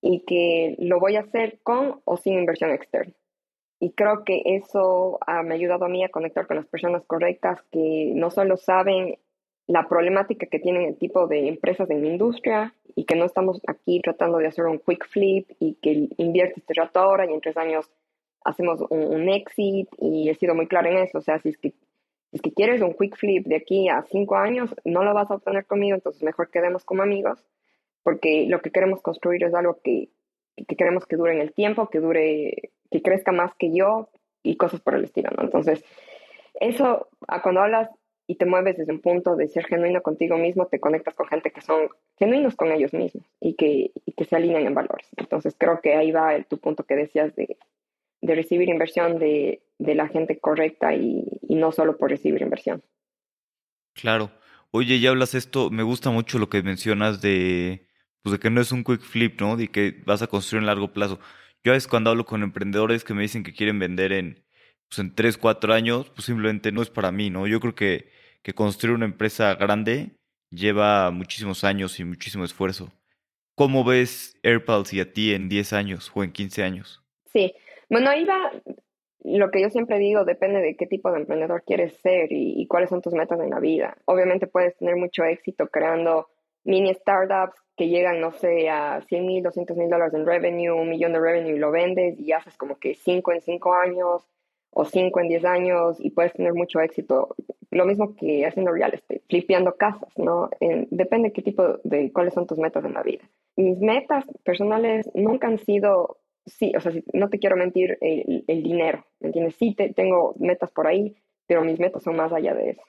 y 0.00 0.24
que 0.24 0.76
lo 0.78 1.00
voy 1.00 1.16
a 1.16 1.20
hacer 1.20 1.58
con 1.62 2.00
o 2.04 2.16
sin 2.16 2.34
inversión 2.38 2.70
externa. 2.70 3.14
Y 3.78 3.92
creo 3.92 4.24
que 4.24 4.42
eso 4.44 5.18
me 5.44 5.54
ha 5.54 5.56
ayudado 5.56 5.86
a 5.86 5.88
mí 5.88 6.04
a 6.04 6.10
conectar 6.10 6.46
con 6.46 6.56
las 6.56 6.66
personas 6.66 7.02
correctas 7.06 7.62
que 7.72 8.12
no 8.14 8.30
solo 8.30 8.58
saben 8.58 9.18
la 9.70 9.86
problemática 9.86 10.46
que 10.46 10.58
tienen 10.58 10.82
el 10.82 10.98
tipo 10.98 11.28
de 11.28 11.46
empresas 11.46 11.88
en 11.90 12.02
la 12.02 12.08
industria 12.08 12.74
y 12.96 13.04
que 13.04 13.14
no 13.14 13.24
estamos 13.24 13.60
aquí 13.68 14.00
tratando 14.00 14.38
de 14.38 14.48
hacer 14.48 14.64
un 14.64 14.80
quick 14.80 15.06
flip 15.06 15.48
y 15.60 15.74
que 15.74 16.08
inviertes 16.16 16.58
este 16.58 16.74
rato 16.74 16.98
ahora 16.98 17.24
y 17.24 17.32
en 17.32 17.40
tres 17.40 17.56
años 17.56 17.88
hacemos 18.44 18.80
un, 18.90 19.28
exit 19.28 19.88
y 20.00 20.28
he 20.28 20.34
sido 20.34 20.56
muy 20.56 20.66
clara 20.66 20.90
en 20.90 20.98
eso. 20.98 21.18
O 21.18 21.20
sea, 21.20 21.38
si 21.38 21.50
es, 21.50 21.56
que, 21.56 21.72
es 22.32 22.42
que 22.42 22.52
quieres 22.52 22.82
un 22.82 22.94
quick 22.94 23.16
flip 23.16 23.46
de 23.46 23.54
aquí 23.54 23.88
a 23.88 24.02
cinco 24.10 24.34
años, 24.34 24.74
no 24.84 25.04
lo 25.04 25.14
vas 25.14 25.30
a 25.30 25.36
obtener 25.36 25.64
conmigo, 25.66 25.94
entonces 25.94 26.24
mejor 26.24 26.50
quedemos 26.50 26.84
como 26.84 27.04
amigos 27.04 27.46
porque 28.02 28.46
lo 28.48 28.60
que 28.62 28.72
queremos 28.72 29.00
construir 29.02 29.44
es 29.44 29.54
algo 29.54 29.78
que, 29.84 30.08
que 30.66 30.74
queremos 30.74 31.06
que 31.06 31.14
dure 31.14 31.32
en 31.32 31.42
el 31.42 31.52
tiempo, 31.52 31.90
que 31.90 32.00
dure 32.00 32.72
que 32.90 33.02
crezca 33.02 33.30
más 33.30 33.54
que 33.54 33.72
yo 33.72 34.08
y 34.42 34.56
cosas 34.56 34.80
por 34.80 34.96
el 34.96 35.04
estilo, 35.04 35.30
¿no? 35.36 35.44
Entonces, 35.44 35.84
eso, 36.54 37.08
cuando 37.44 37.60
hablas 37.60 37.88
y 38.30 38.36
te 38.36 38.46
mueves 38.46 38.76
desde 38.76 38.92
un 38.92 39.00
punto 39.00 39.34
de 39.34 39.48
ser 39.48 39.64
genuino 39.64 40.02
contigo 40.02 40.38
mismo, 40.38 40.66
te 40.66 40.78
conectas 40.78 41.14
con 41.14 41.26
gente 41.26 41.50
que 41.50 41.62
son 41.62 41.88
genuinos 42.16 42.54
con 42.54 42.70
ellos 42.70 42.92
mismos 42.94 43.26
y 43.40 43.54
que, 43.54 43.90
y 44.06 44.12
que 44.12 44.24
se 44.24 44.36
alinean 44.36 44.68
en 44.68 44.72
valores. 44.72 45.08
Entonces, 45.16 45.56
creo 45.58 45.80
que 45.82 45.96
ahí 45.96 46.12
va 46.12 46.40
tu 46.44 46.58
punto 46.58 46.84
que 46.84 46.94
decías 46.94 47.34
de, 47.34 47.58
de 48.20 48.34
recibir 48.36 48.68
inversión 48.68 49.18
de, 49.18 49.64
de, 49.80 49.96
la 49.96 50.06
gente 50.06 50.38
correcta 50.38 50.94
y, 50.94 51.24
y 51.42 51.56
no 51.56 51.72
solo 51.72 51.96
por 51.96 52.10
recibir 52.10 52.40
inversión. 52.40 52.84
Claro. 53.94 54.30
Oye, 54.70 55.00
ya 55.00 55.10
hablas 55.10 55.34
esto, 55.34 55.68
me 55.70 55.82
gusta 55.82 56.10
mucho 56.10 56.38
lo 56.38 56.48
que 56.48 56.62
mencionas 56.62 57.20
de, 57.20 57.88
pues 58.22 58.34
de 58.34 58.38
que 58.38 58.50
no 58.50 58.60
es 58.60 58.70
un 58.70 58.84
quick 58.84 59.00
flip, 59.00 59.40
¿no? 59.40 59.56
De 59.56 59.66
que 59.72 60.04
vas 60.06 60.22
a 60.22 60.28
construir 60.28 60.60
en 60.60 60.66
largo 60.66 60.92
plazo. 60.92 61.18
Yo 61.64 61.72
a 61.72 61.74
veces 61.74 61.88
cuando 61.88 62.10
hablo 62.10 62.26
con 62.26 62.44
emprendedores 62.44 63.02
que 63.02 63.12
me 63.12 63.22
dicen 63.22 63.42
que 63.42 63.54
quieren 63.54 63.80
vender 63.80 64.12
en, 64.12 64.44
pues 64.88 65.00
en 65.00 65.16
3, 65.16 65.36
4 65.36 65.74
años, 65.74 66.10
pues 66.10 66.26
simplemente 66.26 66.70
no 66.70 66.80
es 66.80 66.90
para 66.90 67.10
mí, 67.10 67.28
¿no? 67.28 67.48
Yo 67.48 67.58
creo 67.58 67.74
que, 67.74 68.19
que 68.42 68.52
construir 68.52 68.94
una 68.94 69.06
empresa 69.06 69.54
grande 69.54 70.10
lleva 70.50 71.10
muchísimos 71.10 71.64
años 71.64 71.98
y 72.00 72.04
muchísimo 72.04 72.44
esfuerzo. 72.44 72.92
¿Cómo 73.54 73.84
ves 73.84 74.38
AirPals 74.42 74.92
y 74.92 75.00
a 75.00 75.12
ti 75.12 75.34
en 75.34 75.48
10 75.48 75.72
años 75.74 76.10
o 76.14 76.24
en 76.24 76.32
15 76.32 76.62
años? 76.62 77.02
Sí, 77.32 77.54
bueno, 77.88 78.12
iba, 78.14 78.50
lo 79.24 79.50
que 79.50 79.60
yo 79.60 79.70
siempre 79.70 79.98
digo, 79.98 80.24
depende 80.24 80.60
de 80.60 80.76
qué 80.76 80.86
tipo 80.86 81.12
de 81.12 81.20
emprendedor 81.20 81.62
quieres 81.64 81.94
ser 82.00 82.32
y, 82.32 82.60
y 82.60 82.66
cuáles 82.66 82.88
son 82.88 83.02
tus 83.02 83.12
metas 83.12 83.40
en 83.40 83.50
la 83.50 83.60
vida. 83.60 83.96
Obviamente 84.06 84.46
puedes 84.46 84.76
tener 84.76 84.96
mucho 84.96 85.24
éxito 85.24 85.68
creando 85.68 86.28
mini 86.64 86.94
startups 86.94 87.56
que 87.76 87.88
llegan, 87.88 88.20
no 88.20 88.32
sé, 88.32 88.68
a 88.68 89.00
100 89.08 89.26
mil, 89.26 89.42
200 89.42 89.76
mil 89.76 89.88
dólares 89.88 90.14
en 90.14 90.26
revenue, 90.26 90.72
un 90.72 90.90
millón 90.90 91.12
de 91.12 91.20
revenue 91.20 91.54
y 91.54 91.58
lo 91.58 91.70
vendes 91.70 92.18
y 92.18 92.32
haces 92.32 92.56
como 92.56 92.78
que 92.78 92.94
5 92.94 93.32
en 93.32 93.40
5 93.40 93.74
años 93.74 94.28
o 94.70 94.84
5 94.84 95.20
en 95.20 95.28
10 95.28 95.44
años 95.44 95.96
y 95.98 96.10
puedes 96.10 96.32
tener 96.32 96.54
mucho 96.54 96.80
éxito. 96.80 97.34
Lo 97.70 97.84
mismo 97.86 98.16
que 98.16 98.44
haciendo 98.46 98.72
real 98.72 98.94
estate, 98.94 99.22
flipeando 99.28 99.76
casas, 99.76 100.12
¿no? 100.16 100.50
depende 100.90 101.32
qué 101.32 101.42
tipo 101.42 101.78
de, 101.84 102.12
cuáles 102.12 102.34
son 102.34 102.46
tus 102.46 102.58
metas 102.58 102.84
en 102.84 102.94
la 102.94 103.02
vida. 103.02 103.22
Mis 103.56 103.78
metas 103.80 104.24
personales 104.44 105.08
nunca 105.14 105.46
han 105.46 105.58
sido, 105.58 106.18
sí, 106.46 106.72
o 106.76 106.80
sea, 106.80 106.92
no 107.12 107.28
te 107.28 107.38
quiero 107.38 107.56
mentir, 107.56 107.96
el, 108.00 108.44
el 108.48 108.62
dinero, 108.62 109.04
¿me 109.20 109.28
entiendes? 109.28 109.54
Sí, 109.56 109.74
te, 109.74 109.92
tengo 109.92 110.34
metas 110.38 110.72
por 110.72 110.88
ahí, 110.88 111.14
pero 111.46 111.62
mis 111.62 111.78
metas 111.78 112.02
son 112.02 112.16
más 112.16 112.32
allá 112.32 112.54
de 112.54 112.70
eso. 112.70 112.82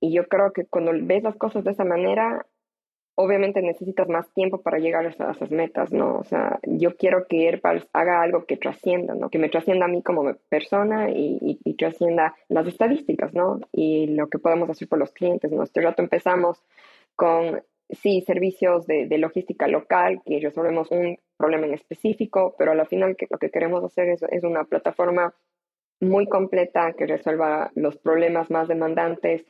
Y 0.00 0.12
yo 0.12 0.26
creo 0.28 0.52
que 0.52 0.66
cuando 0.66 0.92
ves 0.94 1.22
las 1.22 1.36
cosas 1.36 1.64
de 1.64 1.72
esa 1.72 1.84
manera, 1.84 2.46
obviamente 3.20 3.62
necesitas 3.62 4.08
más 4.08 4.32
tiempo 4.32 4.62
para 4.62 4.78
llegar 4.78 5.04
a 5.04 5.08
esas, 5.08 5.50
metas, 5.50 5.92
¿no? 5.92 6.18
O 6.18 6.24
sea, 6.24 6.60
yo 6.62 6.96
quiero 6.96 7.26
que 7.26 7.48
AirPals 7.48 7.88
haga 7.92 8.22
algo 8.22 8.44
que 8.46 8.56
trascienda, 8.56 9.14
¿no? 9.14 9.28
Que 9.28 9.40
me 9.40 9.48
trascienda 9.48 9.86
a 9.86 9.88
mí 9.88 10.04
como 10.04 10.34
persona 10.48 11.10
y, 11.10 11.58
y, 11.64 11.74
trascienda 11.74 12.36
las 12.48 12.68
estadísticas, 12.68 13.34
¿no? 13.34 13.58
Y 13.72 14.06
lo 14.14 14.28
que 14.28 14.38
podemos 14.38 14.70
hacer 14.70 14.86
por 14.86 15.00
los 15.00 15.10
clientes, 15.10 15.50
¿no? 15.50 15.64
Este 15.64 15.80
rato 15.80 16.00
empezamos 16.00 16.62
con, 17.16 17.60
sí, 17.90 18.20
servicios 18.20 18.86
de, 18.86 19.08
logística 19.18 19.66
local, 19.66 20.22
que 20.24 20.38
resolvemos 20.38 20.92
un 20.92 21.18
problema 21.36 21.66
en 21.66 21.74
específico, 21.74 22.54
pero 22.56 22.70
al 22.70 22.86
final 22.86 23.16
lo 23.28 23.38
que 23.38 23.50
queremos 23.50 23.82
hacer 23.82 24.10
es, 24.10 24.22
es 24.30 24.44
una 24.44 24.62
plataforma 24.62 25.34
muy 26.00 26.28
completa 26.28 26.92
que 26.92 27.06
resuelva 27.06 27.72
los 27.74 27.96
problemas 27.96 28.48
más 28.48 28.68
demandantes 28.68 29.44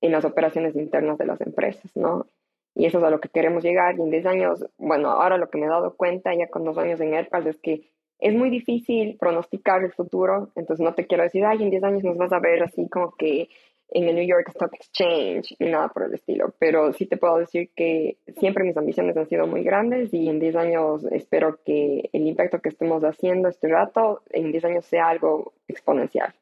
en 0.00 0.12
las 0.12 0.24
operaciones 0.24 0.76
internas 0.76 1.18
de 1.18 1.26
las 1.26 1.42
empresas, 1.42 1.94
¿no? 1.94 2.26
Y 2.74 2.86
eso 2.86 2.98
es 2.98 3.04
a 3.04 3.10
lo 3.10 3.20
que 3.20 3.28
queremos 3.28 3.62
llegar. 3.62 3.98
Y 3.98 4.02
en 4.02 4.10
10 4.10 4.26
años, 4.26 4.64
bueno, 4.78 5.10
ahora 5.10 5.36
lo 5.36 5.50
que 5.50 5.58
me 5.58 5.66
he 5.66 5.68
dado 5.68 5.96
cuenta 5.96 6.34
ya 6.34 6.48
con 6.48 6.64
dos 6.64 6.78
años 6.78 7.00
en 7.00 7.14
AirPass 7.14 7.46
es 7.46 7.58
que 7.58 7.90
es 8.18 8.34
muy 8.34 8.50
difícil 8.50 9.16
pronosticar 9.18 9.82
el 9.82 9.92
futuro. 9.92 10.50
Entonces 10.54 10.84
no 10.84 10.94
te 10.94 11.06
quiero 11.06 11.24
decir, 11.24 11.44
ay, 11.44 11.62
en 11.62 11.70
10 11.70 11.84
años 11.84 12.04
nos 12.04 12.16
vas 12.16 12.32
a 12.32 12.40
ver 12.40 12.62
así 12.62 12.88
como 12.88 13.14
que 13.16 13.48
en 13.94 14.08
el 14.08 14.14
New 14.14 14.26
York 14.26 14.48
Stock 14.48 14.72
Exchange 14.74 15.54
y 15.58 15.64
nada 15.66 15.88
por 15.88 16.04
el 16.04 16.14
estilo. 16.14 16.54
Pero 16.58 16.92
sí 16.92 17.06
te 17.06 17.16
puedo 17.16 17.38
decir 17.38 17.70
que 17.76 18.16
siempre 18.38 18.64
mis 18.64 18.76
ambiciones 18.76 19.16
han 19.16 19.28
sido 19.28 19.46
muy 19.46 19.62
grandes 19.62 20.12
y 20.14 20.28
en 20.28 20.40
10 20.40 20.56
años 20.56 21.04
espero 21.10 21.60
que 21.64 22.08
el 22.12 22.26
impacto 22.26 22.60
que 22.60 22.70
estemos 22.70 23.02
haciendo 23.02 23.48
este 23.48 23.68
rato, 23.68 24.22
en 24.30 24.50
10 24.50 24.64
años 24.64 24.86
sea 24.86 25.08
algo 25.08 25.52
exponencial. 25.68 26.34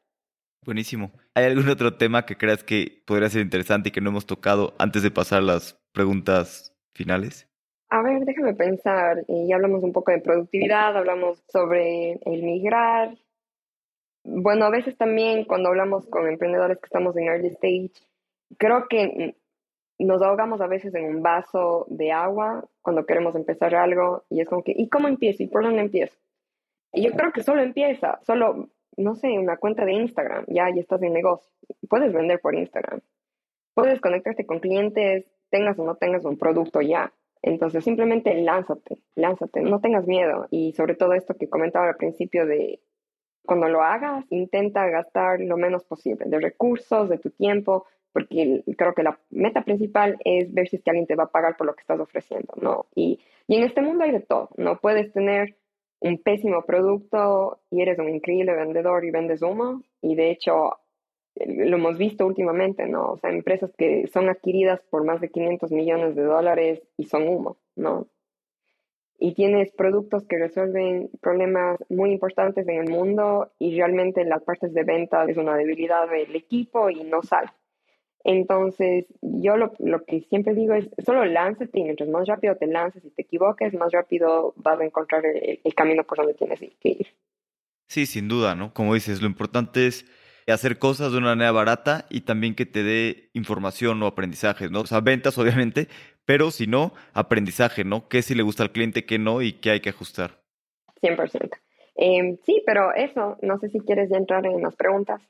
Buenísimo. 0.63 1.11
¿Hay 1.33 1.45
algún 1.45 1.67
otro 1.69 1.97
tema 1.97 2.25
que 2.25 2.37
creas 2.37 2.63
que 2.63 3.01
podría 3.05 3.29
ser 3.29 3.41
interesante 3.41 3.89
y 3.89 3.91
que 3.91 4.01
no 4.01 4.11
hemos 4.11 4.27
tocado 4.27 4.75
antes 4.77 5.01
de 5.01 5.09
pasar 5.09 5.41
las 5.41 5.80
preguntas 5.91 6.73
finales? 6.93 7.47
A 7.89 8.01
ver, 8.01 8.23
déjame 8.25 8.53
pensar. 8.53 9.23
Y 9.27 9.51
hablamos 9.51 9.83
un 9.83 9.91
poco 9.91 10.11
de 10.11 10.19
productividad, 10.19 10.95
hablamos 10.95 11.43
sobre 11.47 12.13
el 12.25 12.43
migrar. 12.43 13.17
Bueno, 14.23 14.65
a 14.65 14.69
veces 14.69 14.97
también 14.97 15.45
cuando 15.45 15.69
hablamos 15.69 16.05
con 16.07 16.27
emprendedores 16.27 16.77
que 16.77 16.85
estamos 16.85 17.17
en 17.17 17.25
early 17.25 17.47
stage, 17.47 17.91
creo 18.57 18.87
que 18.87 19.35
nos 19.99 20.21
ahogamos 20.21 20.61
a 20.61 20.67
veces 20.67 20.93
en 20.95 21.05
un 21.05 21.21
vaso 21.21 21.85
de 21.89 22.11
agua 22.11 22.65
cuando 22.81 23.05
queremos 23.05 23.35
empezar 23.35 23.75
algo 23.75 24.23
y 24.29 24.41
es 24.41 24.47
como 24.47 24.63
que, 24.63 24.73
¿y 24.75 24.89
cómo 24.89 25.07
empiezo? 25.07 25.43
¿Y 25.43 25.47
por 25.47 25.63
dónde 25.63 25.81
empiezo? 25.81 26.17
Y 26.93 27.03
yo 27.03 27.11
creo 27.11 27.31
que 27.31 27.43
solo 27.43 27.61
empieza, 27.61 28.19
solo 28.25 28.69
no 28.97 29.15
sé, 29.15 29.29
una 29.37 29.57
cuenta 29.57 29.85
de 29.85 29.93
Instagram, 29.93 30.45
ya, 30.47 30.69
ya 30.73 30.81
estás 30.81 31.01
en 31.01 31.13
negocio. 31.13 31.51
Puedes 31.89 32.13
vender 32.13 32.39
por 32.39 32.55
Instagram. 32.55 33.01
Puedes 33.73 34.01
conectarte 34.01 34.45
con 34.45 34.59
clientes, 34.59 35.25
tengas 35.51 35.77
o 35.77 35.85
no 35.85 35.95
tengas 35.95 36.25
un 36.25 36.37
producto 36.37 36.81
ya. 36.81 37.13
Entonces, 37.43 37.83
simplemente 37.83 38.33
lánzate, 38.41 38.99
lánzate, 39.15 39.61
no 39.61 39.79
tengas 39.81 40.07
miedo. 40.07 40.47
Y 40.51 40.73
sobre 40.73 40.95
todo 40.95 41.13
esto 41.13 41.35
que 41.35 41.49
comentaba 41.49 41.89
al 41.89 41.95
principio 41.95 42.45
de 42.45 42.79
cuando 43.43 43.67
lo 43.67 43.81
hagas, 43.81 44.25
intenta 44.29 44.87
gastar 44.87 45.39
lo 45.41 45.57
menos 45.57 45.83
posible 45.83 46.25
de 46.27 46.39
recursos, 46.39 47.09
de 47.09 47.17
tu 47.17 47.31
tiempo, 47.31 47.85
porque 48.13 48.63
creo 48.77 48.93
que 48.93 49.03
la 49.03 49.19
meta 49.29 49.63
principal 49.63 50.17
es 50.23 50.53
ver 50.53 50.67
si 50.67 50.75
es 50.75 50.83
que 50.83 50.91
alguien 50.91 51.07
te 51.07 51.15
va 51.15 51.23
a 51.23 51.31
pagar 51.31 51.57
por 51.57 51.65
lo 51.65 51.73
que 51.73 51.81
estás 51.81 51.99
ofreciendo, 51.99 52.53
¿no? 52.61 52.85
Y, 52.93 53.19
y 53.47 53.55
en 53.55 53.63
este 53.63 53.81
mundo 53.81 54.03
hay 54.03 54.11
de 54.11 54.19
todo, 54.19 54.49
¿no? 54.57 54.79
Puedes 54.79 55.11
tener 55.11 55.55
un 56.01 56.17
pésimo 56.17 56.63
producto 56.63 57.61
y 57.69 57.81
eres 57.81 57.99
un 57.99 58.09
increíble 58.09 58.53
vendedor 58.53 59.05
y 59.05 59.11
vendes 59.11 59.41
humo. 59.41 59.81
Y 60.01 60.15
de 60.15 60.31
hecho, 60.31 60.77
lo 61.35 61.77
hemos 61.77 61.97
visto 61.97 62.25
últimamente, 62.25 62.87
¿no? 62.87 63.11
O 63.11 63.17
sea, 63.17 63.31
empresas 63.31 63.71
que 63.77 64.07
son 64.07 64.29
adquiridas 64.29 64.81
por 64.89 65.03
más 65.03 65.21
de 65.21 65.29
500 65.29 65.71
millones 65.71 66.15
de 66.15 66.23
dólares 66.23 66.81
y 66.97 67.05
son 67.05 67.27
humo, 67.27 67.57
¿no? 67.75 68.07
Y 69.17 69.33
tienes 69.35 69.71
productos 69.71 70.25
que 70.25 70.39
resuelven 70.39 71.09
problemas 71.21 71.79
muy 71.89 72.11
importantes 72.11 72.67
en 72.67 72.77
el 72.81 72.89
mundo 72.89 73.51
y 73.59 73.75
realmente 73.77 74.25
las 74.25 74.43
partes 74.43 74.73
de 74.73 74.83
venta 74.83 75.25
es 75.25 75.37
una 75.37 75.55
debilidad 75.55 76.09
del 76.09 76.35
equipo 76.35 76.89
y 76.89 77.03
no 77.03 77.21
sale. 77.21 77.49
Entonces, 78.23 79.05
yo 79.21 79.57
lo, 79.57 79.73
lo, 79.79 80.03
que 80.05 80.21
siempre 80.21 80.53
digo 80.53 80.73
es, 80.73 80.89
solo 81.03 81.25
lánzate 81.25 81.79
y 81.79 81.83
mientras 81.83 82.09
más 82.09 82.27
rápido 82.27 82.55
te 82.55 82.67
lances 82.67 83.03
y 83.03 83.09
te 83.09 83.23
equivoques, 83.23 83.73
más 83.73 83.91
rápido 83.91 84.53
vas 84.57 84.79
a 84.79 84.85
encontrar 84.85 85.23
el, 85.25 85.73
camino 85.75 86.03
por 86.03 86.19
donde 86.19 86.33
tienes 86.35 86.59
que 86.59 86.89
ir. 86.89 87.07
Sí, 87.87 88.05
sin 88.05 88.27
duda, 88.27 88.55
¿no? 88.55 88.73
Como 88.73 88.93
dices, 88.93 89.21
lo 89.21 89.27
importante 89.27 89.87
es 89.87 90.05
hacer 90.51 90.79
cosas 90.79 91.11
de 91.11 91.17
una 91.17 91.29
manera 91.29 91.51
barata 91.51 92.05
y 92.09 92.21
también 92.21 92.55
que 92.55 92.65
te 92.65 92.83
dé 92.83 93.29
información 93.33 94.01
o 94.03 94.07
aprendizaje, 94.07 94.69
¿no? 94.69 94.81
O 94.81 94.85
sea, 94.85 95.01
ventas, 95.01 95.37
obviamente, 95.37 95.87
pero 96.25 96.51
si 96.51 96.67
no, 96.67 96.93
aprendizaje, 97.13 97.83
¿no? 97.83 98.07
¿Qué 98.07 98.21
si 98.21 98.35
le 98.35 98.43
gusta 98.43 98.63
al 98.63 98.71
cliente, 98.71 99.05
qué 99.05 99.19
no 99.19 99.41
y 99.41 99.53
qué 99.53 99.71
hay 99.71 99.79
que 99.79 99.89
ajustar? 99.89 100.41
100%. 101.01 101.49
Eh, 101.95 102.39
sí, 102.45 102.63
pero 102.65 102.93
eso, 102.93 103.37
no 103.41 103.59
sé 103.59 103.69
si 103.69 103.79
quieres 103.79 104.09
ya 104.09 104.17
entrar 104.17 104.45
en 104.45 104.61
las 104.61 104.75
preguntas. 104.75 105.21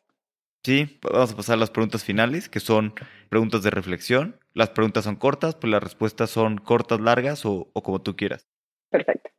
Sí, 0.64 1.00
vamos 1.02 1.34
a 1.34 1.36
pasar 1.36 1.56
a 1.56 1.60
las 1.60 1.72
preguntas 1.72 2.04
finales, 2.04 2.48
que 2.48 2.60
son 2.60 2.94
preguntas 3.30 3.64
de 3.64 3.72
reflexión. 3.72 4.40
Las 4.54 4.70
preguntas 4.70 5.06
son 5.06 5.16
cortas, 5.16 5.56
pues 5.56 5.72
las 5.72 5.82
respuestas 5.82 6.30
son 6.30 6.58
cortas, 6.58 7.00
largas 7.00 7.46
o, 7.46 7.72
o 7.74 7.82
como 7.82 8.02
tú 8.02 8.16
quieras. 8.16 8.48
Perfecto. 8.90 9.32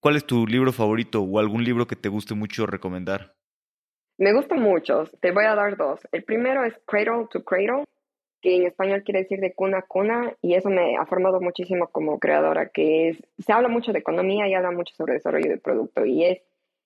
¿Cuál 0.00 0.16
es 0.16 0.26
tu 0.26 0.46
libro 0.46 0.72
favorito 0.72 1.22
o 1.22 1.38
algún 1.38 1.64
libro 1.64 1.86
que 1.86 1.96
te 1.96 2.08
guste 2.08 2.34
mucho 2.34 2.66
recomendar? 2.66 3.36
Me 4.18 4.32
gustan 4.32 4.60
muchos, 4.60 5.10
te 5.20 5.32
voy 5.32 5.44
a 5.44 5.54
dar 5.54 5.76
dos. 5.76 6.00
El 6.12 6.22
primero 6.24 6.64
es 6.64 6.74
Cradle 6.86 7.26
to 7.30 7.44
Cradle, 7.44 7.84
que 8.40 8.56
en 8.56 8.66
español 8.66 9.02
quiere 9.04 9.20
decir 9.20 9.40
de 9.40 9.54
cuna 9.54 9.78
a 9.78 9.82
cuna, 9.82 10.36
y 10.42 10.54
eso 10.54 10.68
me 10.68 10.96
ha 10.96 11.06
formado 11.06 11.40
muchísimo 11.40 11.88
como 11.88 12.18
creadora, 12.18 12.68
que 12.68 13.08
es, 13.08 13.22
se 13.38 13.52
habla 13.52 13.68
mucho 13.68 13.92
de 13.92 14.00
economía 14.00 14.48
y 14.48 14.54
habla 14.54 14.70
mucho 14.70 14.94
sobre 14.94 15.14
desarrollo 15.14 15.48
de 15.48 15.58
producto, 15.58 16.04
y 16.04 16.24
es 16.24 16.42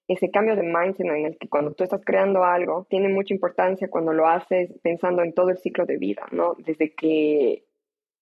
ese 0.09 0.31
cambio 0.31 0.55
de 0.55 0.63
mindset 0.63 1.07
en 1.07 1.27
el 1.27 1.39
que 1.39 1.49
cuando 1.49 1.73
tú 1.73 1.83
estás 1.83 2.05
creando 2.05 2.45
algo, 2.45 2.87
tiene 2.89 3.09
mucha 3.09 3.35
importancia 3.35 3.89
cuando 3.89 4.13
lo 4.13 4.29
haces 4.29 4.73
pensando 4.83 5.23
en 5.23 5.33
todo 5.33 5.51
el 5.51 5.59
ciclo 5.59 5.85
de 5.85 5.97
vida, 5.97 6.27
¿no? 6.31 6.55
Desde 6.59 6.95
que 6.95 7.65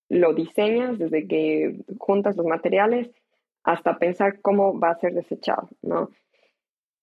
lo 0.09 0.33
diseñas, 0.33 0.99
desde 0.99 1.27
que 1.27 1.77
juntas 1.99 2.37
los 2.37 2.47
materiales, 2.47 3.11
hasta 3.65 3.99
pensar 3.99 4.41
cómo 4.41 4.79
va 4.79 4.91
a 4.91 4.99
ser 4.99 5.13
desechado, 5.13 5.69
¿no? 5.83 6.11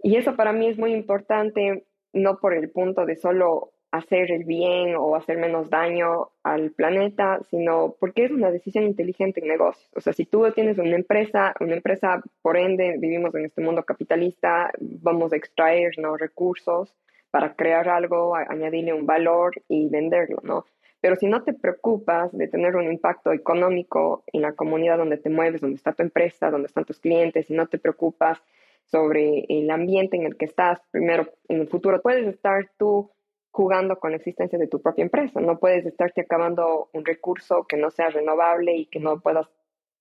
Y 0.02 0.16
eso 0.16 0.36
para 0.36 0.52
mí 0.52 0.68
es 0.68 0.80
muy 0.80 0.94
importante, 0.94 1.86
no 2.14 2.40
por 2.40 2.54
el 2.54 2.70
punto 2.70 3.06
de 3.06 3.16
solo 3.16 3.72
hacer 3.92 4.32
el 4.32 4.46
bien 4.46 4.96
o 4.96 5.16
hacer 5.16 5.38
menos 5.38 5.70
daño 5.70 6.30
al 6.44 6.72
planeta, 6.72 7.42
sino 7.50 7.96
porque 8.00 8.26
es 8.26 8.32
una 8.32 8.50
decisión 8.50 8.86
inteligente 8.86 9.42
en 9.42 9.50
negocios. 9.50 9.90
O 9.94 10.02
sea, 10.02 10.14
si 10.14 10.26
tú 10.26 10.50
tienes 10.56 10.78
una 10.78 10.96
empresa, 10.96 11.54
una 11.60 11.76
empresa, 11.76 12.22
por 12.42 12.58
ende, 12.58 12.96
vivimos 12.98 13.36
en 13.36 13.46
este 13.46 13.62
mundo 13.62 13.84
capitalista, 13.84 14.72
vamos 14.80 15.34
a 15.34 15.36
extraer 15.36 15.92
¿no? 15.98 16.16
recursos 16.16 16.96
para 17.32 17.54
crear 17.56 17.90
algo, 17.90 18.36
añadirle 18.36 18.94
un 18.94 19.06
valor 19.06 19.54
y 19.68 19.90
venderlo, 19.90 20.40
¿no? 20.44 20.66
Pero 21.02 21.16
si 21.16 21.28
no 21.28 21.44
te 21.44 21.54
preocupas 21.54 22.32
de 22.32 22.48
tener 22.48 22.76
un 22.76 22.86
impacto 22.86 23.34
económico 23.34 24.24
en 24.28 24.44
la 24.44 24.54
comunidad 24.54 24.98
donde 24.98 25.18
te 25.18 25.30
mueves, 25.30 25.62
donde 25.62 25.78
está 25.78 25.94
tu 25.94 26.04
empresa, 26.04 26.52
donde 26.52 26.68
están 26.68 26.86
tus 26.86 27.00
clientes, 27.00 27.48
si 27.48 27.54
no 27.54 27.68
te 27.68 27.80
preocupas 27.80 28.40
sobre 28.86 29.46
el 29.48 29.70
ambiente 29.72 30.18
en 30.18 30.26
el 30.26 30.38
que 30.38 30.46
estás, 30.46 30.80
primero, 30.92 31.28
en 31.48 31.62
el 31.62 31.68
futuro 31.68 32.02
puedes 32.02 32.28
estar 32.28 32.70
tú 32.78 33.12
jugando 33.52 34.00
con 34.00 34.12
la 34.12 34.18
existencia 34.18 34.58
de 34.58 34.68
tu 34.68 34.82
propia 34.82 35.04
empresa. 35.04 35.42
No 35.42 35.60
puedes 35.60 35.86
estarte 35.86 36.22
acabando 36.22 36.90
un 36.94 37.06
recurso 37.06 37.66
que 37.68 37.78
no 37.78 37.92
sea 37.92 38.10
renovable 38.10 38.76
y 38.76 38.86
que 38.86 39.00
no 39.00 39.20
puedas 39.20 39.48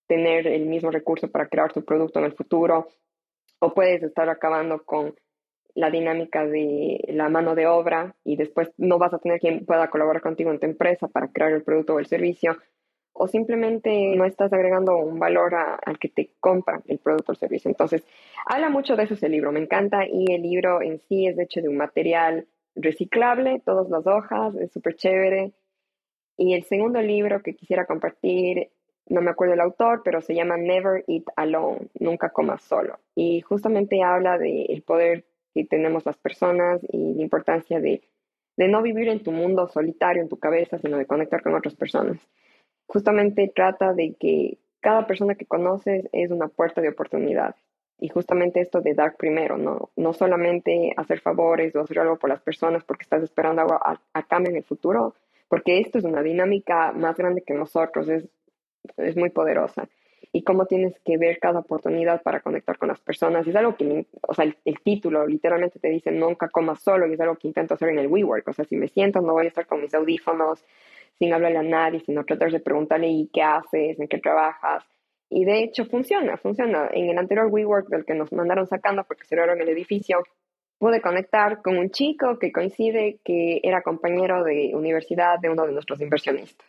tener 0.07 0.47
el 0.47 0.67
mismo 0.67 0.91
recurso 0.91 1.31
para 1.31 1.49
crear 1.49 1.73
tu 1.73 1.85
producto 1.85 2.19
en 2.19 2.27
el 2.27 2.33
futuro. 2.33 2.89
o 3.63 3.75
puedes 3.75 4.03
estar 4.03 4.27
acabando 4.31 4.83
con 4.85 5.15
la 5.75 5.91
dinámica 5.91 6.47
de 6.47 7.05
la 7.09 7.29
mano 7.29 7.55
de 7.55 7.67
obra 7.67 8.17
y 8.25 8.37
después 8.37 8.73
no 8.79 8.99
vas 8.99 9.13
a 9.13 9.19
tener 9.19 9.39
quien 9.39 9.67
pueda 9.67 9.91
colaborar 9.91 10.23
contigo 10.23 10.51
en 10.51 10.59
tu 10.59 10.67
empresa 10.67 11.09
para 11.09 11.29
crear 11.29 11.53
el 11.53 11.63
producto 11.63 11.95
o 11.95 11.99
el 11.99 12.07
servicio, 12.07 12.57
o 13.13 13.29
simplemente 13.29 14.15
no 14.17 14.25
estás 14.25 14.53
agregando 14.53 14.97
un 14.97 15.19
valor 15.19 15.55
al 15.55 15.99
que 15.99 16.09
te 16.09 16.31
compra 16.41 16.83
el 16.87 16.99
producto 16.99 17.33
o 17.33 17.35
servicio. 17.35 17.69
Entonces, 17.69 18.05
habla 18.47 18.71
mucho 18.71 18.97
de 18.97 19.05
eso 19.05 19.15
ese 19.15 19.29
libro, 19.29 19.53
me 19.53 19.61
encanta, 19.61 20.07
y 20.07 20.33
el 20.33 20.43
libro 20.43 20.81
en 20.83 21.01
sí 21.01 21.27
es 21.27 21.39
hecho 21.39 21.61
de 21.61 21.69
un 21.69 21.77
material 21.77 22.47
reciclable, 22.75 23.61
todas 23.65 23.89
las 23.91 24.07
hojas, 24.07 24.55
es 24.57 24.73
súper 24.73 24.95
chévere. 24.95 25.53
Y 26.37 26.55
el 26.55 26.65
segundo 26.65 27.03
libro 27.03 27.43
que 27.43 27.55
quisiera 27.55 27.85
compartir, 27.85 28.71
no 29.07 29.21
me 29.21 29.31
acuerdo 29.31 29.55
el 29.55 29.61
autor, 29.61 30.03
pero 30.05 30.21
se 30.21 30.35
llama 30.35 30.57
Never 30.57 31.05
Eat 31.07 31.25
Alone, 31.37 31.89
Nunca 31.99 32.31
Comas 32.31 32.63
Solo. 32.63 32.99
Y 33.15 33.41
justamente 33.43 34.03
habla 34.03 34.39
del 34.39 34.83
poder 34.83 35.25
que 35.53 35.65
tenemos 35.65 36.07
las 36.07 36.17
personas 36.17 36.81
y 36.91 37.15
la 37.15 37.23
importancia 37.23 37.81
de, 37.81 38.03
de 38.57 38.69
no 38.69 38.83
vivir 38.83 39.09
en 39.09 39.23
tu 39.23 39.33
mundo 39.33 39.69
solitario, 39.69 40.23
en 40.23 40.29
tu 40.29 40.39
cabeza, 40.39 40.79
sino 40.79 40.97
de 40.97 41.07
conectar 41.07 41.43
con 41.43 41.55
otras 41.55 41.75
personas. 41.75 42.19
Justamente 42.91 43.53
trata 43.55 43.95
de 43.95 44.17
que 44.19 44.59
cada 44.81 45.07
persona 45.07 45.37
que 45.37 45.47
conoces 45.47 46.09
es 46.11 46.33
una 46.33 46.49
puerta 46.49 46.81
de 46.81 46.89
oportunidades. 46.89 47.55
Y 48.01 48.09
justamente 48.09 48.61
esto 48.61 48.81
de 48.81 48.95
dar 48.95 49.15
primero, 49.15 49.57
no, 49.59 49.91
no 49.95 50.13
solamente 50.13 50.93
hacer 50.97 51.21
favores 51.21 51.77
o 51.77 51.83
hacer 51.83 52.01
algo 52.01 52.19
por 52.19 52.31
las 52.31 52.41
personas 52.41 52.83
porque 52.83 53.05
estás 53.05 53.23
esperando 53.23 53.63
algo 53.63 53.75
a, 53.75 54.23
cambio 54.25 54.51
en 54.51 54.57
el 54.57 54.65
futuro, 54.65 55.15
porque 55.47 55.79
esto 55.79 55.99
es 55.99 56.05
una 56.05 56.21
dinámica 56.21 56.91
más 56.91 57.17
grande 57.17 57.43
que 57.43 57.55
nosotros, 57.55 58.09
es, 58.09 58.29
es 58.97 59.17
muy 59.17 59.31
poderosa 59.31 59.89
y 60.33 60.43
cómo 60.43 60.67
tienes 60.67 60.99
que 61.05 61.17
ver 61.17 61.39
cada 61.39 61.61
oportunidad 61.61 62.23
para 62.23 62.41
conectar 62.41 62.77
con 62.77 62.89
las 62.89 63.01
personas. 63.01 63.47
Es 63.47 63.55
algo 63.55 63.77
que, 63.77 64.07
o 64.27 64.35
sea, 64.35 64.45
el, 64.45 64.81
título 64.83 65.27
literalmente 65.29 65.79
te 65.79 65.91
dice 65.91 66.11
nunca 66.11 66.49
comas 66.49 66.81
solo 66.81 67.07
y 67.07 67.13
es 67.13 67.21
algo 67.21 67.37
que 67.37 67.47
intento 67.47 67.75
hacer 67.75 67.91
en 67.91 68.01
el 68.01 68.09
WeWork. 68.09 68.49
O 68.49 68.53
sea, 68.53 68.65
si 68.65 68.77
me 68.77 68.89
siento, 68.89 69.21
no 69.21 69.33
voy 69.33 69.47
a 69.47 69.49
estar 69.49 69.67
con 69.67 69.81
mis 69.81 69.95
audífonos, 69.95 70.65
sin 71.21 71.35
hablarle 71.35 71.59
a 71.59 71.63
nadie, 71.63 72.01
sino 72.01 72.25
tratar 72.25 72.51
de 72.51 72.61
preguntarle 72.61 73.09
¿y 73.09 73.29
qué 73.31 73.43
haces? 73.43 74.01
¿En 74.01 74.09
qué 74.09 74.19
trabajas? 74.19 74.85
Y 75.29 75.45
de 75.45 75.63
hecho 75.63 75.85
funciona, 75.85 76.39
funciona. 76.39 76.89
En 76.93 77.11
el 77.11 77.19
anterior 77.19 77.49
WeWork 77.51 77.89
del 77.89 78.07
que 78.07 78.15
nos 78.15 78.33
mandaron 78.33 78.67
sacando 78.67 79.05
porque 79.05 79.27
cerraron 79.27 79.61
el 79.61 79.69
edificio, 79.69 80.23
pude 80.79 81.03
conectar 81.03 81.61
con 81.61 81.77
un 81.77 81.91
chico 81.91 82.39
que 82.39 82.51
coincide 82.51 83.21
que 83.23 83.61
era 83.63 83.83
compañero 83.83 84.43
de 84.43 84.73
universidad 84.75 85.39
de 85.39 85.51
uno 85.51 85.67
de 85.67 85.73
nuestros 85.73 86.01
inversionistas. 86.01 86.67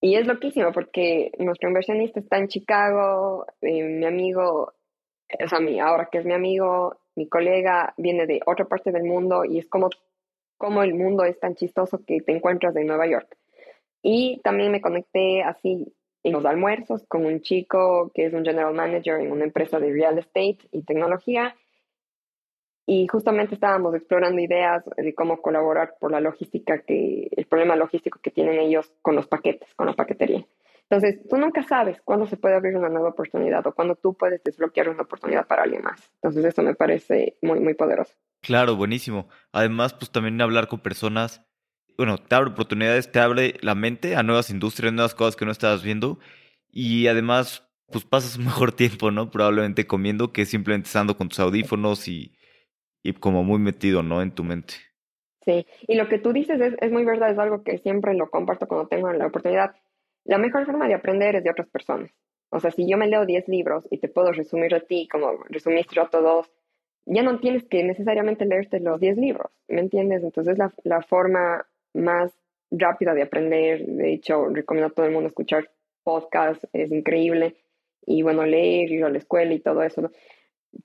Y 0.00 0.14
es 0.14 0.26
loquísimo 0.26 0.70
porque 0.72 1.32
nuestro 1.38 1.68
inversionista 1.68 2.20
está 2.20 2.38
en 2.38 2.46
Chicago, 2.46 3.44
eh, 3.60 3.82
mi 3.82 4.06
amigo, 4.06 4.72
o 5.44 5.48
sea, 5.48 5.58
mi, 5.58 5.80
ahora 5.80 6.08
que 6.12 6.18
es 6.18 6.24
mi 6.24 6.32
amigo, 6.32 6.96
mi 7.16 7.28
colega 7.28 7.92
viene 7.96 8.26
de 8.26 8.40
otra 8.46 8.66
parte 8.66 8.92
del 8.92 9.02
mundo 9.02 9.44
y 9.44 9.58
es 9.58 9.66
como, 9.66 9.90
como 10.56 10.82
el 10.82 10.94
mundo 10.94 11.24
es 11.24 11.38
tan 11.38 11.54
chistoso 11.54 12.04
que 12.06 12.20
te 12.20 12.32
encuentras 12.32 12.74
en 12.76 12.86
Nueva 12.86 13.06
York. 13.06 13.36
Y 14.02 14.40
también 14.42 14.72
me 14.72 14.80
conecté 14.80 15.42
así 15.42 15.92
en 16.22 16.32
los 16.32 16.44
almuerzos 16.44 17.04
con 17.06 17.24
un 17.24 17.40
chico 17.40 18.10
que 18.14 18.26
es 18.26 18.34
un 18.34 18.44
general 18.44 18.74
manager 18.74 19.20
en 19.20 19.32
una 19.32 19.44
empresa 19.44 19.78
de 19.78 19.92
real 19.92 20.18
estate 20.18 20.58
y 20.72 20.82
tecnología 20.82 21.54
y 22.86 23.08
justamente 23.08 23.54
estábamos 23.54 23.94
explorando 23.96 24.40
ideas 24.40 24.84
de 24.96 25.14
cómo 25.14 25.42
colaborar 25.42 25.96
por 25.98 26.12
la 26.12 26.20
logística, 26.20 26.82
que 26.82 27.28
el 27.36 27.46
problema 27.46 27.74
logístico 27.74 28.20
que 28.22 28.30
tienen 28.30 28.60
ellos 28.60 28.92
con 29.02 29.16
los 29.16 29.26
paquetes, 29.26 29.74
con 29.74 29.86
la 29.86 29.94
paquetería. 29.94 30.46
Entonces, 30.88 31.20
tú 31.28 31.36
nunca 31.36 31.64
sabes 31.64 32.00
cuándo 32.02 32.26
se 32.28 32.36
puede 32.36 32.54
abrir 32.54 32.76
una 32.76 32.88
nueva 32.88 33.08
oportunidad 33.08 33.66
o 33.66 33.74
cuándo 33.74 33.96
tú 33.96 34.14
puedes 34.14 34.42
desbloquear 34.44 34.88
una 34.88 35.02
oportunidad 35.02 35.48
para 35.48 35.64
alguien 35.64 35.82
más. 35.82 36.00
Entonces, 36.22 36.44
eso 36.44 36.62
me 36.62 36.76
parece 36.76 37.36
muy, 37.42 37.58
muy 37.58 37.74
poderoso. 37.74 38.14
Claro, 38.42 38.76
buenísimo. 38.76 39.28
Además, 39.52 39.94
pues 39.94 40.10
también 40.10 40.40
hablar 40.40 40.68
con 40.68 40.80
personas, 40.80 41.42
bueno, 41.96 42.18
te 42.18 42.34
abre 42.34 42.50
oportunidades, 42.50 43.10
te 43.10 43.18
abre 43.18 43.54
la 43.60 43.74
mente 43.74 44.16
a 44.16 44.22
nuevas 44.22 44.50
industrias, 44.50 44.92
nuevas 44.92 45.14
cosas 45.14 45.36
que 45.36 45.44
no 45.44 45.52
estabas 45.52 45.82
viendo 45.82 46.18
y 46.70 47.06
además, 47.08 47.68
pues 47.90 48.04
pasas 48.04 48.36
un 48.36 48.44
mejor 48.46 48.72
tiempo, 48.72 49.10
¿no? 49.10 49.30
Probablemente 49.30 49.86
comiendo 49.86 50.32
que 50.32 50.46
simplemente 50.46 50.86
estando 50.86 51.16
con 51.16 51.28
tus 51.28 51.40
audífonos 51.40 52.08
y 52.08 52.36
y 53.06 53.12
como 53.12 53.44
muy 53.44 53.58
metido, 53.58 54.02
¿no? 54.02 54.20
En 54.20 54.32
tu 54.32 54.42
mente. 54.42 54.74
Sí, 55.44 55.64
y 55.86 55.94
lo 55.94 56.08
que 56.08 56.18
tú 56.18 56.32
dices 56.32 56.60
es, 56.60 56.74
es 56.80 56.90
muy 56.90 57.04
verdad, 57.04 57.30
es 57.30 57.38
algo 57.38 57.62
que 57.62 57.78
siempre 57.78 58.14
lo 58.14 58.28
comparto 58.30 58.66
cuando 58.66 58.88
tengo 58.88 59.12
la 59.12 59.28
oportunidad. 59.28 59.76
La 60.24 60.38
mejor 60.38 60.66
forma 60.66 60.88
de 60.88 60.94
aprender 60.94 61.36
es 61.36 61.44
de 61.44 61.50
otras 61.50 61.68
personas. 61.68 62.10
O 62.50 62.58
sea, 62.58 62.72
si 62.72 62.88
yo 62.88 62.96
me 62.96 63.06
leo 63.06 63.24
10 63.24 63.46
libros 63.46 63.86
y 63.90 63.98
te 63.98 64.08
puedo 64.08 64.32
resumir 64.32 64.74
a 64.74 64.80
ti 64.80 65.08
como 65.08 65.32
resumiste 65.48 66.00
a 66.00 66.06
todos, 66.06 66.50
ya 67.06 67.22
no 67.22 67.38
tienes 67.38 67.64
que 67.64 67.82
necesariamente 67.84 68.44
leerte 68.44 68.80
los 68.80 69.00
10 69.00 69.16
libros, 69.16 69.50
¿me 69.68 69.80
entiendes? 69.80 70.22
Entonces 70.22 70.58
la, 70.58 70.72
la 70.84 71.02
forma 71.02 71.66
más 71.94 72.36
rápida 72.70 73.14
de 73.14 73.22
aprender, 73.22 73.86
de 73.86 74.12
hecho, 74.12 74.48
recomiendo 74.48 74.88
a 74.88 74.94
todo 74.94 75.06
el 75.06 75.12
mundo 75.12 75.28
escuchar 75.28 75.70
podcasts, 76.02 76.66
es 76.72 76.92
increíble, 76.92 77.56
y 78.04 78.22
bueno, 78.22 78.44
leer, 78.44 78.90
ir 78.90 79.04
a 79.04 79.08
la 79.08 79.18
escuela 79.18 79.52
y 79.54 79.60
todo 79.60 79.82
eso. 79.82 80.10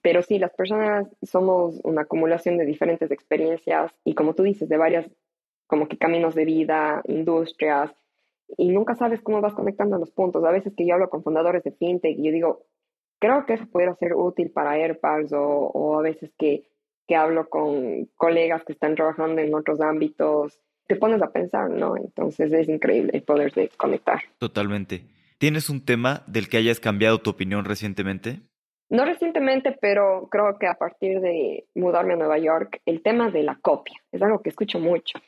Pero 0.02 0.22
sí, 0.22 0.40
las 0.40 0.54
personas 0.54 1.08
somos 1.22 1.80
una 1.84 2.02
acumulación 2.02 2.58
de 2.58 2.66
diferentes 2.66 3.12
experiencias 3.12 3.92
y 4.04 4.16
como 4.16 4.34
tú 4.34 4.44
dices, 4.44 4.70
de 4.70 4.78
varias 4.78 5.10
como 5.68 5.88
que 5.88 5.98
caminos 5.98 6.36
de 6.36 6.46
vida, 6.46 7.02
industrias, 7.06 7.96
y 8.58 8.70
nunca 8.70 8.96
sabes 8.96 9.22
cómo 9.22 9.42
vas 9.42 9.54
conectando 9.54 9.98
los 9.98 10.12
puntos. 10.12 10.44
A 10.44 10.52
veces 10.52 10.74
que 10.76 10.86
yo 10.86 10.96
hablo 10.96 11.10
con 11.10 11.24
fundadores 11.24 11.64
de 11.64 11.72
fintech 11.72 12.18
y 12.18 12.24
yo 12.26 12.32
digo, 12.32 12.66
creo 13.22 13.46
que 13.46 13.54
eso 13.54 13.66
pudiera 13.68 13.96
ser 13.96 14.16
útil 14.16 14.52
para 14.52 14.76
AirPads 14.76 15.32
o, 15.34 15.42
o 15.42 16.00
a 16.00 16.02
veces 16.02 16.34
que, 16.38 16.68
que 17.08 17.16
hablo 17.16 17.48
con 17.48 18.08
colegas 18.18 18.64
que 18.66 18.74
están 18.74 18.96
trabajando 18.96 19.42
en 19.42 19.54
otros 19.54 19.80
ámbitos, 19.80 20.60
te 20.88 20.96
pones 20.96 21.22
a 21.22 21.32
pensar, 21.32 21.70
¿no? 21.70 21.96
Entonces 21.96 22.52
es 22.52 22.68
increíble 22.68 23.12
el 23.14 23.24
poder 23.24 23.54
de 23.54 23.70
conectar. 23.78 24.20
Totalmente. 24.40 25.06
¿Tienes 25.38 25.70
un 25.70 25.86
tema 25.86 26.24
del 26.28 26.50
que 26.50 26.58
hayas 26.58 26.80
cambiado 26.80 27.20
tu 27.20 27.30
opinión 27.30 27.64
recientemente? 27.64 28.42
No 28.90 29.06
recientemente, 29.06 29.78
pero 29.80 30.28
creo 30.30 30.58
que 30.60 30.68
a 30.68 30.74
partir 30.74 31.22
de 31.22 31.66
mudarme 31.76 32.14
a 32.14 32.18
Nueva 32.18 32.40
York, 32.40 32.82
el 32.86 33.02
tema 33.02 33.30
de 33.30 33.44
la 33.44 33.56
copia 33.62 33.96
es 34.12 34.22
algo 34.22 34.42
que 34.42 34.50
escucho 34.50 34.80
mucho. 34.80 35.20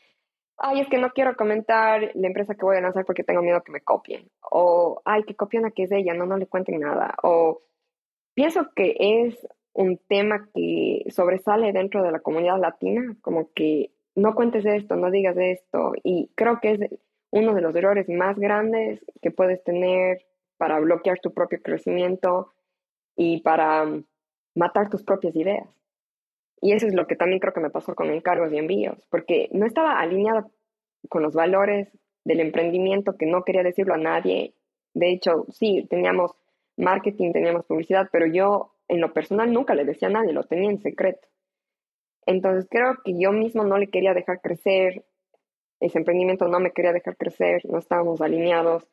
Ay, 0.57 0.81
es 0.81 0.87
que 0.89 0.97
no 0.97 1.11
quiero 1.11 1.35
comentar 1.35 2.11
la 2.13 2.27
empresa 2.27 2.55
que 2.55 2.65
voy 2.65 2.77
a 2.77 2.81
lanzar 2.81 3.05
porque 3.05 3.23
tengo 3.23 3.41
miedo 3.41 3.61
que 3.63 3.71
me 3.71 3.81
copien. 3.81 4.29
O, 4.51 5.01
ay, 5.05 5.23
que 5.23 5.35
copian 5.35 5.65
a 5.65 5.71
que 5.71 5.83
es 5.83 5.89
de 5.89 5.99
ella, 5.99 6.13
no, 6.13 6.25
no 6.25 6.37
le 6.37 6.47
cuenten 6.47 6.79
nada. 6.79 7.15
O 7.23 7.61
pienso 8.33 8.69
que 8.75 8.95
es 8.97 9.47
un 9.73 9.99
tema 10.07 10.47
que 10.53 11.03
sobresale 11.09 11.73
dentro 11.73 12.03
de 12.03 12.11
la 12.11 12.19
comunidad 12.19 12.59
latina, 12.59 13.15
como 13.21 13.51
que 13.53 13.91
no 14.15 14.35
cuentes 14.35 14.65
esto, 14.65 14.95
no 14.95 15.09
digas 15.09 15.35
esto. 15.37 15.93
Y 16.03 16.29
creo 16.35 16.59
que 16.61 16.71
es 16.71 16.79
uno 17.31 17.53
de 17.55 17.61
los 17.61 17.75
errores 17.75 18.07
más 18.09 18.37
grandes 18.37 19.03
que 19.21 19.31
puedes 19.31 19.63
tener 19.63 20.25
para 20.57 20.79
bloquear 20.79 21.19
tu 21.19 21.33
propio 21.33 21.59
crecimiento 21.61 22.53
y 23.15 23.41
para 23.41 23.85
mm, 23.85 24.05
matar 24.55 24.89
tus 24.89 25.03
propias 25.03 25.35
ideas. 25.35 25.67
Y 26.61 26.73
eso 26.73 26.87
es 26.87 26.93
lo 26.93 27.07
que 27.07 27.15
también 27.15 27.39
creo 27.39 27.53
que 27.53 27.59
me 27.59 27.71
pasó 27.71 27.95
con 27.95 28.09
encargos 28.09 28.53
y 28.53 28.57
envíos, 28.57 29.03
porque 29.09 29.49
no 29.51 29.65
estaba 29.65 29.99
alineada 29.99 30.47
con 31.09 31.21
los 31.21 31.33
valores 31.33 31.89
del 32.23 32.39
emprendimiento, 32.39 33.17
que 33.17 33.25
no 33.25 33.43
quería 33.43 33.63
decirlo 33.63 33.95
a 33.95 33.97
nadie. 33.97 34.53
De 34.93 35.11
hecho, 35.11 35.45
sí, 35.49 35.85
teníamos 35.89 36.31
marketing, 36.77 37.31
teníamos 37.31 37.65
publicidad, 37.65 38.09
pero 38.11 38.25
yo 38.25 38.73
en 38.87 39.01
lo 39.01 39.13
personal 39.13 39.51
nunca 39.51 39.75
le 39.75 39.85
decía 39.85 40.07
a 40.07 40.11
nadie, 40.11 40.33
lo 40.33 40.43
tenía 40.43 40.69
en 40.69 40.81
secreto. 40.81 41.27
Entonces 42.25 42.67
creo 42.69 42.97
que 43.03 43.13
yo 43.17 43.31
mismo 43.31 43.63
no 43.63 43.77
le 43.77 43.87
quería 43.87 44.13
dejar 44.13 44.41
crecer, 44.41 45.03
ese 45.79 45.97
emprendimiento 45.97 46.47
no 46.47 46.59
me 46.59 46.71
quería 46.71 46.93
dejar 46.93 47.17
crecer, 47.17 47.61
no 47.65 47.77
estábamos 47.77 48.21
alineados. 48.21 48.89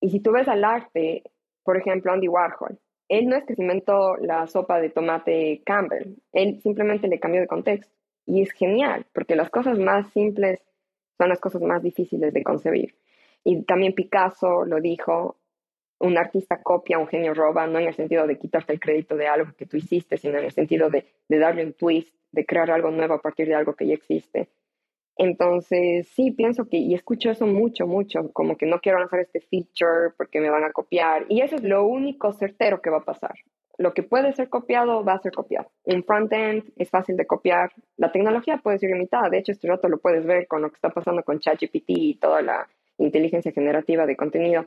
Y 0.00 0.10
si 0.10 0.20
tú 0.20 0.32
ves 0.32 0.48
al 0.48 0.64
arte, 0.64 1.22
por 1.62 1.76
ejemplo, 1.76 2.12
Andy 2.12 2.28
Warhol, 2.28 2.80
él 3.08 3.26
no 3.26 3.36
es 3.36 3.44
que 3.44 3.54
se 3.54 3.62
inventó 3.62 4.16
la 4.16 4.46
sopa 4.46 4.80
de 4.80 4.90
tomate 4.90 5.62
Campbell, 5.64 6.16
él 6.32 6.60
simplemente 6.62 7.08
le 7.08 7.20
cambió 7.20 7.40
de 7.40 7.46
contexto. 7.46 7.92
Y 8.26 8.42
es 8.42 8.52
genial, 8.52 9.06
porque 9.12 9.34
las 9.34 9.50
cosas 9.50 9.78
más 9.78 10.12
simples 10.12 10.62
son 11.18 11.28
las 11.28 11.40
cosas 11.40 11.62
más 11.62 11.82
difíciles 11.82 12.32
de 12.32 12.44
concebir. 12.44 12.94
Y 13.42 13.62
también 13.62 13.94
Picasso 13.94 14.64
lo 14.64 14.80
dijo, 14.80 15.36
un 16.00 16.16
artista 16.16 16.62
copia, 16.62 16.98
un 16.98 17.06
genio 17.06 17.34
roba, 17.34 17.66
no 17.66 17.78
en 17.78 17.86
el 17.86 17.94
sentido 17.94 18.26
de 18.26 18.38
quitarte 18.38 18.72
el 18.72 18.80
crédito 18.80 19.16
de 19.16 19.28
algo 19.28 19.52
que 19.56 19.66
tú 19.66 19.76
hiciste, 19.76 20.16
sino 20.16 20.38
en 20.38 20.46
el 20.46 20.52
sentido 20.52 20.88
de, 20.90 21.04
darle 21.28 21.64
un 21.64 21.74
twist, 21.74 22.14
de 22.32 22.46
crear 22.46 22.70
algo 22.70 22.90
nuevo 22.90 23.14
a 23.14 23.20
partir 23.20 23.46
de 23.46 23.54
algo 23.54 23.74
que 23.74 23.86
ya 23.86 23.94
existe. 23.94 24.48
Entonces, 25.16 26.08
sí, 26.08 26.30
pienso 26.30 26.66
que, 26.66 26.78
y 26.78 26.94
escucho 26.94 27.30
eso 27.30 27.46
mucho, 27.46 27.86
mucho, 27.86 28.32
como 28.32 28.56
que 28.56 28.64
no 28.64 28.80
quiero 28.80 28.98
lanzar 28.98 29.20
este 29.20 29.40
feature 29.40 30.14
porque 30.16 30.40
me 30.40 30.48
van 30.48 30.64
a 30.64 30.72
copiar. 30.72 31.26
Y 31.28 31.42
eso 31.42 31.56
es 31.56 31.62
lo 31.62 31.84
único 31.84 32.32
certero 32.32 32.80
que 32.80 32.88
va 32.88 32.98
a 32.98 33.04
pasar. 33.04 33.34
Lo 33.76 33.92
que 33.92 34.02
puede 34.02 34.32
ser 34.32 34.48
copiado 34.48 35.04
va 35.04 35.14
a 35.14 35.22
ser 35.22 35.32
copiado. 35.32 35.70
Un 35.84 36.04
frontend 36.04 36.72
es 36.76 36.88
fácil 36.88 37.16
de 37.16 37.26
copiar. 37.26 37.72
La 37.98 38.10
tecnología 38.10 38.56
puede 38.62 38.78
ser 38.78 38.90
limitada. 38.90 39.28
De 39.28 39.38
hecho, 39.38 39.52
este 39.52 39.68
rato 39.68 39.88
lo 39.88 39.98
puedes 39.98 40.24
ver 40.24 40.46
con 40.46 40.62
lo 40.62 40.70
que 40.70 40.76
está 40.76 40.88
pasando 40.88 41.22
con 41.22 41.38
ChatGPT 41.38 41.84
y 41.88 42.14
toda 42.14 42.40
la 42.40 42.68
inteligencia 42.96 43.52
generativa 43.52 44.06
de 44.06 44.16
contenido. 44.16 44.66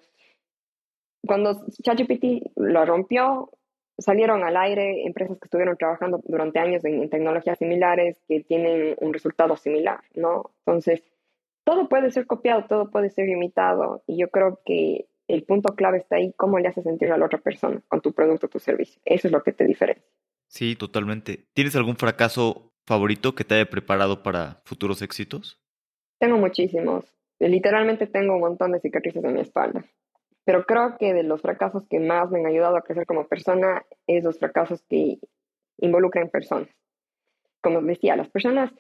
Cuando 1.25 1.65
ChatGPT 1.81 2.51
lo 2.55 2.85
rompió, 2.85 3.49
salieron 3.97 4.43
al 4.43 4.57
aire 4.57 5.05
empresas 5.05 5.37
que 5.37 5.45
estuvieron 5.45 5.77
trabajando 5.77 6.21
durante 6.25 6.59
años 6.59 6.83
en, 6.85 7.09
tecnologías 7.09 7.57
similares 7.57 8.21
que 8.27 8.41
tienen 8.41 8.95
un 8.99 9.13
resultado 9.13 9.55
similar, 9.55 10.01
¿no? 10.15 10.51
Entonces, 10.65 11.03
todo 11.63 11.87
puede 11.87 12.11
ser 12.11 12.27
copiado, 12.27 12.65
todo 12.65 12.89
puede 12.89 13.09
ser 13.09 13.29
imitado 13.29 14.03
y 14.07 14.17
yo 14.17 14.29
creo 14.29 14.59
que 14.65 15.07
el 15.27 15.43
punto 15.43 15.75
clave 15.75 15.99
está 15.99 16.17
ahí, 16.17 16.33
cómo 16.35 16.59
le 16.59 16.67
haces 16.67 16.83
sentir 16.83 17.11
a 17.11 17.17
la 17.17 17.25
otra 17.25 17.39
persona 17.39 17.81
con 17.87 18.01
tu 18.01 18.11
producto 18.13 18.47
o 18.47 18.49
tu 18.49 18.59
servicio. 18.59 19.01
Eso 19.05 19.27
es 19.27 19.31
lo 19.31 19.41
que 19.41 19.53
te 19.53 19.65
diferencia. 19.65 20.03
Sí, 20.47 20.75
totalmente. 20.75 21.45
¿Tienes 21.53 21.75
algún 21.75 21.95
fracaso 21.95 22.73
favorito 22.85 23.33
que 23.33 23.45
te 23.45 23.55
haya 23.55 23.69
preparado 23.69 24.21
para 24.21 24.61
futuros 24.65 25.01
éxitos? 25.01 25.59
Tengo 26.19 26.37
muchísimos. 26.37 27.05
Literalmente 27.39 28.07
tengo 28.07 28.35
un 28.35 28.41
montón 28.41 28.73
de 28.73 28.79
cicatrices 28.79 29.23
en 29.23 29.33
mi 29.33 29.39
espalda. 29.39 29.85
Pero 30.45 30.65
creo 30.65 30.97
que 30.97 31.13
de 31.13 31.23
los 31.23 31.41
fracasos 31.41 31.85
que 31.87 31.99
más 31.99 32.29
me 32.29 32.39
han 32.39 32.45
ayudado 32.45 32.75
a 32.77 32.81
crecer 32.81 33.05
como 33.05 33.27
persona 33.27 33.85
es 34.07 34.23
los 34.23 34.39
fracasos 34.39 34.83
que 34.89 35.19
involucran 35.77 36.29
personas. 36.29 36.69
Como 37.61 37.81
decía, 37.81 38.15
las 38.15 38.29
personas 38.29 38.71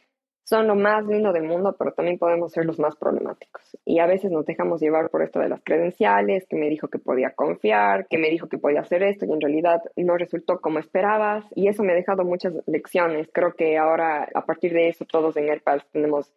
son 0.45 0.67
lo 0.67 0.75
más 0.75 1.05
lindo 1.05 1.31
del 1.31 1.43
mundo, 1.43 1.75
pero 1.77 1.93
también 1.93 2.17
podemos 2.17 2.51
ser 2.51 2.65
los 2.65 2.77
más 2.77 2.97
problemáticos. 2.97 3.77
Y 3.85 3.99
a 3.99 4.05
veces 4.05 4.29
nos 4.29 4.45
dejamos 4.45 4.81
llevar 4.81 5.09
por 5.09 5.23
esto 5.23 5.39
de 5.39 5.47
las 5.47 5.63
credenciales, 5.63 6.45
que 6.47 6.57
me 6.57 6.69
dijo 6.69 6.89
que 6.89 6.99
podía 6.99 7.31
confiar, 7.31 8.07
que 8.07 8.17
me 8.17 8.29
dijo 8.29 8.49
que 8.49 8.57
podía 8.57 8.81
hacer 8.81 9.03
esto 9.03 9.25
y 9.25 9.31
en 9.31 9.39
realidad 9.39 9.81
no 9.95 10.17
resultó 10.17 10.59
como 10.59 10.79
esperabas. 10.79 11.45
Y 11.55 11.69
eso 11.69 11.83
me 11.83 11.93
ha 11.93 11.95
dejado 11.95 12.25
muchas 12.25 12.53
lecciones. 12.65 13.29
Creo 13.33 13.53
que 13.53 13.77
ahora, 13.77 14.27
a 14.33 14.45
partir 14.45 14.73
de 14.73 14.89
eso, 14.89 15.05
todos 15.05 15.37
en 15.37 15.49
AirPads 15.49 15.89
tenemos 15.91 16.33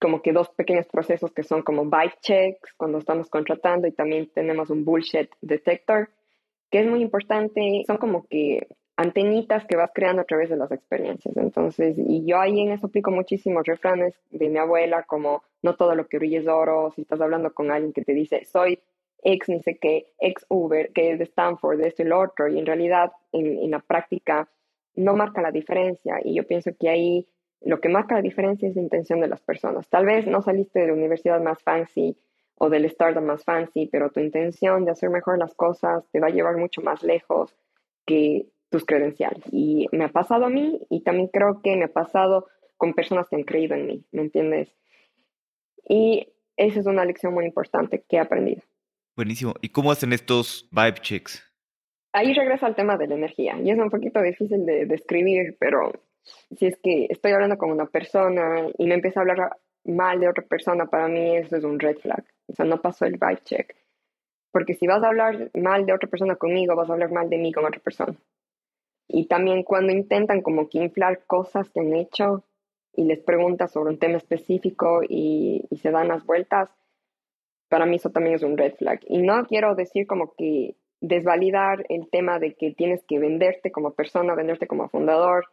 como 0.00 0.22
que 0.22 0.32
dos 0.32 0.48
pequeños 0.50 0.86
procesos 0.86 1.32
que 1.32 1.42
son 1.42 1.62
como 1.62 1.84
bike 1.84 2.20
checks 2.20 2.72
cuando 2.76 2.98
estamos 2.98 3.28
contratando 3.28 3.86
y 3.86 3.92
también 3.92 4.30
tenemos 4.34 4.70
un 4.70 4.84
bullshit 4.84 5.30
detector, 5.42 6.08
que 6.70 6.80
es 6.80 6.86
muy 6.86 7.02
importante. 7.02 7.82
Son 7.86 7.98
como 7.98 8.26
que 8.26 8.66
antenitas 8.96 9.66
que 9.66 9.76
vas 9.76 9.90
creando 9.94 10.22
a 10.22 10.24
través 10.24 10.48
de 10.48 10.56
las 10.56 10.72
experiencias. 10.72 11.36
Entonces, 11.36 11.96
y 11.98 12.24
yo 12.26 12.38
ahí 12.40 12.60
en 12.60 12.72
eso 12.72 12.86
aplico 12.86 13.10
muchísimos 13.10 13.62
refranes 13.66 14.14
de 14.30 14.48
mi 14.48 14.58
abuela, 14.58 15.04
como 15.04 15.42
no 15.62 15.76
todo 15.76 15.94
lo 15.94 16.06
que 16.08 16.18
brilla 16.18 16.40
es 16.40 16.48
oro, 16.48 16.90
si 16.94 17.02
estás 17.02 17.20
hablando 17.20 17.52
con 17.52 17.70
alguien 17.70 17.92
que 17.92 18.02
te 18.02 18.14
dice, 18.14 18.44
soy 18.46 18.80
ex 19.22 19.50
ni 19.50 19.60
sé 19.60 19.78
qué, 19.78 20.12
ex 20.18 20.46
Uber, 20.48 20.92
que 20.92 21.12
es 21.12 21.18
de 21.18 21.24
Stanford, 21.24 21.78
de 21.78 21.88
esto 21.88 22.02
y 22.02 22.06
lo 22.06 22.20
otro, 22.20 22.48
y 22.48 22.58
en 22.58 22.64
realidad 22.64 23.12
en, 23.32 23.58
en 23.58 23.70
la 23.70 23.80
práctica 23.80 24.48
no 24.94 25.14
marca 25.14 25.42
la 25.42 25.50
diferencia. 25.50 26.20
Y 26.24 26.34
yo 26.34 26.46
pienso 26.46 26.70
que 26.78 26.88
ahí 26.88 27.26
lo 27.62 27.80
que 27.80 27.88
marca 27.88 28.14
la 28.14 28.22
diferencia 28.22 28.68
es 28.68 28.76
la 28.76 28.82
intención 28.82 29.20
de 29.20 29.28
las 29.28 29.40
personas. 29.42 29.88
Tal 29.88 30.06
vez 30.06 30.26
no 30.26 30.42
saliste 30.42 30.80
de 30.80 30.86
la 30.88 30.94
universidad 30.94 31.40
más 31.40 31.62
fancy 31.62 32.16
o 32.56 32.68
del 32.68 32.84
startup 32.86 33.22
más 33.22 33.44
fancy, 33.44 33.86
pero 33.86 34.10
tu 34.10 34.20
intención 34.20 34.84
de 34.84 34.92
hacer 34.92 35.10
mejor 35.10 35.38
las 35.38 35.54
cosas 35.54 36.04
te 36.10 36.20
va 36.20 36.28
a 36.28 36.30
llevar 36.30 36.56
mucho 36.56 36.82
más 36.82 37.02
lejos 37.02 37.56
que 38.06 38.46
tus 38.70 38.84
credenciales. 38.84 39.42
Y 39.50 39.88
me 39.92 40.04
ha 40.04 40.08
pasado 40.08 40.46
a 40.46 40.50
mí 40.50 40.80
y 40.88 41.02
también 41.02 41.28
creo 41.28 41.60
que 41.62 41.76
me 41.76 41.84
ha 41.84 41.92
pasado 41.92 42.46
con 42.76 42.94
personas 42.94 43.28
que 43.28 43.36
han 43.36 43.44
creído 43.44 43.74
en 43.74 43.86
mí, 43.86 44.04
¿me 44.12 44.22
entiendes? 44.22 44.74
Y 45.88 46.32
esa 46.56 46.80
es 46.80 46.86
una 46.86 47.04
lección 47.04 47.34
muy 47.34 47.44
importante 47.44 48.04
que 48.08 48.16
he 48.16 48.20
aprendido. 48.20 48.62
Buenísimo. 49.16 49.54
¿Y 49.60 49.70
cómo 49.70 49.90
hacen 49.90 50.12
estos 50.12 50.68
vibe 50.70 51.00
checks? 51.00 51.42
Ahí 52.12 52.32
regresa 52.32 52.66
al 52.66 52.74
tema 52.74 52.96
de 52.96 53.06
la 53.06 53.14
energía. 53.14 53.58
Y 53.62 53.70
es 53.70 53.78
un 53.78 53.90
poquito 53.90 54.20
difícil 54.22 54.64
de 54.66 54.86
describir, 54.86 55.56
pero 55.58 55.92
si 56.56 56.66
es 56.66 56.76
que 56.82 57.06
estoy 57.10 57.32
hablando 57.32 57.58
con 57.58 57.70
una 57.70 57.86
persona 57.86 58.68
y 58.76 58.86
me 58.86 58.94
empieza 58.94 59.20
a 59.20 59.22
hablar 59.22 59.56
mal 59.84 60.20
de 60.20 60.28
otra 60.28 60.44
persona, 60.44 60.86
para 60.86 61.08
mí 61.08 61.36
eso 61.36 61.56
es 61.56 61.64
un 61.64 61.78
red 61.78 61.98
flag. 61.98 62.24
O 62.46 62.52
sea, 62.52 62.64
no 62.64 62.80
pasó 62.80 63.06
el 63.06 63.12
vibe 63.12 63.42
check. 63.44 63.74
Porque 64.52 64.74
si 64.74 64.86
vas 64.86 65.02
a 65.02 65.08
hablar 65.08 65.50
mal 65.54 65.86
de 65.86 65.92
otra 65.92 66.08
persona 66.08 66.36
conmigo, 66.36 66.74
vas 66.74 66.90
a 66.90 66.94
hablar 66.94 67.12
mal 67.12 67.30
de 67.30 67.38
mí 67.38 67.52
con 67.52 67.64
otra 67.64 67.80
persona. 67.80 68.16
Y 69.08 69.26
también 69.26 69.62
cuando 69.62 69.92
intentan 69.92 70.42
como 70.42 70.68
que 70.68 70.78
inflar 70.78 71.24
cosas 71.26 71.70
que 71.70 71.80
han 71.80 71.94
hecho 71.94 72.44
y 72.94 73.04
les 73.04 73.20
preguntas 73.20 73.72
sobre 73.72 73.90
un 73.90 73.98
tema 73.98 74.16
específico 74.16 75.00
y, 75.08 75.66
y 75.70 75.76
se 75.78 75.90
dan 75.90 76.08
las 76.08 76.24
vueltas, 76.26 76.68
para 77.68 77.86
mí 77.86 77.96
eso 77.96 78.10
también 78.10 78.36
es 78.36 78.42
un 78.42 78.58
red 78.58 78.74
flag. 78.74 79.00
Y 79.06 79.22
no 79.22 79.46
quiero 79.46 79.74
decir 79.74 80.06
como 80.06 80.34
que 80.34 80.74
desvalidar 81.00 81.86
el 81.88 82.08
tema 82.10 82.38
de 82.38 82.54
que 82.54 82.72
tienes 82.72 83.02
que 83.04 83.18
venderte 83.18 83.70
como 83.70 83.92
persona, 83.92 84.34
venderte 84.34 84.66
como 84.66 84.88
fundador, 84.88 85.46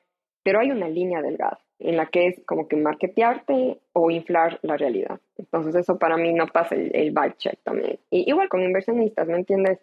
pero 0.47 0.61
hay 0.61 0.71
una 0.71 0.87
línea 0.87 1.21
delgada 1.21 1.59
en 1.77 1.97
la 1.97 2.05
que 2.05 2.27
es 2.27 2.41
como 2.45 2.69
que 2.69 2.77
marketearte 2.77 3.81
o 3.91 4.09
inflar 4.09 4.59
la 4.61 4.77
realidad. 4.77 5.19
Entonces 5.37 5.75
eso 5.75 5.99
para 5.99 6.15
mí 6.15 6.31
no 6.31 6.47
pasa 6.47 6.73
el, 6.73 6.89
el 6.95 7.09
vibe 7.09 7.35
check 7.35 7.59
también. 7.63 7.99
Y 8.09 8.29
igual 8.29 8.47
con 8.47 8.61
inversionistas, 8.61 9.27
¿me 9.27 9.35
entiendes? 9.35 9.81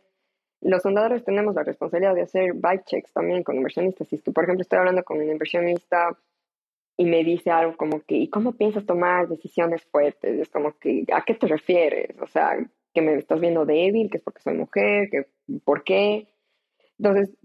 Los 0.63 0.83
fundadores 0.83 1.23
tenemos 1.23 1.55
la 1.55 1.65
responsabilidad 1.65 2.15
de 2.15 2.23
hacer 2.23 2.55
vibe 2.55 2.83
checks 2.87 3.13
también 3.13 3.43
con 3.43 3.57
inversionistas. 3.57 4.09
Si 4.09 4.17
tú, 4.17 4.33
por 4.33 4.45
ejemplo, 4.45 4.63
estoy 4.63 4.79
hablando 4.79 5.05
con 5.05 5.19
un 5.19 5.31
inversionista 5.31 6.19
y 6.97 7.05
me 7.05 7.23
dice 7.23 7.51
algo 7.51 7.77
como 7.77 8.01
que, 8.01 8.15
¿y 8.17 8.31
cómo 8.31 8.53
piensas 8.53 8.87
tomar 8.87 9.29
decisiones 9.29 9.85
fuertes? 9.85 10.41
Es 10.41 10.49
como 10.49 10.79
que, 10.79 11.05
¿a 11.13 11.21
qué 11.27 11.35
te 11.35 11.47
refieres? 11.47 12.19
O 12.23 12.27
sea, 12.27 12.57
que 12.95 13.03
me 13.03 13.17
estás 13.17 13.39
viendo 13.39 13.67
débil, 13.67 14.09
que 14.09 14.17
es 14.17 14.23
porque 14.23 14.41
soy 14.41 14.55
mujer, 14.55 15.11
que 15.11 15.27
¿por 15.63 15.85
qué? 15.85 16.27
Entonces, 16.99 17.37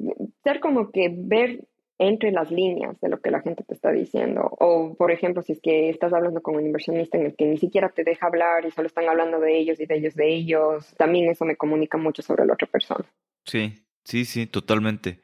ser 0.41 0.61
como 0.61 0.89
que 0.91 1.13
ver 1.13 1.65
entre 1.99 2.31
las 2.31 2.49
líneas 2.49 2.99
de 3.01 3.09
lo 3.09 3.19
que 3.19 3.29
la 3.29 3.41
gente 3.41 3.63
te 3.63 3.73
está 3.73 3.91
diciendo. 3.91 4.49
O, 4.59 4.95
por 4.95 5.11
ejemplo, 5.11 5.43
si 5.43 5.51
es 5.51 5.61
que 5.61 5.89
estás 5.89 6.13
hablando 6.13 6.41
con 6.41 6.55
un 6.55 6.65
inversionista 6.65 7.17
en 7.17 7.25
el 7.25 7.35
que 7.35 7.45
ni 7.45 7.57
siquiera 7.57 7.89
te 7.89 8.05
deja 8.05 8.25
hablar 8.25 8.65
y 8.65 8.71
solo 8.71 8.87
están 8.87 9.07
hablando 9.09 9.39
de 9.39 9.57
ellos 9.59 9.79
y 9.79 9.85
de 9.85 9.97
ellos, 9.97 10.15
de 10.15 10.33
ellos, 10.33 10.95
también 10.97 11.29
eso 11.29 11.45
me 11.45 11.57
comunica 11.57 11.97
mucho 11.97 12.21
sobre 12.21 12.45
la 12.45 12.53
otra 12.53 12.67
persona. 12.67 13.05
Sí, 13.45 13.83
sí, 14.05 14.23
sí, 14.23 14.47
totalmente. 14.47 15.19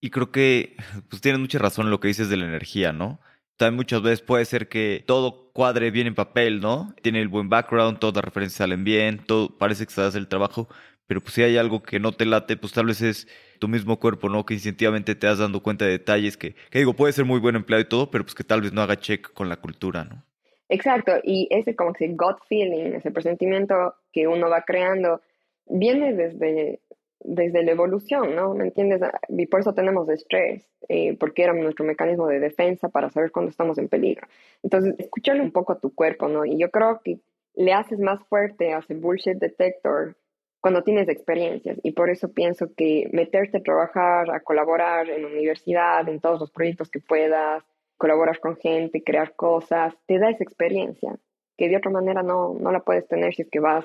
Y 0.00 0.10
creo 0.10 0.30
que 0.30 0.76
pues 1.10 1.20
tienes 1.20 1.40
mucha 1.40 1.58
razón 1.58 1.86
en 1.86 1.90
lo 1.90 2.00
que 2.00 2.08
dices 2.08 2.28
de 2.28 2.36
la 2.36 2.46
energía, 2.46 2.92
¿no? 2.92 3.20
También 3.56 3.76
muchas 3.76 4.02
veces 4.02 4.22
puede 4.22 4.44
ser 4.44 4.68
que 4.68 5.04
todo 5.06 5.50
cuadre 5.52 5.90
bien 5.90 6.06
en 6.06 6.14
papel, 6.14 6.60
¿no? 6.60 6.94
Tiene 7.02 7.20
el 7.20 7.28
buen 7.28 7.48
background, 7.48 7.98
todas 7.98 8.16
las 8.16 8.24
referencias 8.24 8.58
salen 8.58 8.84
bien, 8.84 9.18
todo 9.26 9.56
parece 9.58 9.84
que 9.84 9.90
estás 9.90 10.14
el 10.14 10.28
trabajo, 10.28 10.68
pero 11.12 11.20
pues 11.20 11.34
si 11.34 11.42
hay 11.42 11.58
algo 11.58 11.82
que 11.82 12.00
no 12.00 12.12
te 12.12 12.24
late, 12.24 12.56
pues 12.56 12.72
tal 12.72 12.86
vez 12.86 13.02
es 13.02 13.28
tu 13.58 13.68
mismo 13.68 14.00
cuerpo, 14.00 14.30
¿no? 14.30 14.46
Que 14.46 14.54
instintivamente 14.54 15.14
te 15.14 15.26
has 15.26 15.40
dando 15.40 15.62
cuenta 15.62 15.84
de 15.84 15.90
detalles 15.90 16.38
que, 16.38 16.54
que 16.70 16.78
digo, 16.78 16.94
puede 16.94 17.12
ser 17.12 17.26
muy 17.26 17.38
buen 17.38 17.54
empleado 17.54 17.82
y 17.82 17.86
todo, 17.86 18.10
pero 18.10 18.24
pues 18.24 18.34
que 18.34 18.44
tal 18.44 18.62
vez 18.62 18.72
no 18.72 18.80
haga 18.80 18.98
check 18.98 19.30
con 19.34 19.50
la 19.50 19.58
cultura, 19.58 20.04
¿no? 20.04 20.24
Exacto, 20.70 21.12
y 21.22 21.48
ese 21.50 21.76
como 21.76 21.92
que 21.92 22.08
gut 22.08 22.38
feeling, 22.48 22.94
ese 22.94 23.10
presentimiento 23.10 23.94
que 24.10 24.26
uno 24.26 24.48
va 24.48 24.62
creando, 24.62 25.20
viene 25.66 26.14
desde, 26.14 26.80
desde 27.20 27.62
la 27.62 27.72
evolución, 27.72 28.34
¿no? 28.34 28.54
¿Me 28.54 28.64
entiendes? 28.64 29.02
Y 29.28 29.44
por 29.48 29.60
eso 29.60 29.74
tenemos 29.74 30.08
estrés, 30.08 30.66
eh, 30.88 31.14
porque 31.20 31.42
era 31.42 31.52
nuestro 31.52 31.84
mecanismo 31.84 32.26
de 32.26 32.40
defensa 32.40 32.88
para 32.88 33.10
saber 33.10 33.32
cuándo 33.32 33.50
estamos 33.50 33.76
en 33.76 33.88
peligro. 33.88 34.26
Entonces, 34.62 34.94
escúchale 34.96 35.42
un 35.42 35.52
poco 35.52 35.74
a 35.74 35.78
tu 35.78 35.94
cuerpo, 35.94 36.26
¿no? 36.28 36.46
Y 36.46 36.56
yo 36.56 36.70
creo 36.70 37.02
que 37.04 37.20
le 37.54 37.74
haces 37.74 37.98
más 37.98 38.24
fuerte 38.30 38.72
a 38.72 38.78
ese 38.78 38.94
bullshit 38.94 39.36
detector 39.36 40.16
cuando 40.62 40.84
tienes 40.84 41.08
experiencias. 41.08 41.78
Y 41.82 41.90
por 41.90 42.08
eso 42.08 42.32
pienso 42.32 42.72
que 42.74 43.10
meterte 43.12 43.58
a 43.58 43.62
trabajar, 43.62 44.30
a 44.30 44.40
colaborar 44.40 45.10
en 45.10 45.24
universidad, 45.26 46.08
en 46.08 46.20
todos 46.20 46.40
los 46.40 46.50
proyectos 46.52 46.88
que 46.88 47.00
puedas, 47.00 47.64
colaborar 47.98 48.38
con 48.38 48.56
gente, 48.56 49.02
crear 49.02 49.34
cosas, 49.34 49.92
te 50.06 50.18
da 50.18 50.30
esa 50.30 50.44
experiencia 50.44 51.18
que 51.58 51.68
de 51.68 51.76
otra 51.76 51.90
manera 51.90 52.22
no, 52.22 52.54
no 52.54 52.70
la 52.70 52.80
puedes 52.80 53.06
tener 53.08 53.34
si 53.34 53.42
es 53.42 53.50
que 53.50 53.60
vas 53.60 53.84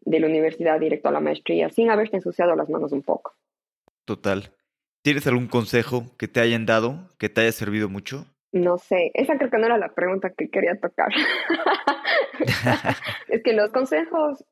de 0.00 0.18
la 0.18 0.26
universidad 0.26 0.80
directo 0.80 1.10
a 1.10 1.12
la 1.12 1.20
maestría 1.20 1.68
sin 1.68 1.90
haberte 1.90 2.16
ensuciado 2.16 2.56
las 2.56 2.70
manos 2.70 2.92
un 2.92 3.02
poco. 3.02 3.34
Total. 4.06 4.50
¿Tienes 5.02 5.26
algún 5.26 5.46
consejo 5.46 6.04
que 6.18 6.26
te 6.26 6.40
hayan 6.40 6.64
dado, 6.64 7.10
que 7.18 7.28
te 7.28 7.42
haya 7.42 7.52
servido 7.52 7.90
mucho? 7.90 8.24
No 8.50 8.78
sé, 8.78 9.10
esa 9.12 9.36
creo 9.36 9.50
que 9.50 9.58
no 9.58 9.66
era 9.66 9.76
la 9.76 9.94
pregunta 9.94 10.30
que 10.30 10.48
quería 10.48 10.74
tocar. 10.80 11.08
es 13.28 13.42
que 13.42 13.52
los 13.52 13.70
consejos 13.70 14.42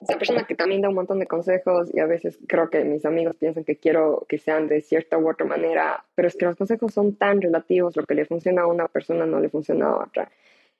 una 0.00 0.16
persona 0.16 0.44
que 0.44 0.54
también 0.54 0.80
da 0.80 0.88
un 0.88 0.94
montón 0.94 1.18
de 1.18 1.26
consejos 1.26 1.90
y 1.92 2.00
a 2.00 2.06
veces 2.06 2.38
creo 2.48 2.70
que 2.70 2.84
mis 2.84 3.04
amigos 3.04 3.36
piensan 3.36 3.64
que 3.64 3.76
quiero 3.76 4.24
que 4.28 4.38
sean 4.38 4.66
de 4.66 4.80
cierta 4.80 5.18
u 5.18 5.28
otra 5.28 5.46
manera, 5.46 6.04
pero 6.14 6.28
es 6.28 6.36
que 6.36 6.46
los 6.46 6.56
consejos 6.56 6.94
son 6.94 7.16
tan 7.16 7.40
relativos, 7.40 7.96
lo 7.96 8.04
que 8.04 8.14
le 8.14 8.24
funciona 8.24 8.62
a 8.62 8.66
una 8.66 8.88
persona 8.88 9.26
no 9.26 9.40
le 9.40 9.50
funciona 9.50 9.88
a 9.88 10.04
otra. 10.04 10.30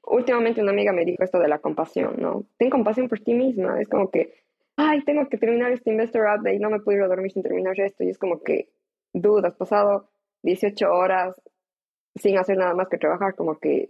Últimamente 0.04 0.62
una 0.62 0.72
amiga 0.72 0.92
me 0.92 1.04
dijo 1.04 1.22
esto 1.22 1.38
de 1.38 1.48
la 1.48 1.58
compasión, 1.58 2.14
¿no? 2.18 2.44
Ten 2.56 2.70
compasión 2.70 3.08
por 3.08 3.20
ti 3.20 3.34
misma, 3.34 3.78
es 3.80 3.88
como 3.88 4.10
que, 4.10 4.32
ay, 4.76 5.04
tengo 5.04 5.28
que 5.28 5.36
terminar 5.36 5.70
este 5.72 5.90
investor 5.90 6.22
update, 6.22 6.58
no 6.58 6.70
me 6.70 6.80
puedo 6.80 6.98
ir 6.98 7.04
a 7.04 7.08
dormir 7.08 7.30
sin 7.30 7.42
terminar 7.42 7.78
esto, 7.78 8.02
y 8.04 8.08
es 8.08 8.18
como 8.18 8.42
que, 8.42 8.70
dude, 9.12 9.46
has 9.46 9.54
pasado 9.54 10.08
18 10.44 10.90
horas 10.90 11.34
sin 12.14 12.38
hacer 12.38 12.56
nada 12.56 12.74
más 12.74 12.88
que 12.88 12.96
trabajar, 12.96 13.34
como 13.34 13.58
que 13.58 13.88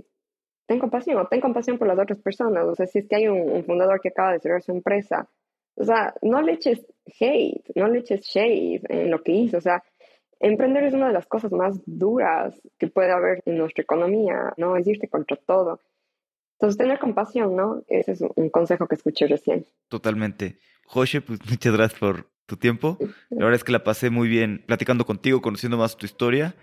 ten 0.71 0.79
compasión, 0.79 1.27
ten 1.29 1.41
compasión 1.41 1.79
por 1.79 1.89
las 1.89 1.99
otras 1.99 2.21
personas. 2.21 2.65
O 2.65 2.77
sea, 2.77 2.87
si 2.87 3.01
es 3.01 3.09
que 3.09 3.17
hay 3.17 3.27
un, 3.27 3.65
fundador 3.65 4.01
que 4.01 4.11
acaba 4.11 4.33
de 4.33 4.39
cerrar 4.39 4.63
su 4.63 4.71
empresa, 4.71 5.29
o 5.75 5.83
sea, 5.83 6.15
no 6.23 6.41
le 6.43 6.53
eches 6.53 6.87
hate, 7.19 7.65
no 7.75 7.89
le 7.89 7.99
eches 7.99 8.21
shade 8.21 8.81
en 8.89 9.11
lo 9.11 9.21
que 9.21 9.33
hizo. 9.33 9.57
O 9.57 9.61
sea, 9.61 9.83
emprender 10.39 10.85
es 10.85 10.95
una 10.95 11.09
de 11.09 11.13
las 11.13 11.27
cosas 11.27 11.51
más 11.51 11.81
duras 11.87 12.55
que 12.79 12.87
puede 12.87 13.11
haber 13.11 13.43
en 13.47 13.59
nuestra 13.59 13.83
economía, 13.83 14.55
¿no? 14.59 14.77
Es 14.77 14.87
irte 14.87 15.09
contra 15.09 15.37
todo. 15.39 15.81
Entonces, 16.53 16.79
tener 16.79 17.01
compasión, 17.01 17.57
¿no? 17.57 17.83
Ese 17.89 18.13
es 18.13 18.21
un 18.21 18.49
consejo 18.51 18.87
que 18.87 18.95
escuché 18.95 19.27
recién. 19.27 19.67
Totalmente. 19.89 20.59
José, 20.87 21.21
pues 21.21 21.41
muchas 21.51 21.73
gracias 21.73 21.99
por 21.99 22.31
tu 22.47 22.57
tiempo. 22.57 22.97
La 23.31 23.47
verdad 23.47 23.55
es 23.55 23.65
que 23.65 23.73
la 23.73 23.83
pasé 23.83 24.09
muy 24.09 24.29
bien 24.29 24.63
platicando 24.69 25.05
contigo, 25.05 25.43
conociendo 25.43 25.79
más 25.79 25.97
tu 25.97 26.07
historia 26.07 26.55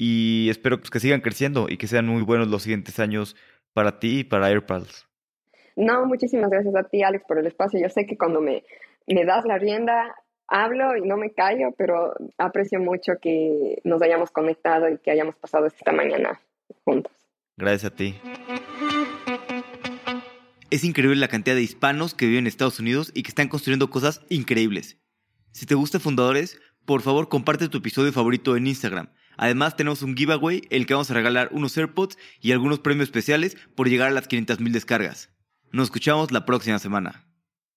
y 0.00 0.48
espero 0.48 0.78
pues, 0.78 0.90
que 0.90 1.00
sigan 1.00 1.20
creciendo 1.20 1.66
y 1.68 1.76
que 1.76 1.88
sean 1.88 2.06
muy 2.06 2.22
buenos 2.22 2.46
los 2.46 2.62
siguientes 2.62 3.00
años 3.00 3.34
para 3.74 3.98
ti 3.98 4.20
y 4.20 4.24
para 4.24 4.46
AirPals. 4.46 5.08
No, 5.74 6.06
muchísimas 6.06 6.50
gracias 6.50 6.74
a 6.76 6.84
ti, 6.84 7.02
Alex, 7.02 7.24
por 7.26 7.38
el 7.38 7.46
espacio. 7.48 7.80
Yo 7.80 7.88
sé 7.88 8.06
que 8.06 8.16
cuando 8.16 8.40
me, 8.40 8.62
me 9.08 9.24
das 9.24 9.44
la 9.44 9.58
rienda, 9.58 10.14
hablo 10.46 10.96
y 10.96 11.02
no 11.02 11.16
me 11.16 11.32
callo, 11.32 11.72
pero 11.76 12.14
aprecio 12.38 12.78
mucho 12.78 13.14
que 13.20 13.80
nos 13.82 14.00
hayamos 14.00 14.30
conectado 14.30 14.88
y 14.88 14.98
que 14.98 15.10
hayamos 15.10 15.34
pasado 15.34 15.66
esta 15.66 15.90
mañana 15.90 16.40
juntos. 16.84 17.12
Gracias 17.56 17.92
a 17.92 17.96
ti. 17.96 18.14
Es 20.70 20.84
increíble 20.84 21.16
la 21.16 21.28
cantidad 21.28 21.56
de 21.56 21.62
hispanos 21.62 22.14
que 22.14 22.26
viven 22.26 22.44
en 22.44 22.46
Estados 22.46 22.78
Unidos 22.78 23.10
y 23.14 23.24
que 23.24 23.30
están 23.30 23.48
construyendo 23.48 23.90
cosas 23.90 24.24
increíbles. 24.28 24.96
Si 25.50 25.66
te 25.66 25.74
gusta 25.74 25.98
Fundadores, 25.98 26.60
por 26.84 27.02
favor 27.02 27.28
comparte 27.28 27.68
tu 27.68 27.78
episodio 27.78 28.12
favorito 28.12 28.56
en 28.56 28.68
Instagram. 28.68 29.10
Además 29.38 29.76
tenemos 29.76 30.02
un 30.02 30.16
giveaway, 30.16 30.62
el 30.68 30.84
que 30.84 30.94
vamos 30.94 31.10
a 31.10 31.14
regalar 31.14 31.48
unos 31.52 31.78
AirPods 31.78 32.18
y 32.40 32.52
algunos 32.52 32.80
premios 32.80 33.04
especiales 33.04 33.56
por 33.74 33.88
llegar 33.88 34.08
a 34.08 34.12
las 34.12 34.28
500.000 34.28 34.72
descargas. 34.72 35.30
Nos 35.70 35.84
escuchamos 35.84 36.32
la 36.32 36.44
próxima 36.44 36.78
semana. 36.78 37.27